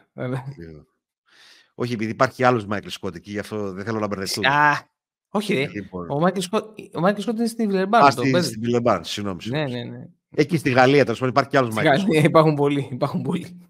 Όχι, 1.75 1.93
επειδή 1.93 2.11
υπάρχει 2.11 2.45
άλλος 2.45 2.67
Μάικλ 2.67 2.89
Σκότ 2.89 3.15
εκεί, 3.15 3.31
γι' 3.31 3.39
αυτό 3.39 3.73
δεν 3.73 3.85
θέλω 3.85 3.99
να 3.99 4.07
μπερδευτούμε. 4.07 4.49
Α, 4.49 4.94
όχι 5.35 5.55
ρε. 5.55 5.69
Λοιπόν. 5.69 6.11
Ο 6.11 6.21
Μάικλ 6.21 6.41
Σκότ, 6.41 6.79
ο 6.95 7.01
Μάικλ 7.01 7.21
Σκότ 7.21 7.37
είναι 7.37 7.47
στην 7.47 7.69
Βιλερμπάν. 7.69 8.05
Α, 8.05 8.11
στη, 8.11 8.43
στην 8.43 8.61
Βιλερμπάν, 8.61 9.05
συγγνώμη. 9.05 9.41
Ναι, 9.45 9.67
ναι, 9.67 9.85
ναι. 9.85 10.07
Εκεί 10.31 10.57
στη 10.57 10.71
Γαλλία, 10.71 11.05
τέλος 11.05 11.19
πάντων, 11.19 11.35
υπάρχει 11.35 11.51
κι 11.51 11.57
άλλος 11.57 11.75
Μάικλ 11.75 12.01
Σκότ. 12.01 12.25
Υπάρχουν 12.25 12.55
πολλοί. 12.55 12.89
Υπάρχουν 12.91 13.23
πολλοί. 13.23 13.61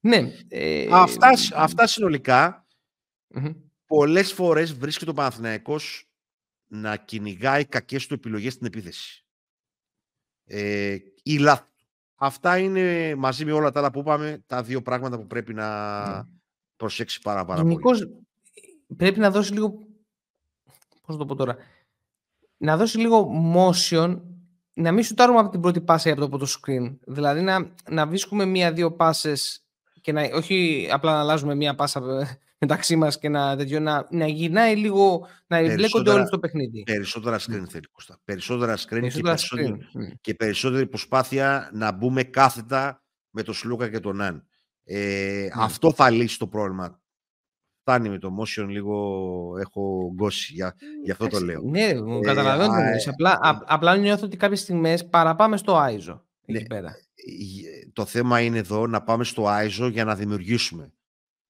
Ναι. 0.00 0.30
Ε, 0.48 0.86
αυτά, 0.90 1.30
αυτά 1.54 1.86
συνολικά 1.86 2.66
mm-hmm 3.34 3.54
πολλές 3.88 4.32
φορές 4.32 4.74
βρίσκεται 4.74 5.10
ο 5.10 5.14
Παναθηναϊκός 5.14 6.10
να 6.66 6.96
κυνηγάει 6.96 7.64
κακές 7.64 8.06
του 8.06 8.14
επιλογές 8.14 8.52
στην 8.52 8.66
επίθεση. 8.66 9.24
Ε, 10.44 10.96
ή 11.22 11.38
Αυτά 12.20 12.58
είναι 12.58 13.14
μαζί 13.14 13.44
με 13.44 13.52
όλα 13.52 13.70
τα 13.70 13.78
άλλα 13.78 13.90
που 13.90 13.98
είπαμε 13.98 14.42
τα 14.46 14.62
δύο 14.62 14.82
πράγματα 14.82 15.18
που 15.18 15.26
πρέπει 15.26 15.54
να 15.54 15.98
ναι. 16.16 16.22
προσέξει 16.76 17.20
πάρα, 17.20 17.44
πάρα 17.44 17.62
Γενικώς, 17.62 17.98
πολύ. 17.98 18.26
πρέπει 18.96 19.20
να 19.20 19.30
δώσει 19.30 19.52
λίγο, 19.52 19.78
πώς 21.08 21.16
το 21.16 21.26
πω 21.26 21.34
τώρα, 21.34 21.56
να 22.56 22.76
δώσει 22.76 22.98
λίγο 22.98 23.30
motion, 23.56 24.20
να 24.74 24.92
μην 24.92 25.04
σουτάρουμε 25.04 25.38
από 25.38 25.50
την 25.50 25.60
πρώτη 25.60 25.80
πάσα 25.80 26.10
από 26.10 26.20
το, 26.20 26.26
από 26.26 26.38
το 26.38 26.46
screen. 26.46 26.96
Δηλαδή 27.06 27.40
να, 27.40 27.72
να 27.90 28.06
βρίσκουμε 28.06 28.44
μία-δύο 28.44 28.92
πάσες 28.92 29.66
και 30.00 30.12
να, 30.12 30.22
όχι 30.32 30.88
απλά 30.90 31.12
να 31.12 31.20
αλλάζουμε 31.20 31.54
μία 31.54 31.74
πάσα 31.74 32.02
μεταξύ 32.60 32.96
μας 32.96 33.18
και 33.18 33.28
να, 33.28 33.56
τέτοιο, 33.56 33.80
να, 33.80 34.06
να 34.10 34.26
γυρνάει 34.26 34.76
λίγο, 34.76 35.26
να 35.46 35.56
εμπλέκονται 35.56 36.10
όλοι 36.10 36.26
στο 36.26 36.38
παιχνίδι. 36.38 36.82
Περισσότερα 36.82 37.38
screen 37.38 37.64
θέλει 37.68 37.88
Κώστα. 37.92 38.20
Περισσότερα 38.24 38.76
screen, 38.76 39.00
περισσότερα 39.00 39.10
και, 39.10 39.22
περισσότερη, 39.22 40.18
και 40.20 40.34
περισσότερη 40.34 40.86
προσπάθεια 40.86 41.70
να 41.72 41.92
μπούμε 41.92 42.22
κάθετα 42.22 43.02
με 43.30 43.42
τον 43.42 43.54
Σλούκα 43.54 43.88
και 43.88 44.00
τον 44.00 44.16
Ναν. 44.16 44.46
Ε, 44.84 45.48
Αυτό 45.54 45.92
θα 45.92 46.10
λύσει 46.10 46.38
το 46.38 46.46
πρόβλημα. 46.46 47.00
Φτάνει 47.88 48.08
με 48.08 48.18
το 48.18 48.36
motion 48.40 48.66
λίγο, 48.68 49.52
έχω 49.60 50.12
γκώσει, 50.14 50.52
για, 50.52 50.74
για 51.04 51.12
αυτό 51.12 51.26
το 51.26 51.40
λέω. 51.40 51.62
Ναι, 51.62 51.84
ε, 51.84 52.00
καταλαβαίνω. 52.22 52.74
Ε, 52.74 52.96
απλά, 53.06 53.38
α, 53.40 53.58
απλά 53.66 53.96
νιώθω 53.96 54.26
ότι 54.26 54.36
κάποιες 54.36 54.60
στιγμές 54.60 55.08
παραπάμε 55.08 55.56
στο 55.56 55.76
Άιζο. 55.76 56.26
Ναι, 56.46 56.60
πέρα. 56.60 56.88
Ε, 56.88 57.88
το 57.92 58.04
θέμα 58.04 58.40
είναι 58.40 58.58
εδώ 58.58 58.86
να 58.86 59.02
πάμε 59.02 59.24
στο 59.24 59.48
Άιζο 59.48 59.88
για 59.88 60.04
να 60.04 60.14
δημιουργήσουμε 60.14 60.92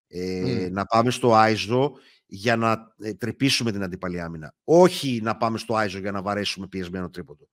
ε, 0.09 0.69
να 0.71 0.85
πάμε 0.85 1.11
στο 1.11 1.35
Άιζο 1.35 1.93
για 2.27 2.57
να 2.57 2.95
ε, 2.99 3.15
τρυπήσουμε 3.15 3.73
την 3.73 3.83
αντίπαλη 3.83 4.21
άμυνα. 4.21 4.55
Όχι 4.65 5.21
να 5.23 5.37
πάμε 5.37 5.59
στο 5.59 5.75
Άιζο 5.75 5.99
για 5.99 6.13
να 6.13 6.23
βαρέσουμε 6.23 6.67
πιεσμένο 6.67 7.11
τρίποντο. 7.11 7.49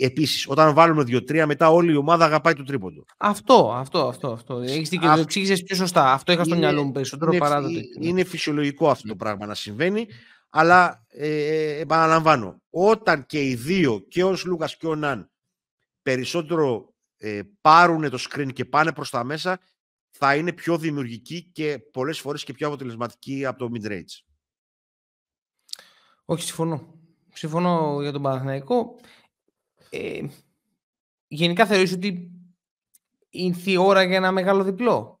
Επίσης, 0.00 0.48
όταν 0.48 0.74
βάλουμε 0.74 1.02
2-3, 1.02 1.44
μετά 1.46 1.70
όλη 1.70 1.92
η 1.92 1.96
ομάδα 1.96 2.24
αγαπάει 2.24 2.54
το 2.54 2.64
τρίποντο. 2.64 3.04
Αυτό, 3.16 3.72
αυτό, 3.74 4.06
αυτό. 4.06 4.32
αυτό. 4.32 4.56
Έχεις 4.56 4.88
δίκιο, 4.88 5.14
το 5.14 5.20
εξήγησες 5.20 5.62
πιο 5.62 5.76
σωστά. 5.76 6.12
Αυτό 6.12 6.32
είχα 6.32 6.44
στο 6.44 6.56
μυαλό 6.56 6.84
μου 6.84 6.92
περισσότερο 6.92 7.30
είναι, 7.30 7.40
παρά 7.40 7.62
το 7.62 7.68
Είναι 8.00 8.24
φυσιολογικό 8.24 8.90
αυτό 8.90 9.08
το 9.08 9.16
πράγμα 9.16 9.46
να 9.46 9.54
συμβαίνει, 9.54 10.06
αλλά 10.50 11.04
ε, 11.08 11.80
επαναλαμβάνω, 11.80 12.62
όταν 12.70 13.26
και 13.26 13.44
οι 13.44 13.54
δύο, 13.54 13.98
και 14.08 14.24
ο 14.24 14.36
Λούκας 14.44 14.76
και 14.76 14.86
ο 14.86 14.94
Ναν, 14.94 15.30
περισσότερο 16.02 16.94
ε, 17.16 17.40
πάρουν 17.60 18.10
το 18.10 18.18
screen 18.30 18.52
και 18.52 18.64
πάνε 18.64 18.92
προς 18.92 19.10
τα 19.10 19.24
μέσα, 19.24 19.60
θα 20.10 20.36
είναι 20.36 20.52
πιο 20.52 20.78
δημιουργική 20.78 21.50
και 21.52 21.78
πολλές 21.92 22.18
φορές 22.18 22.44
και 22.44 22.52
πιο 22.52 22.66
αποτελεσματική 22.66 23.44
από 23.44 23.58
το 23.58 23.70
mid-range. 23.74 24.24
Όχι, 26.24 26.42
συμφωνώ. 26.42 26.94
Συμφωνώ 27.32 27.98
για 28.00 28.12
τον 28.12 28.22
Παναθηναϊκό. 28.22 28.96
Ε, 29.92 30.20
γενικά 31.28 31.66
θεωρείς 31.66 31.92
ότι 31.92 32.30
ήρθε 33.28 33.70
η 33.70 33.76
ώρα 33.76 34.02
για 34.02 34.16
ένα 34.16 34.32
μεγάλο 34.32 34.64
διπλό; 34.64 35.20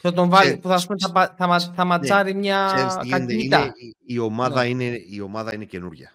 Θα 0.00 0.12
τον 0.12 0.28
βάλει, 0.28 0.56
που 0.56 0.68
θα, 0.68 0.78
θα, 0.78 1.34
θα, 1.38 1.60
θα 1.74 1.84
ματσάρει 1.84 2.32
ναι, 2.32 2.38
μια 2.38 3.00
είναι, 3.04 3.72
η, 3.98 4.18
ομάδα 4.18 4.62
ναι. 4.62 4.68
είναι, 4.68 4.84
η 4.84 5.20
ομάδα 5.20 5.54
είναι 5.54 5.64
καινούρια. 5.64 6.14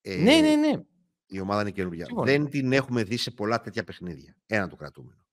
Ε, 0.00 0.16
ναι, 0.16 0.40
ναι, 0.40 0.54
ναι. 0.54 0.82
Η 1.26 1.40
ομάδα 1.40 1.60
είναι 1.60 1.70
καινούργια. 1.70 2.06
Δεν 2.14 2.48
την 2.48 2.72
έχουμε 2.72 3.02
δει 3.02 3.16
σε 3.16 3.30
πολλά 3.30 3.60
τέτοια 3.60 3.84
παιχνίδια. 3.84 4.36
Ένα 4.46 4.68
το 4.68 4.76
κρατούμενο. 4.76 5.24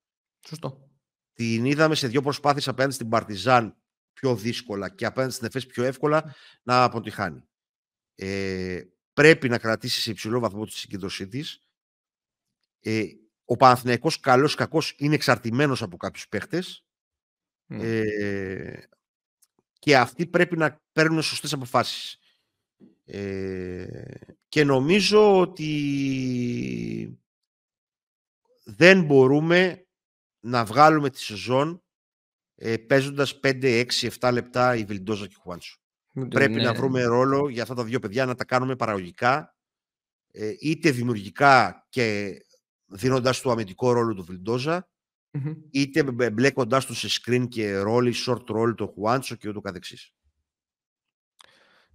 Σωστό. 0.48 0.90
Την 1.34 1.66
είδαμε 1.66 1.96
σε 1.96 2.08
δύο 2.08 2.22
προσπάθειες 2.22 2.68
απέναντι 2.68 2.94
στην 2.94 3.10
Παρτιζάν 3.10 3.76
πιο 4.14 4.36
δύσκολα 4.36 4.90
και 4.90 5.06
απέναντι 5.06 5.34
στην 5.34 5.46
Εφές 5.48 5.66
πιο 5.66 5.84
εύκολα 5.84 6.36
να 6.64 6.84
αποτυχάνει. 6.84 7.44
Ε, 8.16 8.82
πρέπει 9.22 9.50
να 9.50 9.58
κρατήσει 9.58 10.02
σε 10.02 10.12
υψηλό 10.12 10.40
βαθμό 10.40 10.66
τη 10.66 10.72
συγκέντρωσή 10.72 11.28
της. 11.28 11.62
Ε, 12.80 13.04
ο 13.46 13.56
Παναθηναϊκός 13.56 14.20
καλός 14.20 14.56
κακός 14.56 14.96
είναι 14.98 15.16
εξαρτημένος 15.16 15.82
από 15.82 15.98
κάποιους 15.98 16.28
παίχτες 16.28 16.86
ε, 17.68 18.74
και 19.80 19.98
αυτοί 19.98 20.28
πρέπει 20.28 20.58
να 20.58 20.82
παίρνουν 20.92 21.22
σωστές 21.22 21.54
αποφάσεις. 21.54 22.20
Ε, 23.06 24.16
και 24.48 24.64
νομίζω 24.64 25.40
ότι 25.40 27.20
δεν 28.64 29.04
μπορούμε 29.04 29.88
να 30.40 30.66
βγάλουμε 30.66 31.10
τη 31.10 31.20
σεζόν 31.20 31.84
ε, 32.56 32.78
παίζοντας 32.78 33.40
5, 33.44 33.86
6, 34.00 34.10
7 34.20 34.30
λεπτά 34.34 34.76
η 34.76 34.84
Βιλντόζα 34.84 35.28
και 35.28 35.36
η 35.38 35.42
Χουάντσο. 35.42 35.81
Πρέπει 36.30 36.62
να 36.62 36.74
βρούμε 36.74 37.04
ρόλο 37.04 37.50
για 37.50 37.62
αυτά 37.62 37.76
τα 37.76 37.84
δύο 37.84 38.00
παιδιά 38.00 38.26
να 38.26 38.36
τα 38.36 38.46
κάνουμε 38.46 38.76
παραγωγικά 38.76 39.56
ε, 40.32 40.54
είτε 40.60 40.92
δημιουργικά 40.92 41.86
και 41.90 42.36
δίνοντας 42.86 43.42
το 43.42 43.52
αμυντικό 43.52 43.92
ρόλο 43.92 44.14
του 44.14 44.24
βιλντοζα 44.24 44.90
είτε 45.72 46.04
μπλέκοντάς 46.32 46.86
του 46.86 46.96
σε 46.96 47.22
screen 47.22 47.48
και 47.50 47.78
ρόλοι, 47.78 48.14
short 48.26 48.56
role 48.56 48.76
το 48.76 48.88
Χουάντσο 48.88 49.36
και 49.36 49.50
ούτω 49.50 49.62
καθεξής. 49.62 50.14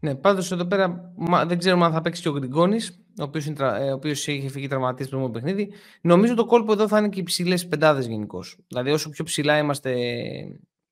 Ναι, 0.01 0.15
πάντως 0.15 0.53
εδώ 0.53 0.67
πέρα 0.67 1.13
δεν 1.47 1.59
ξέρουμε 1.59 1.85
αν 1.85 1.93
θα 1.93 2.01
παίξει 2.01 2.23
και 2.23 2.29
ο 2.29 2.33
Γκριγκόνη, 2.33 2.77
ο 3.19 3.23
οποίος 3.23 4.29
ε, 4.29 4.33
έχει 4.33 4.49
φύγει 4.49 4.69
τραυματίσει 4.69 5.11
το 5.11 5.31
παιχνίδι. 5.31 5.73
Νομίζω 6.01 6.35
το 6.35 6.45
κόλπο 6.45 6.73
εδώ 6.73 6.89
θα 6.89 6.99
είναι 6.99 7.09
και 7.09 7.21
οι 7.21 7.23
ψηλές 7.23 7.67
πεντάδες 7.69 8.07
γενικώς. 8.07 8.59
Δηλαδή, 8.69 8.91
όσο 8.91 9.11
πιο 9.11 9.25
ψηλά 9.25 9.59
είμαστε, 9.59 9.93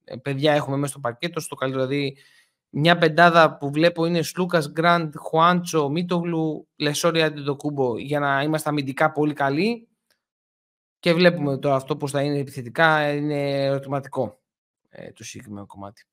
ε, 0.05 0.17
παιδιά 0.23 0.53
έχουμε 0.53 0.77
μέσα 0.77 0.93
στο 0.93 1.01
πακέτο, 1.01 1.41
στο 1.41 1.55
καλύτερο. 1.55 1.87
Δηλαδή, 1.87 2.17
μια 2.77 2.99
πεντάδα 2.99 3.57
που 3.57 3.71
βλέπω 3.71 4.07
είναι 4.07 4.23
Σλούκα, 4.23 4.63
Γκραντ, 4.71 5.15
Χουάντσο, 5.17 5.89
Μίτογλου, 5.89 6.69
Λεσόρι, 6.77 7.23
Αντιτοκούμπο 7.23 7.99
για 7.99 8.21
να 8.21 8.43
είμαστε 8.43 8.69
αμυντικά 8.69 9.13
πολύ 9.13 9.33
καλοί. 9.33 9.89
Και 10.99 11.13
βλέπουμε 11.13 11.59
το 11.59 11.73
αυτό 11.73 11.97
πώς 11.97 12.11
θα 12.11 12.23
είναι 12.23 12.39
επιθετικά, 12.39 13.13
είναι 13.13 13.65
ερωτηματικό 13.65 14.43
ε, 14.89 15.13
το 15.13 15.25
συγκεκριμένο 15.25 15.67
κομμάτι. 15.67 16.07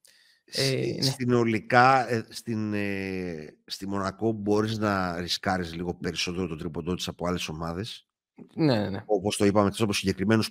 Ε, 0.46 0.94
ναι. 0.96 1.02
Στην 1.02 1.34
ολικά, 1.34 2.12
ε, 2.12 2.26
στην, 2.30 2.74
ε, 2.74 3.58
στη 3.66 3.88
Μονακό 3.88 4.32
μπορείς 4.32 4.78
να 4.78 5.20
ρισκάρεις 5.20 5.74
λίγο 5.76 5.94
περισσότερο 5.94 6.48
το 6.48 6.56
τρίποντό 6.56 6.96
της 6.96 7.08
από 7.08 7.28
άλλες 7.28 7.48
ομάδες. 7.48 8.08
Ναι, 8.56 8.80
ναι. 8.80 8.90
ναι. 8.90 9.04
Όπως 9.06 9.38
το 9.38 9.46
είπαμε 9.46 9.72
από 9.80 9.94
συγκεκριμένους 9.94 10.50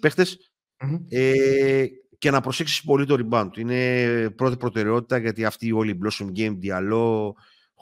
Ε, 1.09 1.85
και 2.21 2.31
να 2.31 2.41
προσέξεις 2.41 2.83
πολύ 2.83 3.07
το 3.07 3.17
rebound. 3.21 3.57
Είναι 3.57 4.31
πρώτη 4.31 4.57
προτεραιότητα 4.57 5.19
γιατί 5.19 5.45
αυτή 5.45 5.73
όλη 5.73 5.91
η 5.91 5.99
Blossom 6.03 6.27
Game, 6.37 6.59
Diallo, 6.63 7.29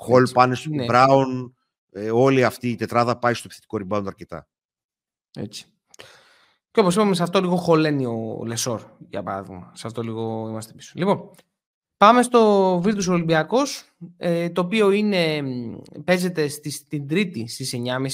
Hall 0.07 0.33
πάνε 0.33 0.55
στο 0.55 0.71
ναι. 0.71 0.87
Brown. 0.89 1.51
ε, 1.91 2.11
όλη 2.11 2.45
αυτή 2.45 2.69
η 2.69 2.77
τετράδα 2.77 3.19
πάει 3.19 3.35
στο 3.35 3.49
επιθετικό 3.51 3.79
rebound 3.83 4.07
αρκετά. 4.07 4.49
Έτσι. 5.35 5.67
Και 6.71 6.81
όπως 6.81 6.95
είπαμε, 6.95 7.15
σε 7.15 7.23
αυτό 7.23 7.41
λίγο 7.41 7.57
χωλαίνει 7.57 8.07
ο 8.07 8.43
Λεσόρ, 8.47 8.83
για 9.09 9.23
παράδειγμα. 9.23 9.73
Σε 9.75 9.87
αυτό 9.87 10.03
λίγο 10.03 10.47
είμαστε 10.49 10.73
πίσω. 10.73 10.93
Λοιπόν, 10.97 11.31
πάμε 11.97 12.23
στο 12.23 12.77
Virtus 12.79 13.09
Ολυμπιακός, 13.09 13.85
ε, 14.17 14.51
το 14.51 14.61
οποίο 14.61 14.91
είναι, 14.91 15.43
παίζεται 16.05 16.49
στη, 16.49 16.71
στην 16.71 17.07
Τρίτη 17.09 17.49
στις 17.49 17.75
9.30. 17.75 18.09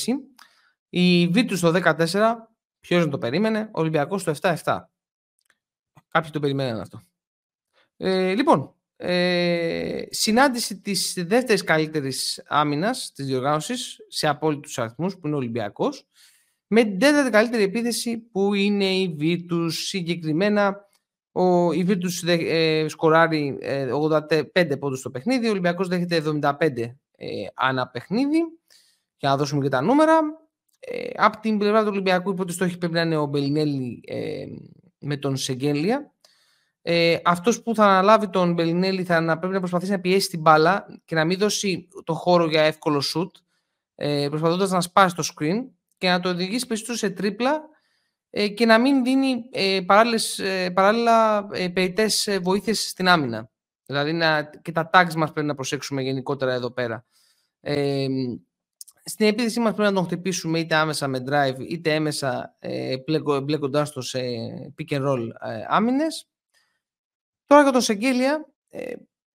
Η 0.88 1.24
Virtus 1.24 1.58
το 1.60 1.72
14, 1.84 1.94
ποιος 2.80 3.00
δεν 3.00 3.10
το 3.10 3.18
περίμενε, 3.18 3.60
ο 3.72 3.80
Ολυμπιακός 3.80 4.24
το 4.24 4.34
7-7. 4.40 4.78
Κάποιοι 6.14 6.30
το 6.30 6.40
περιμέναν 6.40 6.80
αυτό. 6.80 7.00
Ε, 7.96 8.34
λοιπόν, 8.34 8.74
ε, 8.96 10.02
συνάντηση 10.10 10.80
της 10.80 11.24
δεύτερης 11.26 11.64
καλύτερης 11.64 12.42
άμυνας 12.46 13.12
της 13.14 13.26
διοργάνωσης 13.26 13.96
σε 14.08 14.28
απόλυτους 14.28 14.78
αριθμούς 14.78 15.14
που 15.14 15.26
είναι 15.26 15.34
ο 15.34 15.38
Ολυμπιακός 15.38 16.06
με 16.66 16.84
την 16.84 16.98
τέταρτη 16.98 17.30
καλύτερη 17.30 17.62
επίθεση 17.62 18.18
που 18.18 18.54
είναι 18.54 18.84
η 18.84 19.16
Virtus 19.20 19.68
συγκεκριμένα 19.70 20.88
ο, 21.32 21.72
η 21.72 21.86
Virtus 21.88 22.28
ε, 22.28 22.84
σκοράρει 22.88 23.58
85 24.10 24.44
ε, 24.52 24.76
πόντους 24.76 24.98
στο 24.98 25.10
παιχνίδι, 25.10 25.46
ο 25.46 25.50
Ολυμπιακός 25.50 25.88
δέχεται 25.88 26.22
75 26.40 26.50
ε, 27.16 27.46
ανά 27.54 27.88
παιχνίδι 27.88 28.38
για 29.16 29.28
να 29.28 29.36
δώσουμε 29.36 29.62
και 29.62 29.68
τα 29.68 29.80
νούμερα 29.80 30.20
ε, 30.80 31.10
από 31.14 31.40
την 31.40 31.58
πλευρά 31.58 31.82
του 31.82 31.88
Ολυμπιακού 31.92 32.30
είπε 32.30 32.42
ότι 32.42 32.52
στόχοι 32.52 32.78
πρέπει 32.78 32.94
να 32.94 33.00
είναι 33.00 33.16
ο 33.16 33.26
Μπελινέλη 33.26 34.02
ε, 34.06 34.46
με 35.06 35.16
τον 35.16 35.36
Σεγγέλια 35.36 36.14
ε, 36.86 37.16
Αυτός 37.24 37.62
που 37.62 37.74
θα 37.74 37.84
αναλάβει 37.84 38.28
τον 38.28 38.52
Μπελινέλη 38.52 39.04
θα 39.04 39.20
να, 39.20 39.38
πρέπει 39.38 39.52
να 39.52 39.58
προσπαθήσει 39.58 39.90
να 39.90 40.00
πιέσει 40.00 40.28
την 40.28 40.40
μπάλα 40.40 40.86
και 41.04 41.14
να 41.14 41.24
μην 41.24 41.38
δώσει 41.38 41.88
το 42.04 42.12
χώρο 42.14 42.46
για 42.48 42.62
εύκολο 42.62 43.00
σουτ, 43.00 43.36
ε, 43.94 44.26
προσπαθώντας 44.28 44.70
να 44.70 44.80
σπάσει 44.80 45.14
το 45.14 45.24
screen 45.34 45.64
και 45.98 46.08
να 46.08 46.20
το 46.20 46.28
οδηγήσει 46.28 46.66
περισσότερο 46.66 46.98
σε 46.98 47.10
τρίπλα 47.10 47.62
ε, 48.30 48.48
και 48.48 48.66
να 48.66 48.78
μην 48.78 49.04
δίνει 49.04 49.44
ε, 49.52 49.80
παράλληλες, 49.86 50.38
ε, 50.38 50.70
παράλληλα 50.70 51.48
ε, 51.52 51.68
περιττές 51.68 52.26
ε, 52.26 52.38
βοήθειες 52.38 52.88
στην 52.88 53.08
άμυνα. 53.08 53.50
Δηλαδή 53.86 54.12
να, 54.12 54.42
και 54.42 54.72
τα 54.72 54.90
tags 54.92 55.14
μας 55.14 55.32
πρέπει 55.32 55.46
να 55.46 55.54
προσέξουμε 55.54 56.02
γενικότερα 56.02 56.52
εδώ 56.52 56.70
πέρα. 56.70 57.04
Ε, 57.60 58.06
στην 59.04 59.26
επίθεσή 59.26 59.60
μας 59.60 59.74
πρέπει 59.74 59.88
να 59.88 59.94
τον 59.94 60.04
χτυπήσουμε 60.04 60.58
είτε 60.58 60.74
άμεσα 60.74 61.08
με 61.08 61.24
drive 61.28 61.58
είτε 61.68 61.94
έμεσα 61.94 62.56
ε, 62.58 62.96
μπλέκοντάς 63.42 63.92
το 63.92 64.00
σε 64.00 64.20
pick 64.78 64.96
and 64.96 65.08
roll 65.08 65.28
ε, 65.40 65.64
άμυνες. 65.68 66.28
Τώρα 67.44 67.62
για 67.62 67.72
τον 67.72 67.80
Σεγγέλια 67.80 68.52
ε, 68.68 68.92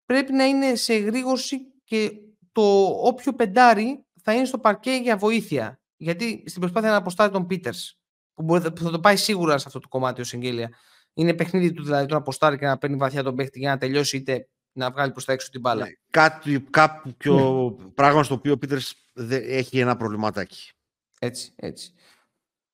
πρέπει 0.05 0.33
να 0.33 0.45
είναι 0.45 0.75
σε 0.75 0.95
γρήγορση 0.95 1.59
και 1.85 2.13
το 2.53 2.85
όποιο 2.87 3.33
πεντάρι 3.33 4.05
θα 4.23 4.35
είναι 4.35 4.45
στο 4.45 4.59
παρκέ 4.59 4.91
για 4.91 5.17
βοήθεια. 5.17 5.81
Γιατί 5.97 6.45
στην 6.47 6.61
προσπάθεια 6.61 6.91
να 6.91 6.97
αποστάρει 6.97 7.33
τον 7.33 7.47
Πίτερς, 7.47 7.99
που, 8.35 8.61
θα 8.61 8.73
το 8.73 9.01
πάει 9.01 9.17
σίγουρα 9.17 9.59
σε 9.59 9.65
αυτό 9.67 9.79
το 9.79 9.89
κομμάτι 9.89 10.21
ο 10.21 10.25
Σεγγέλια. 10.25 10.71
Είναι 11.15 11.35
παιχνίδι 11.35 11.73
του 11.73 11.83
δηλαδή 11.85 12.07
το 12.07 12.15
να 12.15 12.21
αποστάρει 12.21 12.59
και 12.59 12.67
να 12.67 12.79
παίρνει 12.79 12.97
βαθιά 12.97 13.23
τον 13.23 13.35
παίχτη 13.35 13.59
για 13.59 13.71
να 13.71 13.79
τελειώσει 13.79 14.17
είτε 14.17 14.49
να 14.75 14.91
βγάλει 14.91 15.13
προς 15.13 15.25
τα 15.25 15.33
έξω 15.33 15.51
την 15.51 15.61
μπάλα. 15.61 15.85
Ναι, 15.85 15.93
κάτι, 16.11 16.67
κάπου 16.71 17.15
πιο 17.17 17.37
ναι. 17.79 17.87
πράγμα 17.87 18.23
στο 18.23 18.35
οποίο 18.35 18.53
ο 18.53 18.59
Πίτερς 18.59 18.95
έχει 19.31 19.79
ένα 19.79 19.97
προβληματάκι. 19.97 20.73
Έτσι, 21.19 21.53
έτσι. 21.57 21.93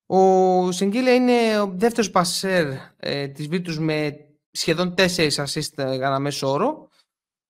Ο 0.07 0.73
Σεγγέλια 0.73 1.15
είναι 1.15 1.61
ο 1.61 1.73
δεύτερος 1.77 2.11
πασέρ 2.11 2.73
ε, 2.97 3.29
της 3.29 3.49
Βίτου 3.49 3.83
με 3.83 4.27
σχεδόν 4.51 4.95
4 4.97 5.07
assist 5.31 5.95
για 5.97 6.19
μέσο 6.19 6.51
όρο. 6.51 6.89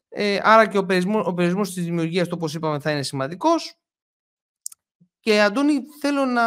Ε, 0.08 0.38
άρα 0.42 0.68
και 0.68 0.78
ο 0.78 0.84
περιορισμός, 0.84 1.26
ο 1.26 1.32
περιορισμός 1.32 1.74
της 1.74 1.84
δημιουργίας 1.84 2.28
του, 2.28 2.34
όπως 2.36 2.54
είπαμε, 2.54 2.80
θα 2.80 2.90
είναι 2.90 3.02
σημαντικός. 3.02 3.74
Και 5.20 5.40
Αντώνη, 5.40 5.80
θέλω 6.00 6.24
να 6.24 6.42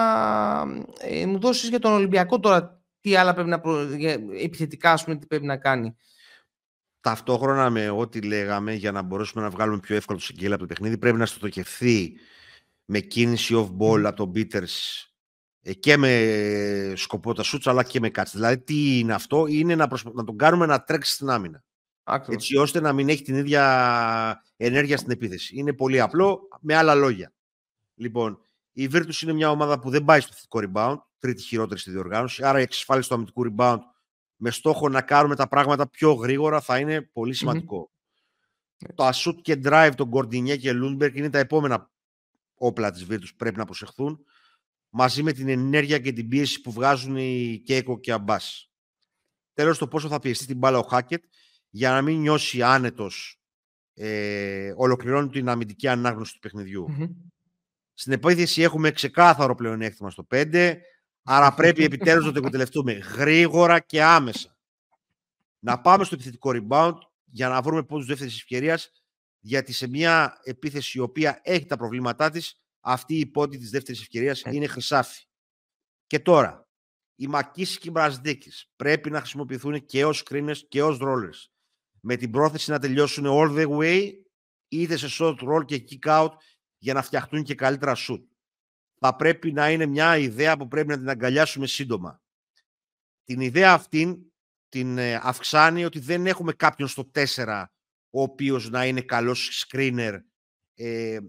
ε, 0.99 1.25
μου 1.25 1.39
δώσεις 1.39 1.69
για 1.69 1.79
τον 1.79 1.93
Ολυμπιακό 1.93 2.39
τώρα 2.39 2.83
τι 2.99 3.15
άλλα 3.15 3.33
πρέπει 3.33 3.49
να 3.49 3.59
προ... 3.59 3.79
επιθετικά, 4.43 4.91
ας 4.91 5.03
πούμε, 5.03 5.15
τι 5.15 5.25
πρέπει 5.25 5.45
να 5.45 5.57
κάνει. 5.57 5.95
Ταυτόχρονα 7.03 7.69
με 7.69 7.89
ό,τι 7.89 8.21
λέγαμε 8.21 8.73
για 8.73 8.91
να 8.91 9.01
μπορέσουμε 9.01 9.43
να 9.43 9.49
βγάλουμε 9.49 9.79
πιο 9.79 9.95
εύκολο 9.95 10.17
το 10.17 10.23
συγκέλα 10.23 10.55
από 10.55 10.63
το 10.63 10.69
παιχνίδι, 10.69 10.97
πρέπει 10.97 11.17
να 11.17 11.25
στοτοκευθεί 11.25 12.13
με 12.85 12.99
κίνηση 12.99 13.53
off-ball 13.57 14.03
από 14.03 14.15
τον 14.15 14.31
Peters 14.35 15.05
ε, 15.61 15.73
και 15.73 15.97
με 15.97 16.93
σκοπό 16.95 17.33
τα 17.33 17.43
σούτσα 17.43 17.69
αλλά 17.69 17.83
και 17.83 17.99
με 17.99 18.09
κάτσε. 18.09 18.37
Δηλαδή 18.37 18.57
τι 18.57 18.99
είναι 18.99 19.13
αυτό, 19.13 19.45
είναι 19.47 19.75
να, 19.75 19.87
να 20.13 20.23
τον 20.23 20.37
κάνουμε 20.37 20.65
να 20.65 20.83
τρέξει 20.83 21.13
στην 21.13 21.29
άμυνα. 21.29 21.63
Ακριβώς. 22.03 22.35
Έτσι 22.35 22.57
ώστε 22.57 22.79
να 22.79 22.93
μην 22.93 23.09
έχει 23.09 23.23
την 23.23 23.35
ίδια 23.35 24.43
ενέργεια 24.57 24.97
στην 24.97 25.11
επίθεση. 25.11 25.57
Είναι 25.57 25.73
πολύ 25.73 25.99
απλό, 25.99 26.47
με 26.61 26.75
άλλα 26.75 26.95
λόγια. 26.95 27.33
Λοιπόν, 27.95 28.39
η 28.73 28.89
Virtus 28.93 29.21
είναι 29.21 29.33
μια 29.33 29.49
ομάδα 29.49 29.79
που 29.79 29.89
δεν 29.89 30.03
πάει 30.03 30.19
στο 30.19 30.33
επιθετικό 30.33 30.61
rebound, 30.63 30.97
τρίτη 31.19 31.41
χειρότερη 31.41 31.79
στη 31.79 31.91
διοργάνωση, 31.91 32.45
άρα 32.45 32.59
η 32.59 32.61
εξασφάλιση 32.61 33.09
του 33.09 33.15
αμυντικού 33.15 33.53
rebound 33.55 33.79
με 34.43 34.51
στόχο 34.51 34.89
να 34.89 35.01
κάνουμε 35.01 35.35
τα 35.35 35.47
πράγματα 35.47 35.89
πιο 35.89 36.13
γρήγορα 36.13 36.61
θα 36.61 36.79
είναι 36.79 37.01
πολύ 37.01 37.33
σημαντικό. 37.33 37.91
Mm-hmm. 37.91 38.89
Το 38.95 39.09
shoot 39.13 39.35
και 39.41 39.59
drive 39.63 39.91
των 39.95 40.07
Γκορντινιέ 40.07 40.57
και 40.57 40.73
Λούντμπεργκ 40.73 41.15
είναι 41.15 41.29
τα 41.29 41.39
επόμενα 41.39 41.91
όπλα 42.53 42.91
της 42.91 43.05
Virtus 43.09 43.35
πρέπει 43.37 43.57
να 43.57 43.65
προσεχθούν 43.65 44.25
μαζί 44.89 45.23
με 45.23 45.31
την 45.31 45.49
ενέργεια 45.49 45.99
και 45.99 46.11
την 46.11 46.27
πίεση 46.27 46.61
που 46.61 46.71
βγάζουν 46.71 47.15
οι 47.15 47.61
Κέικο 47.65 47.99
και 47.99 48.11
Αμπά. 48.11 48.37
Τέλος, 49.53 49.77
το 49.77 49.87
πόσο 49.87 50.07
θα 50.07 50.19
πιεστεί 50.19 50.45
την 50.45 50.57
μπάλα 50.57 50.77
ο 50.77 50.83
Χάκετ 50.83 51.23
για 51.69 51.91
να 51.91 52.01
μην 52.01 52.19
νιώσει 52.19 52.61
άνετος 52.61 53.41
ε, 53.93 54.73
ολοκληρώνει 54.75 55.29
την 55.29 55.49
αμυντική 55.49 55.87
ανάγνωση 55.87 56.33
του 56.33 56.39
παιχνιδιού. 56.39 56.85
Στην 57.93 58.13
επίθεση 58.13 58.61
έχουμε 58.61 58.91
ξεκάθαρο 58.91 59.55
πλεονέκτημα 59.55 60.09
στο 60.09 60.27
5, 60.31 60.75
άρα 61.23 61.53
πρέπει 61.53 61.83
επιτέλους 61.83 62.25
να 62.25 62.31
το 62.31 62.37
εκμεταλλευτούμε 62.37 62.93
γρήγορα 62.93 63.79
και 63.79 64.03
άμεσα. 64.03 64.57
Να 65.59 65.81
πάμε 65.81 66.03
στο 66.03 66.15
επιθετικό 66.15 66.51
rebound 66.53 66.97
για 67.25 67.49
να 67.49 67.61
βρούμε 67.61 67.83
πόντους 67.83 68.05
δεύτερης 68.05 68.35
ευκαιρίας, 68.35 68.89
γιατί 69.39 69.73
σε 69.73 69.87
μια 69.87 70.39
επίθεση 70.43 70.97
η 70.97 71.01
οποία 71.01 71.39
έχει 71.43 71.65
τα 71.65 71.77
προβλήματά 71.77 72.29
της, 72.29 72.61
αυτή 72.79 73.19
η 73.19 73.25
πόντη 73.25 73.57
της 73.57 73.69
δεύτερης 73.69 74.01
ευκαιρίας 74.01 74.41
ε. 74.41 74.49
είναι 74.53 74.67
χρυσάφι. 74.67 75.23
Και 76.07 76.19
τώρα, 76.19 76.67
οι 77.15 77.27
Μακίση 77.27 77.79
και 77.79 77.87
οι 77.87 77.91
Μπρασδίκης 77.93 78.71
πρέπει 78.75 79.09
να 79.09 79.19
χρησιμοποιηθούν 79.19 79.85
και 79.85 80.05
ως 80.05 80.23
screeners 80.25 80.57
και 80.67 80.83
ως 80.83 80.99
rollers. 81.01 81.49
Με 81.99 82.15
την 82.15 82.31
πρόθεση 82.31 82.71
να 82.71 82.79
τελειώσουν 82.79 83.25
all 83.27 83.57
the 83.57 83.77
way, 83.77 84.11
είτε 84.67 84.97
σε 84.97 85.07
short 85.19 85.37
roll 85.37 85.65
και 85.65 85.83
kick 85.89 86.21
out, 86.21 86.31
για 86.77 86.93
να 86.93 87.01
φτιαχτούν 87.01 87.43
και 87.43 87.55
καλύτερα 87.55 87.95
shoot. 87.95 88.23
Θα 89.05 89.15
πρέπει 89.15 89.51
να 89.51 89.71
είναι 89.71 89.85
μια 89.85 90.17
ιδέα 90.17 90.57
που 90.57 90.67
πρέπει 90.67 90.87
να 90.87 90.97
την 90.97 91.09
αγκαλιάσουμε 91.09 91.67
σύντομα. 91.67 92.21
Την 93.23 93.39
ιδέα 93.39 93.73
αυτή 93.73 94.31
την 94.69 94.97
ε, 94.97 95.19
αυξάνει 95.23 95.85
ότι 95.85 95.99
δεν 95.99 96.27
έχουμε 96.27 96.53
κάποιον 96.53 96.87
στο 96.87 97.11
4 97.35 97.63
ο 98.09 98.21
οποίος 98.21 98.69
να 98.69 98.85
είναι 98.85 99.01
καλός 99.01 99.65
screener 99.67 100.19
ε, 100.73 101.19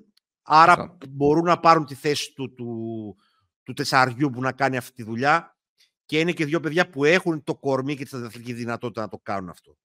Άρα 0.42 0.96
μπορούν 1.08 1.44
να 1.44 1.60
πάρουν 1.60 1.86
τη 1.86 1.94
θέση 1.94 2.32
του, 2.32 2.54
του, 2.54 3.16
του 3.62 3.72
τεσσαριού 3.72 4.30
που 4.30 4.40
να 4.40 4.52
κάνει 4.52 4.76
αυτή 4.76 4.92
τη 4.92 5.02
δουλειά 5.02 5.58
και 6.04 6.20
είναι 6.20 6.32
και 6.32 6.44
δύο 6.44 6.60
παιδιά 6.60 6.90
που 6.90 7.04
έχουν 7.04 7.44
το 7.44 7.54
κορμί 7.56 7.96
και 7.96 8.04
τη 8.44 8.52
δυνατότητα 8.52 9.00
να 9.00 9.08
το 9.08 9.18
κάνουν 9.22 9.48
αυτό. 9.48 9.76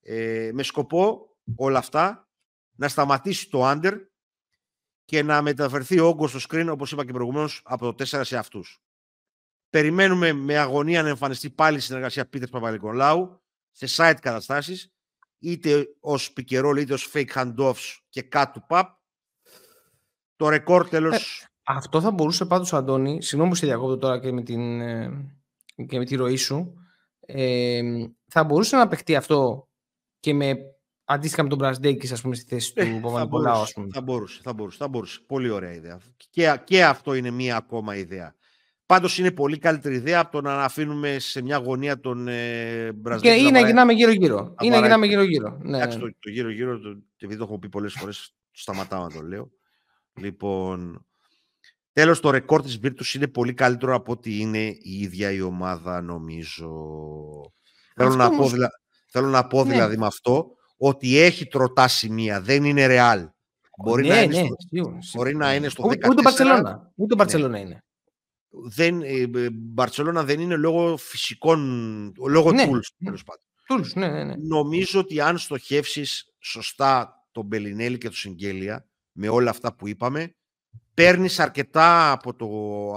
Ε, 0.00 0.50
με 0.52 0.62
σκοπό 0.62 1.36
όλα 1.56 1.78
αυτά 1.78 2.28
να 2.72 2.88
σταματήσει 2.88 3.50
το 3.50 3.70
under 3.70 3.98
και 5.12 5.22
να 5.22 5.42
μεταφερθεί 5.42 6.00
ο 6.00 6.06
όγκος 6.06 6.30
στο 6.30 6.40
screen, 6.48 6.68
όπως 6.70 6.92
είπα 6.92 7.04
και 7.04 7.12
προηγουμένως, 7.12 7.62
από 7.64 7.92
το 7.92 8.04
4 8.04 8.20
σε 8.24 8.36
αυτούς. 8.36 8.82
Περιμένουμε 9.70 10.32
με 10.32 10.58
αγωνία 10.58 11.02
να 11.02 11.08
εμφανιστεί 11.08 11.50
πάλι 11.50 11.76
η 11.76 11.80
συνεργασία 11.80 12.28
Πίτερ 12.28 12.48
Παπαλικολάου 12.48 13.42
σε 13.70 13.86
site 13.96 14.18
καταστάσεις, 14.20 14.92
είτε 15.38 15.86
ως 16.00 16.32
πικερόλ 16.32 16.76
είτε 16.76 16.92
ως 16.92 17.10
fake 17.12 17.28
handoffs 17.34 17.96
και 18.08 18.28
cut 18.32 18.44
to 18.44 18.60
pub, 18.68 18.84
το 20.36 20.48
ρεκόρ 20.48 20.88
τέλο. 20.88 21.14
Ε, 21.14 21.18
αυτό 21.62 22.00
θα 22.00 22.10
μπορούσε 22.10 22.44
πάντως, 22.44 22.72
Αντώνη, 22.72 23.22
συγγνώμη 23.22 23.50
που 23.50 23.56
σε 23.56 23.66
διακόπτω 23.66 23.98
τώρα 23.98 24.20
και 24.20 24.32
με, 24.32 24.42
την, 24.42 24.80
ε, 24.80 25.32
και 25.88 25.98
με 25.98 26.04
τη 26.04 26.14
ροή 26.14 26.36
σου, 26.36 26.74
ε, 27.20 27.82
θα 28.26 28.44
μπορούσε 28.44 28.76
να 28.76 28.88
παιχτεί 28.88 29.16
αυτό 29.16 29.68
και 30.20 30.34
με 30.34 30.71
αντίστοιχα 31.12 31.42
με 31.42 31.48
τον 31.48 31.58
Μπρασδέκη, 31.58 32.12
ας 32.12 32.20
πούμε, 32.20 32.34
στη 32.34 32.44
θέση 32.48 32.74
του 32.74 32.80
ε, 32.80 33.00
Παπα-Νικολάου. 33.02 33.64
Θα 33.92 34.00
μπορούσε, 34.00 34.40
θα 34.42 34.52
μπορούσε, 34.52 34.76
θα 34.78 34.88
μπορούσε. 34.88 35.20
Πολύ 35.26 35.50
ωραία 35.50 35.72
ιδέα. 35.72 36.00
Και, 36.30 36.60
και 36.64 36.84
αυτό 36.84 37.14
είναι 37.14 37.30
μία 37.30 37.56
ακόμα 37.56 37.96
ιδέα. 37.96 38.34
Πάντως 38.86 39.18
είναι 39.18 39.30
πολύ 39.30 39.58
καλύτερη 39.58 39.94
ιδέα 39.94 40.20
από 40.20 40.32
το 40.32 40.40
να 40.40 40.64
αφήνουμε 40.64 41.18
σε 41.18 41.42
μια 41.42 41.56
γωνία 41.56 42.00
τον 42.00 42.28
ε, 42.28 42.92
Μπραζδέκη. 42.92 43.40
Και 43.40 43.48
ή 43.48 43.50
να 43.50 43.60
γυρνάμε 43.60 43.92
γύρω-γύρω. 43.92 44.54
Ή 44.60 44.68
να 44.68 44.78
γυρνάμε 44.78 45.06
γύρω-γύρω. 45.06 45.58
Ναι. 45.62 45.76
Εντάξει, 45.76 45.98
το, 45.98 46.06
το 46.18 46.30
γύρω-γύρω, 46.30 46.80
επειδή 47.18 47.38
το 47.38 47.44
έχω 47.44 47.58
πει 47.58 47.68
πολλές 47.68 47.92
φορές, 47.92 48.34
σταματάω 48.50 49.02
να 49.02 49.10
το 49.10 49.22
λέω. 49.22 49.50
Λοιπόν, 50.14 51.06
τέλος 51.92 52.20
το 52.20 52.30
ρεκόρ 52.30 52.62
της 52.62 52.80
Virtus 52.82 53.14
είναι 53.14 53.28
πολύ 53.28 53.54
καλύτερο 53.54 53.94
από 53.94 54.12
ότι 54.12 54.38
είναι 54.38 54.66
η 54.66 54.98
ίδια 55.00 55.30
η 55.30 55.40
ομάδα 55.40 56.02
νομίζω. 56.02 56.70
Θέλω 57.94 58.14
να, 58.14 58.30
πω, 58.30 58.50
θέλω 59.10 59.28
να 59.28 59.46
πω 59.46 59.64
ναι. 59.64 59.72
δηλαδή 59.72 59.96
με 59.98 60.06
αυτό 60.06 60.46
ότι 60.84 61.18
έχει 61.18 61.46
τροτά 61.46 61.88
σημεία, 61.88 62.40
δεν 62.40 62.64
είναι 62.64 62.86
ρεάλ. 62.86 63.28
Μπορεί, 63.78 64.02
ναι, 64.02 64.08
να, 64.08 64.22
είναι 64.22 64.40
ναι, 64.40 64.46
στο, 64.46 64.54
σίγουρα, 64.68 64.98
μπορεί 65.14 65.36
να 65.36 65.54
είναι 65.54 65.68
στο 65.68 65.84
14. 65.84 66.08
Ούτε 66.10 66.22
Μπαρσελόνα. 66.22 66.92
Ούτε 66.94 67.14
Μπαρσελόνα 67.14 67.58
είναι. 67.58 67.84
Δεν, 68.48 69.00
η 69.00 69.30
Μπαρσελόνα 69.52 70.24
δεν 70.24 70.40
είναι 70.40 70.56
λόγω 70.56 70.96
φυσικών, 70.96 72.12
λόγω 72.28 72.52
Ναι. 72.52 72.64
tools, 72.64 72.86
τέλος 73.04 73.22
πάντων. 73.24 73.42
Τούλους, 73.66 73.94
ναι, 73.94 74.08
ναι, 74.08 74.24
ναι. 74.24 74.34
Νομίζω 74.38 75.00
ότι 75.00 75.20
αν 75.20 75.38
στοχεύσεις 75.38 76.32
σωστά 76.38 77.24
τον 77.32 77.44
Μπελινέλη 77.44 77.98
και 77.98 78.06
τον 78.06 78.16
Συγγέλια, 78.16 78.86
με 79.12 79.28
όλα 79.28 79.50
αυτά 79.50 79.74
που 79.74 79.88
είπαμε, 79.88 80.34
παίρνεις 80.94 81.38
αρκετά 81.38 82.12
από, 82.12 82.34
το, 82.34 82.46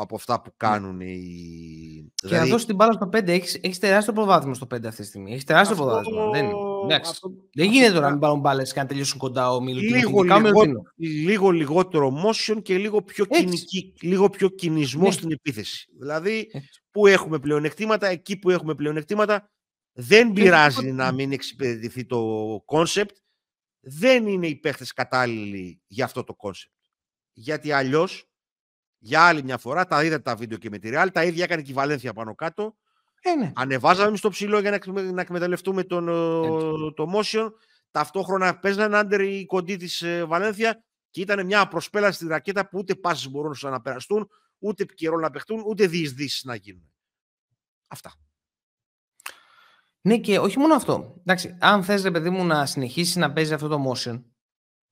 από 0.01 0.15
αυτά 0.15 0.41
που 0.41 0.53
κάνουν 0.57 0.99
οι... 1.01 2.11
Και 2.15 2.35
να 2.35 2.45
δώσεις 2.45 2.65
την 2.65 2.75
μπάλα 2.75 2.91
στο 2.93 3.09
5, 3.13 3.27
έχεις, 3.27 3.59
έχεις 3.61 3.79
τεράστιο 3.79 4.13
προβάδισμα 4.13 4.53
στο 4.53 4.65
5 4.75 4.85
αυτή 4.85 5.01
τη 5.01 5.07
στιγμή. 5.07 5.31
Έχεις 5.31 5.43
τεράστιο 5.43 5.73
Αυτό- 5.75 5.85
προβάδισμα. 5.85 6.29
Δεν, 6.31 6.45
εντάξει. 6.83 7.11
αυτό- 7.11 7.29
δεν 7.29 7.65
αυτό 7.65 7.77
γίνεται 7.77 7.87
τώρα 7.93 8.01
θα- 8.01 8.05
να 8.05 8.11
μην 8.11 8.19
πάρουν 8.19 8.39
μπάλες 8.39 8.73
και 8.73 8.79
να 8.79 8.85
τελειώσουν 8.85 9.17
κοντά 9.19 9.51
ο 9.51 9.61
Μιλουτίνο. 9.61 9.95
λίγο, 9.95 10.19
Ειδικά 10.19 10.35
ο 10.35 10.39
λιγό- 10.39 10.51
Μιλουτίνο. 10.65 10.81
λίγο 10.95 11.49
λιγότερο 11.49 12.13
motion 12.25 12.61
και 12.61 12.77
λίγο 12.77 13.01
πιο, 13.01 13.25
Έτσι. 13.29 13.43
κινική, 13.43 13.93
λίγο 14.01 14.29
πιο 14.29 14.49
κινησμό 14.49 15.03
Ναι. 15.05 15.11
στην 15.11 15.31
επίθεση. 15.31 15.87
Δηλαδή, 15.99 16.49
Έτσι. 16.51 16.83
που 16.91 17.07
έχουμε 17.07 17.39
πλεονεκτήματα, 17.39 18.07
εκεί 18.07 18.37
που 18.37 18.49
έχουμε 18.49 18.75
πλεονεκτήματα, 18.75 19.49
δεν 19.97 20.25
Δεν 20.25 20.33
πειράζει 20.33 20.85
έχει 20.85 20.91
να 20.91 21.11
μην 21.11 21.31
εξυπηρετηθεί 21.31 22.05
το 22.05 22.21
concept. 22.65 23.15
Δεν 23.87 24.27
είναι 24.27 24.47
οι 24.47 24.55
παίχτες 24.55 24.93
κατάλληλοι 24.93 25.81
για 25.87 26.05
αυτό 26.05 26.23
το 26.23 26.33
concept. 26.35 26.73
Γιατί 27.37 27.71
αλλιώς, 27.71 28.29
για 28.97 29.21
άλλη 29.21 29.43
μια 29.43 29.57
φορά, 29.57 29.85
τα 29.85 30.03
είδατε 30.03 30.21
τα 30.21 30.35
βίντεο 30.35 30.57
και 30.57 30.69
με 30.69 30.77
τη 30.77 30.89
Real, 30.93 31.07
τα 31.13 31.23
ίδια 31.23 31.43
έκανε 31.43 31.61
και 31.61 31.71
η 31.71 31.73
Βαλένθια 31.73 32.13
πάνω 32.13 32.35
κάτω. 32.35 32.75
Ε, 33.21 33.35
ναι. 33.35 33.51
Ανεβάζαμε 33.55 34.07
εμείς 34.07 34.21
το 34.21 34.29
ψηλό 34.29 34.59
για 34.59 34.69
να, 34.69 34.75
εκμε- 34.75 35.11
να 35.11 35.21
εκμεταλλευτούμε 35.21 35.83
τον, 35.83 36.09
ο, 36.09 36.93
το 36.93 37.11
motion. 37.15 37.51
Ταυτόχρονα 37.91 38.59
παίζανε 38.59 38.97
under 38.97 39.21
οι 39.21 39.45
κοντοί 39.45 39.77
της 39.77 40.01
ε, 40.01 40.25
Βαλένθια 40.25 40.83
και 41.09 41.21
ήταν 41.21 41.45
μια 41.45 41.67
προσπέλαση 41.67 42.17
στη 42.17 42.27
ρακέτα 42.27 42.69
που 42.69 42.77
ούτε 42.77 42.95
πάσες 42.95 43.29
μπορούν 43.29 43.55
να 43.61 43.81
περαστούν, 43.81 44.29
ούτε 44.59 44.83
pick 44.83 44.96
and 44.96 45.06
roll 45.06 45.19
να 45.19 45.29
παιχτούν, 45.29 45.63
ούτε 45.67 45.87
διεισδύσεις 45.87 46.43
να 46.43 46.55
γίνουν. 46.55 46.91
Αυτά. 47.87 48.13
Ναι, 50.01 50.17
και 50.17 50.39
όχι 50.39 50.59
μόνο 50.59 50.73
αυτό. 50.73 51.15
Εντάξει, 51.19 51.57
αν 51.59 51.83
θες, 51.83 52.03
ρε 52.03 52.11
παιδί 52.11 52.29
μου, 52.29 52.45
να 52.45 52.65
συνεχίσεις 52.65 53.15
να 53.15 53.33
παίζεις 53.33 53.53
αυτό 53.53 53.67
το 53.67 53.91
motion, 53.91 54.23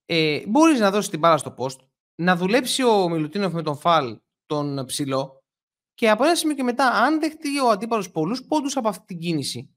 ε, 0.05 0.43
μπορείς 0.47 0.79
να 0.79 0.91
δώσεις 0.91 1.09
την 1.09 1.19
μπάλα 1.19 1.37
στο 1.37 1.55
post, 1.57 1.77
να 2.15 2.35
δουλέψει 2.35 2.83
ο 2.83 3.09
Μιλουτίνοφ 3.09 3.53
με 3.53 3.61
τον 3.61 3.77
Φαλ 3.77 4.19
τον 4.45 4.85
ψηλό 4.85 5.43
και 5.93 6.09
από 6.09 6.23
ένα 6.23 6.35
σημείο 6.35 6.55
και 6.55 6.63
μετά, 6.63 6.87
αν 6.87 7.19
δεχτεί 7.19 7.59
ο 7.59 7.69
αντίπαλος 7.69 8.11
πολλούς 8.11 8.43
πόντους 8.45 8.77
από 8.77 8.87
αυτή 8.87 9.05
την 9.05 9.19
κίνηση, 9.19 9.75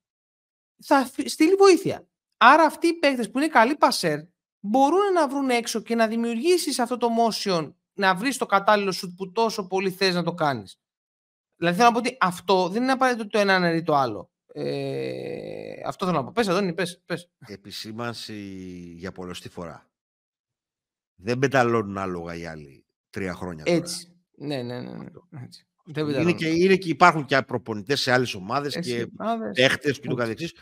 θα 0.82 1.04
φυ- 1.06 1.28
στείλει 1.28 1.54
βοήθεια. 1.54 2.08
Άρα 2.36 2.62
αυτοί 2.64 2.86
οι 2.86 2.92
παίκτες 2.98 3.30
που 3.30 3.38
είναι 3.38 3.48
καλοί 3.48 3.76
πασέρ 3.76 4.18
μπορούν 4.60 5.12
να 5.14 5.28
βρουν 5.28 5.50
έξω 5.50 5.80
και 5.80 5.94
να 5.94 6.06
δημιουργήσεις 6.06 6.78
αυτό 6.78 6.96
το 6.96 7.08
motion, 7.18 7.74
να 7.92 8.14
βρεις 8.14 8.36
το 8.36 8.46
κατάλληλο 8.46 8.92
σουτ 8.92 9.16
που 9.16 9.32
τόσο 9.32 9.66
πολύ 9.66 9.90
θες 9.90 10.14
να 10.14 10.22
το 10.22 10.34
κάνεις. 10.34 10.80
Δηλαδή 11.56 11.76
θέλω 11.76 11.88
να 11.88 11.94
πω 11.94 11.98
ότι 12.06 12.16
αυτό 12.20 12.68
δεν 12.68 12.82
είναι 12.82 12.92
απαραίτητο 12.92 13.26
το 13.26 13.38
ένα 13.38 13.54
αναιρεί 13.54 13.82
το 13.82 13.94
άλλο. 13.94 14.30
Ε, 14.46 15.80
αυτό 15.86 16.06
θέλω 16.06 16.18
να 16.18 16.24
πω. 16.24 16.32
Πες, 16.32 16.48
Αντώνη, 16.48 16.74
πες, 16.74 17.02
πες. 17.06 17.30
Επισήμανση 17.46 18.34
για 18.96 19.12
πολλωστή 19.12 19.48
φορά. 19.48 19.85
Δεν 21.16 21.38
πεταλώνουν 21.38 21.98
άλογα 21.98 22.34
οι 22.34 22.46
άλλοι 22.46 22.84
τρία 23.10 23.34
χρόνια 23.34 23.64
τώρα. 23.64 23.76
Έτσι. 23.76 24.08
Ναι, 24.36 24.62
ναι, 24.62 24.80
ναι. 24.80 24.90
ναι. 24.90 25.04
Έτσι. 25.44 25.66
Δεν 25.84 26.02
Είναι 26.04 26.12
πεταλώνω. 26.12 26.36
και, 26.36 26.48
είναι 26.48 26.76
και 26.76 26.88
υπάρχουν 26.88 27.24
και 27.24 27.42
προπονητές 27.46 28.00
σε 28.00 28.12
άλλες 28.12 28.34
ομάδες 28.34 28.74
Έτσι, 28.76 28.90
και 28.96 29.06
άδες. 29.16 29.50
παίχτες 29.54 29.98
και 30.00 30.06
το 30.06 30.12
Έτσι. 30.12 30.22
καθεξής. 30.22 30.52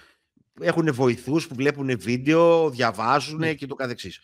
Έχουν 0.61 0.93
βοηθούς 0.95 1.47
που 1.47 1.55
βλέπουν 1.55 1.99
βίντεο, 1.99 2.71
διαβάζουν 2.71 3.39
Ναι. 3.39 3.55
και 3.55 3.67
το 3.67 3.75
καθεξής. 3.75 4.21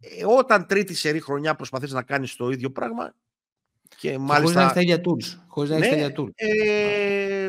Ε, 0.00 0.24
όταν 0.26 0.66
τρίτη 0.66 0.94
σερή 0.94 1.20
χρονιά 1.20 1.54
προσπαθείς 1.54 1.92
να 1.92 2.02
κάνεις 2.02 2.36
το 2.36 2.50
ίδιο 2.50 2.70
πράγμα 2.70 3.14
και 3.88 3.96
Και 3.96 4.08
Χωρίς 4.08 4.18
να 4.18 4.24
μάλιστα 4.34 4.60
έχεις 4.62 4.72
τα 4.72 4.80
ίδια 4.80 5.00
tools. 5.04 5.42
Χωρίς 5.46 5.70
να 5.70 5.76
έχεις 5.76 5.88
τα 5.88 5.94
Ναι, 5.96 6.02
ίδια 6.02 6.14
tools. 6.16 6.30
ε, 6.34 7.48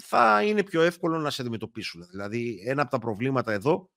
θα 0.00 0.42
είναι 0.42 0.62
πιο 0.62 0.82
εύκολο 0.82 1.18
να 1.18 1.30
σε 1.30 1.42
αντιμετωπίσουν. 1.42 2.06
Δηλαδή, 2.10 2.62
ένα 2.66 2.82
από 2.82 2.90
τα 2.90 2.98
προβλήματα 2.98 3.52
εδώ 3.52 3.90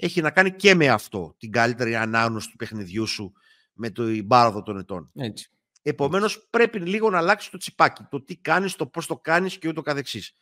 έχει 0.00 0.20
να 0.20 0.30
κάνει 0.30 0.52
και 0.52 0.74
με 0.74 0.88
αυτό, 0.88 1.34
την 1.38 1.50
καλύτερη 1.50 1.96
ανάγνωση 1.96 2.50
του 2.50 2.56
παιχνιδιού 2.56 3.06
σου 3.06 3.32
με 3.72 3.90
το 3.90 4.22
μπάραδο 4.24 4.62
των 4.62 4.78
ετών. 4.78 5.10
Έτσι. 5.14 5.50
Επομένως, 5.82 6.48
πρέπει 6.50 6.78
λίγο 6.78 7.10
να 7.10 7.18
αλλάξεις 7.18 7.50
το 7.50 7.58
τσιπάκι, 7.58 8.02
το 8.10 8.22
τι 8.22 8.36
κάνεις, 8.36 8.76
το 8.76 8.86
πώς 8.86 9.06
το 9.06 9.16
κάνεις 9.16 9.58
και 9.58 9.68
ούτω 9.68 9.82
καθεξής. 9.82 10.36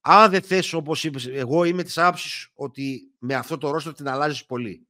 Αν 0.00 0.30
δεν 0.30 0.42
θες, 0.42 0.72
όπως 0.72 1.04
είπες, 1.04 1.26
εγώ 1.26 1.64
είμαι 1.64 1.82
της 1.82 1.98
άποψης 1.98 2.50
ότι 2.54 3.12
με 3.18 3.34
αυτό 3.34 3.58
το 3.58 3.70
ρόστο 3.70 3.92
την 3.92 4.08
αλλάζεις 4.08 4.46
πολύ. 4.46 4.86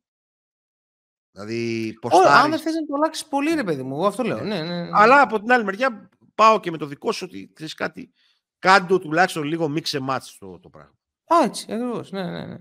Δηλαδή, 1.30 1.92
Ω, 1.96 1.98
ποστάρεις, 1.98 2.30
αν 2.30 2.50
δεν 2.50 2.58
θες 2.58 2.74
να 2.74 2.86
το 2.86 2.94
αλλάξεις 2.94 3.26
πολύ, 3.26 3.54
ρε 3.54 3.64
παιδί 3.64 3.82
μου. 3.82 3.94
Εγώ 3.94 4.06
αυτό 4.06 4.22
λέω. 4.22 4.36
Ναι. 4.36 4.42
Ναι, 4.42 4.62
ναι, 4.62 4.82
ναι. 4.82 4.90
αλλά 4.92 5.20
από 5.20 5.40
την 5.40 5.52
άλλη 5.52 5.64
μεριά 5.64 6.08
πάω 6.34 6.60
και 6.60 6.70
με 6.70 6.78
το 6.78 6.86
δικό 6.86 7.12
σου 7.12 7.26
ότι 7.28 7.50
ξέρεις 7.54 7.74
κάτι, 7.74 8.12
κάντε 8.58 8.86
το 8.86 8.98
τουλάχιστον 8.98 9.42
λίγο 9.42 9.68
mix 9.68 10.00
and 10.00 10.14
match 10.14 10.38
το, 10.38 10.58
το 10.60 10.68
πράγμα. 10.68 10.98
Α, 11.24 11.44
έτσι, 11.44 11.72
ακριβώς. 11.72 12.10
Ναι, 12.10 12.30
ναι, 12.30 12.46
ναι. 12.46 12.58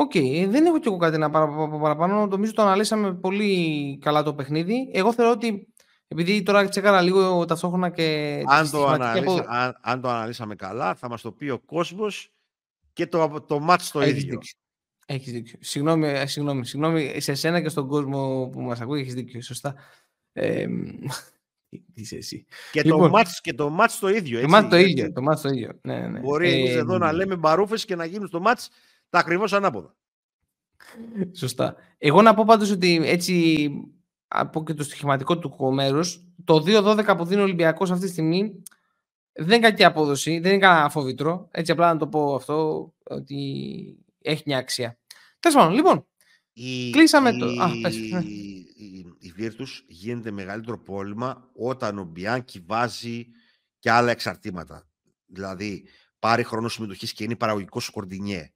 Οκ, 0.00 0.14
ε, 0.14 0.46
δεν 0.46 0.66
έχω 0.66 0.78
κι 0.78 0.88
εγώ 0.88 0.96
κάτι 0.96 1.18
να 1.18 1.30
πάρω 1.30 1.64
από 1.64 1.78
παραπάνω. 1.78 2.26
Νομίζω 2.26 2.52
το 2.52 2.62
αναλύσαμε 2.62 3.14
πολύ 3.14 3.98
καλά 4.00 4.22
το 4.22 4.34
παιχνίδι. 4.34 4.90
Εγώ 4.92 5.12
θεωρώ 5.12 5.30
ότι 5.32 5.68
επειδή 6.08 6.42
τώρα 6.42 6.68
τσέκαρα 6.68 7.00
λίγο 7.02 7.44
ταυτόχρονα 7.44 7.90
και 7.90 8.36
τη 8.38 8.44
Αν 8.54 8.60
το, 8.60 8.66
στοιχηματική 8.66 9.02
αναλύσα, 9.02 9.22
απόδο- 9.32 9.44
αν, 9.48 9.78
αν 9.80 10.00
το 10.00 10.08
αναλύσαμε 10.08 10.54
καλά, 10.54 10.94
θα 10.94 11.08
μας 11.08 11.20
το 11.22 11.32
πει 11.32 11.48
ο 11.48 11.58
κόσμος 11.58 12.32
και 12.92 13.06
το, 13.06 13.44
το 13.48 13.58
μάτς 13.60 13.90
το 13.90 14.00
Έχεις 14.00 14.22
ίδιο. 14.22 14.38
δίκιο. 14.38 14.58
Έχεις 15.06 15.32
δίκιο. 15.32 15.58
Συγγνώμη, 15.62 16.08
ε, 16.08 16.26
συγγνώμη, 16.26 16.66
συγγνώμη 16.66 17.20
σε 17.20 17.32
εσένα 17.32 17.60
και 17.60 17.68
στον 17.68 17.88
κόσμο 17.88 18.48
που 18.52 18.60
μας 18.60 18.80
ακούει, 18.80 19.00
έχεις 19.00 19.14
δίκιο, 19.14 19.42
σωστά. 19.42 19.74
Ε, 20.32 20.66
τι 21.94 22.00
είσαι 22.00 22.16
εσύ. 22.16 22.46
Και, 22.72 22.82
Λοιπόν. 22.82 23.00
το 23.00 23.08
μάτς, 23.08 23.40
και 23.40 23.52
το 23.54 23.70
μάτς 23.70 23.98
το 23.98 24.08
ίδιο. 24.08 24.38
Το 24.38 24.44
Έτσι, 24.44 24.50
μάτς 24.50 24.68
το 24.68 24.76
γιατί 24.76 24.90
ίδιο. 24.90 25.12
Το 25.12 25.22
μάτς 25.22 25.40
το 25.40 25.48
ίδιο. 25.48 25.70
Ναι, 25.82 25.98
ναι, 25.98 26.06
ναι. 26.08 26.20
Μπορεί 26.20 26.52
εμείς 26.52 26.70
Ε, 26.74 26.78
εδώ 26.78 26.98
να 26.98 27.12
λέμε 27.12 27.36
μπαρούφες 27.36 27.84
και 27.84 27.96
να 27.96 28.04
γίνουν 28.04 28.26
στο 28.28 28.40
μάτς 28.40 28.68
τα 29.10 29.18
ακριβώς 29.18 29.52
ανάποδα. 29.52 29.94
Σωστά. 31.32 31.76
Εγώ 31.98 32.22
να 32.22 32.34
πω 32.34 32.44
πάντως 32.44 32.70
ότι 32.70 33.00
έτσι 33.04 33.68
από 34.28 34.64
και 34.64 34.74
το 34.74 34.82
στοιχηματικό 34.82 35.38
του 35.38 35.72
μέρους, 35.72 36.24
το 36.44 36.62
2-12 36.66 37.14
που 37.16 37.24
δίνει 37.24 37.40
ο 37.40 37.44
Ολυμπιακός 37.44 37.90
αυτή 37.90 38.04
τη 38.06 38.10
στιγμή 38.10 38.62
δεν 39.32 39.56
είναι 39.56 39.68
κακή 39.68 39.84
απόδοση, 39.84 40.38
δεν 40.38 40.52
είναι 40.52 40.60
κανένα 40.60 40.90
φοβητρό. 40.90 41.48
Έτσι 41.50 41.72
απλά 41.72 41.92
να 41.92 41.98
το 41.98 42.06
πω 42.08 42.34
αυτό 42.34 42.92
ότι 43.02 43.36
έχει 44.22 44.42
μια 44.46 44.58
αξία. 44.58 44.98
Τέλος 45.40 45.56
πάντων, 45.56 45.74
λοιπόν, 45.74 46.06
Η, 46.52 46.90
Κλείσαμε 46.90 47.30
η, 47.30 47.38
το- 47.38 47.46
α, 47.62 47.70
πες, 47.82 47.96
ναι. 47.96 48.20
η, 48.20 48.66
η 49.18 49.34
Virtus 49.38 49.66
γίνεται 49.86 50.30
μεγαλύτερο 50.30 50.78
πρόβλημα 50.78 51.48
όταν 51.54 51.98
ο 51.98 52.04
Μπιάνκι 52.04 52.64
βάζει 52.66 53.26
και 53.78 53.90
άλλα 53.90 54.10
εξαρτήματα. 54.10 54.88
Δηλαδή, 55.26 55.84
πάρει 56.18 56.44
χρόνο 56.44 56.68
συμμετοχής 56.68 57.12
και 57.12 57.24
είναι 57.24 57.36
παραγωγικός 57.36 57.84
σκορντινιέ. 57.84 58.52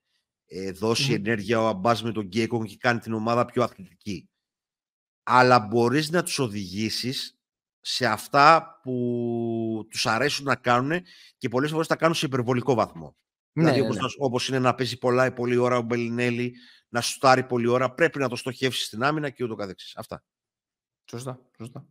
Ε, 0.46 0.70
δώσει 0.72 1.08
Μμμ. 1.10 1.14
ενέργεια 1.14 1.60
ο 1.60 1.66
Αμπάς 1.66 2.02
με 2.02 2.12
τον 2.12 2.24
Γκέικον 2.26 2.66
και 2.66 2.76
κάνει 2.76 2.98
την 2.98 3.12
ομάδα 3.12 3.44
πιο 3.44 3.62
αθλητική. 3.62 4.28
Αλλά 5.22 5.58
μπορείς 5.60 6.10
να 6.10 6.22
τους 6.22 6.38
οδηγήσεις 6.38 7.38
σε 7.80 8.06
αυτά 8.06 8.78
που 8.82 9.86
τους 9.90 10.06
αρέσουν 10.06 10.44
να 10.44 10.56
κάνουν 10.56 11.00
και 11.38 11.48
πολλές 11.48 11.70
φορές 11.70 11.86
τα 11.86 11.96
κάνουν 11.96 12.14
σε 12.14 12.26
υπερβολικό 12.26 12.74
βαθμό. 12.74 13.16
ναι, 13.52 13.62
Δηλαδή, 13.62 13.78
ναι, 13.80 13.84
όπως, 13.84 13.96
ναι. 13.96 14.02
να- 14.02 14.08
όπως 14.18 14.48
είναι 14.48 14.58
να 14.58 14.74
παίζει 14.74 14.98
πολλά 14.98 15.26
ή 15.26 15.32
πολλή 15.32 15.56
ώρα 15.56 15.76
ο 15.76 15.82
Μπελινέλη, 15.82 16.54
να 16.88 17.00
σουτάρει 17.00 17.44
πολλή 17.44 17.66
ώρα, 17.66 17.94
πρέπει 17.94 18.18
να 18.18 18.28
το 18.28 18.36
στοχεύσεις 18.36 18.86
στην 18.86 19.02
άμυνα 19.02 19.30
και 19.30 19.44
ούτω 19.44 19.54
καθεξής. 19.54 19.96
Αυτά. 19.96 20.24
Σωστά, 21.10 21.40
σωστά. 21.58 21.86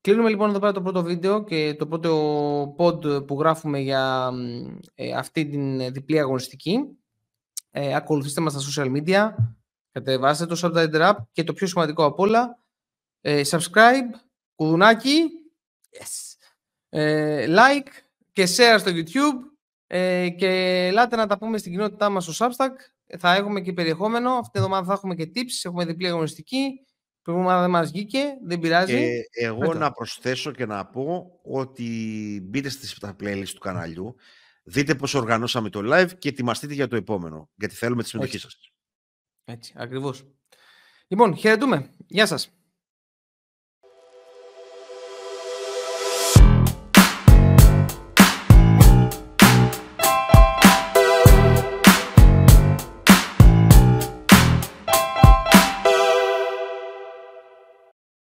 Κλείνουμε 0.00 0.28
λοιπόν 0.28 0.48
εδώ 0.50 0.58
πέρα 0.58 0.72
το 0.72 0.82
πρώτο 0.82 1.02
βίντεο 1.02 1.44
και 1.44 1.74
το 1.74 1.86
πρώτο 1.86 2.74
pod 2.78 3.26
που 3.26 3.38
γράφουμε 3.40 3.78
για 3.78 4.30
μ, 4.30 4.66
ε, 4.94 5.12
αυτή 5.12 5.46
την 5.48 5.92
διπλή 5.92 6.18
αγωνιστική. 6.20 6.78
Ε, 7.74 7.94
ακολουθήστε 7.94 8.40
μας 8.40 8.52
στα 8.52 8.84
social 8.84 8.96
media, 8.96 9.34
κατεβάστε 9.92 10.46
το 10.46 10.60
Subtitle 10.62 11.10
App 11.10 11.16
και 11.32 11.44
το 11.44 11.52
πιο 11.52 11.66
σημαντικό 11.66 12.04
απ' 12.04 12.18
όλα, 12.18 12.58
ε, 13.20 13.42
subscribe, 13.46 14.10
κουδουνάκι, 14.54 15.22
yes, 15.98 16.36
ε, 16.88 17.46
like 17.48 17.88
και 18.32 18.42
share 18.42 18.76
στο 18.78 18.90
YouTube 18.94 19.52
ε, 19.86 20.28
και 20.28 20.46
ελάτε 20.86 21.16
να 21.16 21.26
τα 21.26 21.38
πούμε 21.38 21.58
στην 21.58 21.72
κοινότητά 21.72 22.08
μας 22.08 22.24
στο 22.24 22.46
Substack. 22.46 22.72
Θα 23.18 23.34
έχουμε 23.34 23.60
και 23.60 23.72
περιεχόμενο, 23.72 24.30
αυτή 24.30 24.50
την 24.50 24.60
εβδομάδα 24.60 24.86
θα 24.86 24.92
έχουμε 24.92 25.14
και 25.14 25.30
tips, 25.34 25.60
έχουμε 25.62 25.84
διπλή 25.84 26.06
αγωνιστική. 26.06 26.86
Την 27.22 27.32
εβδομάδα 27.32 27.60
δεν 27.60 27.70
μας 27.70 27.90
βγήκε, 27.90 28.38
δεν 28.44 28.58
πειράζει. 28.58 28.96
Ε, 28.96 29.20
εγώ 29.32 29.58
Πες 29.58 29.68
το. 29.68 29.78
να 29.78 29.92
προσθέσω 29.92 30.50
και 30.52 30.66
να 30.66 30.86
πω 30.86 31.40
ότι 31.42 31.86
μπείτε 32.44 32.68
στις 32.68 32.98
τα 32.98 33.16
playlist 33.20 33.48
του 33.52 33.58
καναλιού, 33.58 34.16
δείτε 34.62 34.94
πώς 34.94 35.14
οργανώσαμε 35.14 35.70
το 35.70 35.80
live 35.82 36.10
και 36.18 36.28
ετοιμαστείτε 36.28 36.74
για 36.74 36.88
το 36.88 36.96
επόμενο, 36.96 37.50
γιατί 37.54 37.74
θέλουμε 37.74 38.02
τη 38.02 38.08
συμμετοχή 38.08 38.36
Έτσι. 38.36 38.48
σας. 38.48 38.72
Έτσι, 39.44 39.72
ακριβώς. 39.76 40.24
Λοιπόν, 41.08 41.36
χαιρετούμε. 41.36 41.94
Γεια 42.06 42.26
σας. 42.26 42.50